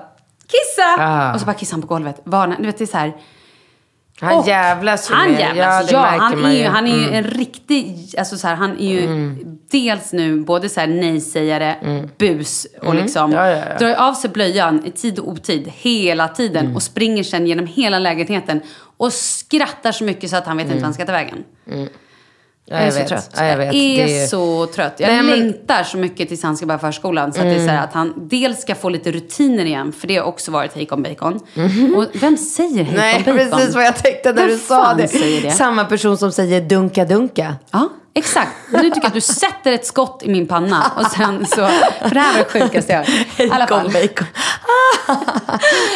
kissa! 0.47 1.31
Och 1.33 1.39
så 1.39 1.45
bara 1.45 1.53
kissar 1.53 1.73
han 1.73 1.81
på 1.81 1.87
golvet. 1.87 2.21
Varna, 2.23 2.55
du 2.59 2.65
vet, 2.65 2.77
det 2.77 2.83
är 2.83 2.85
så 2.85 2.97
här, 2.97 3.13
Han 4.21 4.39
och 4.39 4.47
jävlas 4.47 5.11
ju 5.11 5.15
Han 5.15 5.31
med- 5.31 5.39
jävlas. 5.39 5.91
Ja, 5.91 6.13
Ja, 6.15 6.19
han, 6.21 6.45
är 6.45 6.51
ju, 6.51 6.65
han 6.65 6.87
är 6.87 6.95
ju 6.97 7.03
Mm. 7.03 7.13
en 7.13 7.23
riktig, 7.23 7.95
alltså 8.17 8.37
så 8.37 8.47
här, 8.47 8.55
han 8.55 8.79
är 8.79 8.91
ju 9.01 9.35
dels 9.71 10.13
nu 10.13 10.39
både 10.39 10.69
så 10.69 10.79
här 10.79 10.87
nej-sägare, 10.87 11.75
bus 12.17 12.67
och 12.81 12.85
Mm. 12.91 13.03
liksom 13.03 13.31
Ja, 13.31 13.49
ja, 13.49 13.77
drar 13.79 13.93
av 13.95 14.13
sig 14.13 14.29
blöjan 14.29 14.85
i 14.85 14.91
tid 14.91 15.19
och 15.19 15.27
otid 15.29 15.71
hela 15.75 16.27
tiden 16.27 16.63
Mm. 16.65 16.75
och 16.75 16.83
springer 16.83 17.23
sen 17.23 17.47
genom 17.47 17.67
hela 17.67 17.99
lägenheten 17.99 18.61
och 18.97 19.13
skrattar 19.13 19.91
så 19.91 20.03
mycket 20.03 20.29
så 20.29 20.35
att 20.37 20.45
han 20.45 20.57
vet 20.57 20.63
inte 20.65 20.71
Mm. 20.73 20.81
vad 20.81 20.85
han 20.87 20.93
ska 20.93 21.05
ta 21.05 21.11
vägen. 21.11 21.43
Ja, 22.69 22.75
jag 22.75 22.87
är 22.87 22.99
jag 22.99 23.03
så 23.03 23.07
trött. 23.09 23.29
Ja, 23.37 23.45
jag. 23.45 23.65
Jag 23.65 23.75
är, 24.09 24.27
så 24.27 24.65
trött. 24.65 24.93
Jag 24.97 25.07
Nej, 25.07 25.23
men- 25.23 25.39
längtar 25.39 25.83
så 25.83 25.97
mycket 25.97 26.27
tills 26.27 26.43
han 26.43 26.57
ska 26.57 26.65
börja 26.65 26.79
förskolan. 26.79 27.33
Så 27.33 27.39
att 27.39 27.45
det 27.45 27.51
är 27.53 27.57
så 27.57 27.63
Mm. 27.71 27.83
att 27.83 27.93
han 27.93 28.13
dels 28.29 28.61
ska 28.61 28.75
få 28.75 28.89
lite 28.89 29.11
rutiner 29.11 29.65
igen, 29.65 29.93
för 29.93 30.07
det 30.07 30.17
har 30.17 30.23
också 30.25 30.51
varit 30.51 30.73
hejkon 30.75 31.03
bacon. 31.03 31.39
Mhm. 31.53 31.95
Och 31.97 32.05
vem 32.13 32.37
säger 32.37 32.83
hejkon 32.83 32.95
Nej, 32.95 33.23
bacon? 33.25 33.49
precis 33.59 33.75
vad 33.75 33.85
jag 33.85 33.95
tänkte 33.97 34.33
när 34.33 34.41
Vem 34.41 34.49
du 34.49 34.57
sa 34.57 34.93
det. 34.93 35.41
det? 35.43 35.51
Samma 35.51 35.85
person 35.85 36.17
som 36.17 36.31
säger 36.31 36.61
dunka 36.61 37.05
dunka. 37.05 37.55
Ja, 37.71 37.89
exakt. 38.13 38.51
Nu 38.71 38.77
tycker 38.83 38.97
jag 39.01 39.05
att 39.05 39.13
du 39.13 39.21
sätter 39.21 39.71
ett 39.71 39.85
skott 39.85 40.21
i 40.25 40.29
min 40.29 40.47
panna. 40.47 40.91
Och 40.99 41.05
sen 41.11 41.45
så, 41.45 41.55
för 42.01 42.09
det 42.13 42.19
här 42.19 42.33
var 42.33 42.39
det 42.53 42.59
sjukaste 42.59 42.93
jag 42.93 42.99
hört. 43.49 43.69
Fall. 43.69 43.91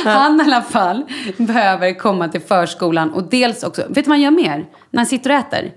Han 0.05 0.41
i 0.41 0.43
alla 0.43 0.61
fall 0.61 1.03
behöver 1.37 1.99
komma 1.99 2.27
till 2.27 2.41
förskolan 2.41 3.13
och 3.13 3.23
dels 3.23 3.63
också, 3.63 3.81
vet 3.81 3.95
du 3.95 4.01
vad 4.01 4.09
han 4.09 4.21
gör 4.21 4.31
mer? 4.31 4.65
När 4.91 4.99
han 4.99 5.05
sitter 5.05 5.29
och 5.29 5.35
äter. 5.35 5.71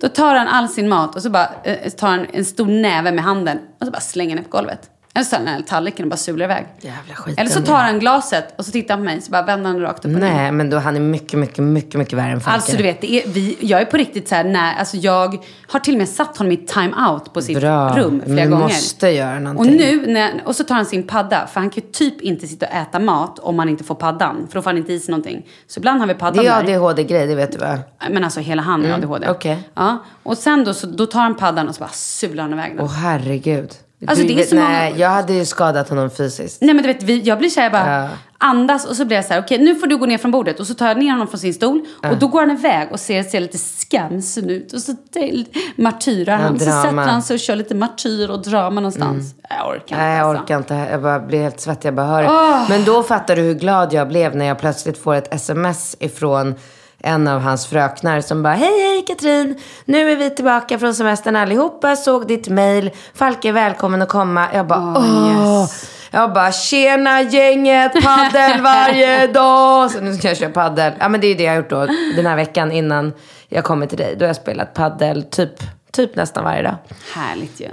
Då 0.00 0.08
tar 0.08 0.34
han 0.34 0.48
all 0.48 0.68
sin 0.68 0.88
mat 0.88 1.16
och 1.16 1.22
så 1.22 1.30
bara 1.30 1.50
eh, 1.64 1.90
tar 1.90 2.08
han 2.08 2.26
en 2.32 2.44
stor 2.44 2.66
näve 2.66 3.12
med 3.12 3.24
handen 3.24 3.58
och 3.80 3.86
så 3.86 3.92
bara 3.92 4.00
slänger 4.00 4.36
den 4.36 4.44
på 4.44 4.50
golvet. 4.50 4.90
Eller 5.14 5.24
så 5.24 5.36
tar 5.36 5.44
han 5.46 5.62
tallriken 5.62 6.04
och 6.04 6.10
bara 6.10 6.16
sular 6.16 6.44
iväg. 6.44 6.66
Jävla 6.80 7.14
skit. 7.14 7.38
Eller 7.40 7.50
så 7.50 7.60
tar 7.60 7.74
han 7.74 7.98
glaset 7.98 8.54
och 8.58 8.64
så 8.64 8.72
tittar 8.72 8.94
han 8.94 9.00
på 9.00 9.04
mig 9.04 9.20
så 9.20 9.30
bara 9.30 9.42
vänder 9.42 9.70
han 9.70 9.80
rakt 9.80 9.98
upp 9.98 10.04
och 10.14 10.20
ner. 10.20 10.34
Nej, 10.34 10.52
men 10.52 10.70
då 10.70 10.78
han 10.78 10.96
är 10.96 11.00
mycket, 11.00 11.38
mycket, 11.38 11.64
mycket, 11.64 11.94
mycket 11.98 12.18
värre 12.18 12.32
än 12.32 12.40
Falke. 12.40 12.54
Alltså 12.54 12.76
du 12.76 12.82
vet, 12.82 13.04
är, 13.04 13.22
vi, 13.28 13.56
jag 13.60 13.80
är 13.80 13.84
på 13.84 13.96
riktigt 13.96 14.28
så 14.28 14.34
här, 14.34 14.44
när, 14.44 14.74
alltså 14.74 14.96
jag 14.96 15.44
har 15.68 15.80
till 15.80 15.94
och 15.94 15.98
med 15.98 16.08
satt 16.08 16.36
honom 16.38 16.52
i 16.52 16.56
time-out 16.56 17.32
på 17.34 17.42
sitt 17.42 17.60
Bra. 17.60 17.88
rum 17.98 18.22
flera 18.24 18.34
Men 18.36 18.50
gånger. 18.50 18.62
måste 18.64 19.08
göra 19.08 19.36
Och 19.36 19.42
någonting. 19.42 19.76
nu, 19.76 20.06
när, 20.12 20.42
och 20.44 20.56
så 20.56 20.64
tar 20.64 20.74
han 20.74 20.86
sin 20.86 21.02
padda, 21.06 21.46
för 21.46 21.60
han 21.60 21.70
kan 21.70 21.82
ju 21.84 21.90
typ 21.90 22.20
inte 22.20 22.46
sitta 22.48 22.66
och 22.66 22.72
äta 22.74 22.98
mat 22.98 23.38
om 23.38 23.58
han 23.58 23.68
inte 23.68 23.84
får 23.84 23.94
paddan. 23.94 24.46
För 24.48 24.54
då 24.54 24.62
får 24.62 24.70
han 24.70 24.78
inte 24.78 24.92
i 24.92 25.00
sig 25.00 25.12
någonting. 25.12 25.46
Så 25.66 25.80
ibland 25.80 26.00
har 26.00 26.06
vi 26.06 26.14
paddan 26.14 26.44
Det 26.44 26.50
är 26.50 26.62
där. 26.62 26.74
ADHD-grej, 26.74 27.26
det 27.26 27.34
vet 27.34 27.52
du 27.52 27.58
va? 27.58 27.78
Men 28.10 28.24
alltså 28.24 28.40
hela 28.40 28.62
han 28.62 28.80
är 28.84 28.88
Mm, 28.88 29.00
ADHD. 29.00 29.28
okej. 29.30 29.68
Ja. 29.74 29.98
Och 30.22 30.38
sen 30.38 30.64
då, 30.64 30.74
så, 30.74 30.86
då 30.86 31.06
tar 31.06 31.20
han 31.20 31.34
paddan 31.36 31.68
och 31.68 31.74
så 31.74 31.80
bara 31.80 31.90
sular 31.92 32.42
han 32.42 32.52
iväg 32.52 32.76
den. 32.76 32.84
Åh 32.84 32.92
herregud. 32.92 33.70
Alltså, 34.06 34.26
Du 34.26 34.34
det 34.34 34.42
är 34.42 34.46
så 34.46 34.54
nej, 34.54 34.90
många- 34.90 34.98
jag 35.02 35.08
hade 35.08 35.32
ju 35.32 35.44
skadat 35.44 35.88
honom 35.88 36.10
fysiskt. 36.10 36.60
Nej 36.62 36.74
men 36.74 36.82
du 36.82 36.92
vet, 36.92 37.02
vi, 37.02 37.20
jag 37.20 37.38
blir 37.38 37.48
såhär, 37.48 37.64
jag 37.64 37.72
bara 37.72 38.02
Ja. 38.02 38.08
andas 38.38 38.84
och 38.86 38.96
så 38.96 39.04
blir 39.04 39.16
jag 39.16 39.24
så 39.24 39.32
här: 39.32 39.40
okej 39.40 39.58
nu 39.58 39.74
får 39.74 39.86
du 39.86 39.96
gå 39.96 40.06
ner 40.06 40.18
från 40.18 40.30
bordet. 40.30 40.60
Och 40.60 40.66
så 40.66 40.74
tar 40.74 40.88
jag 40.88 40.98
ner 40.98 41.10
honom 41.10 41.28
från 41.28 41.40
sin 41.40 41.54
stol. 41.54 41.80
Och 42.10 42.16
då 42.16 42.28
går 42.28 42.40
han 42.40 42.50
iväg 42.50 42.88
och 42.92 43.00
ser, 43.00 43.22
ser 43.22 43.40
lite 43.40 43.58
skamsen 43.58 44.50
ut. 44.50 44.72
Och 44.72 44.80
så 44.80 44.92
till, 45.12 45.46
martyrar 45.76 46.36
han. 46.36 46.52
Ja, 46.52 46.58
så 46.58 46.64
sätter 46.64 46.96
han 46.96 47.22
sig 47.22 47.34
och 47.34 47.40
kör 47.40 47.56
lite 47.56 47.74
martyr 47.74 48.30
och 48.30 48.42
drama 48.42 48.80
någonstans. 48.80 49.34
Jag 49.50 49.68
orkar 49.68 49.76
inte 49.82 49.96
Nej, 49.96 50.16
jag 50.18 50.26
alltså. 50.28 50.42
orkar 50.44 50.56
inte. 50.56 50.74
Jag 50.90 51.02
bara 51.02 51.20
blir 51.20 51.42
helt 51.42 51.60
svettig. 51.60 51.86
Jag 51.88 51.94
bara 51.94 52.06
hör. 52.06 52.24
Åh. 52.24 52.66
Men 52.68 52.84
då 52.84 53.02
fattar 53.02 53.36
du 53.36 53.42
hur 53.42 53.54
glad 53.54 53.92
jag 53.92 54.08
blev 54.08 54.36
när 54.36 54.44
jag 54.46 54.58
plötsligt 54.58 54.98
får 54.98 55.14
ett 55.14 55.34
sms 55.34 55.96
ifrån 56.00 56.54
en 57.02 57.28
av 57.28 57.40
hans 57.40 57.66
fröknar 57.66 58.20
som 58.20 58.42
bara 58.42 58.54
Hej, 58.54 58.80
hej 58.80 59.04
Katrin! 59.06 59.58
Nu 59.84 60.10
är 60.12 60.16
vi 60.16 60.30
tillbaka 60.30 60.78
från 60.78 60.94
semestern 60.94 61.36
allihopa. 61.36 61.96
Såg 61.96 62.26
ditt 62.28 62.48
mail. 62.48 62.90
Falke 63.14 63.48
är 63.48 63.52
välkommen 63.52 64.02
att 64.02 64.08
komma. 64.08 64.46
Jag 64.54 64.66
bara 64.66 64.94
åh! 64.98 65.66
Jag 66.10 66.32
bara 66.32 66.52
tjena 66.52 67.22
gänget, 67.22 67.92
paddel 68.04 68.60
varje 68.60 69.26
dag. 69.32 69.90
Så 69.90 70.00
nu 70.00 70.14
ska 70.14 70.28
jag 70.28 70.36
köra 70.36 70.50
paddel. 70.50 70.92
Ja 71.00 71.08
men 71.08 71.20
det 71.20 71.26
är 71.26 71.34
det 71.34 71.42
jag 71.42 71.50
har 71.52 71.56
gjort 71.56 71.70
då 71.70 71.86
den 72.16 72.26
här 72.26 72.36
veckan 72.36 72.72
innan 72.72 73.12
jag 73.48 73.64
kommer 73.64 73.86
till 73.86 73.98
dig. 73.98 74.14
Då 74.18 74.22
har 74.24 74.26
jag 74.28 74.36
spelat 74.36 74.74
paddel 74.74 75.22
typ, 75.22 75.52
typ 75.92 76.16
nästan 76.16 76.44
varje 76.44 76.62
dag. 76.62 76.74
Härligt 77.14 77.60
ju. 77.60 77.68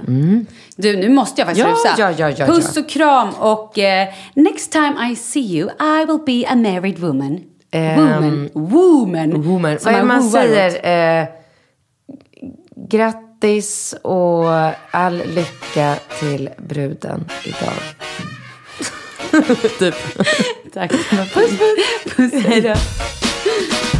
Du, 0.76 0.96
nu 0.96 1.08
måste 1.08 1.40
jag 1.40 1.48
faktiskt 1.48 1.66
Ja, 1.68 1.72
rusa. 1.74 1.94
ja, 1.98 2.28
ja, 2.28 2.34
ja, 2.38 2.46
Puss 2.46 2.76
och 2.76 2.88
kram 2.88 3.28
och 3.38 3.78
eh, 3.78 4.08
next 4.34 4.72
time 4.72 4.94
I 5.12 5.16
see 5.16 5.40
you 5.40 5.70
I 5.80 6.04
will 6.06 6.20
be 6.26 6.48
a 6.52 6.54
married 6.56 6.98
woman. 6.98 7.40
Woman. 7.72 8.50
Woman. 8.54 9.42
Woman. 9.42 9.78
Som 9.78 9.92
Vad 9.92 10.06
man 10.06 10.22
säger? 10.22 11.20
Eh, 11.20 11.28
grattis 12.88 13.94
och 14.02 14.44
all 14.90 15.22
lycka 15.26 15.94
till 16.20 16.50
bruden 16.58 17.24
idag. 17.44 17.72
typ. 19.78 19.94
Tack. 20.74 20.90
Puss, 20.90 21.32
puss. 21.34 22.16
puss. 22.16 22.44
Hej 22.46 22.60
då. 22.60 22.74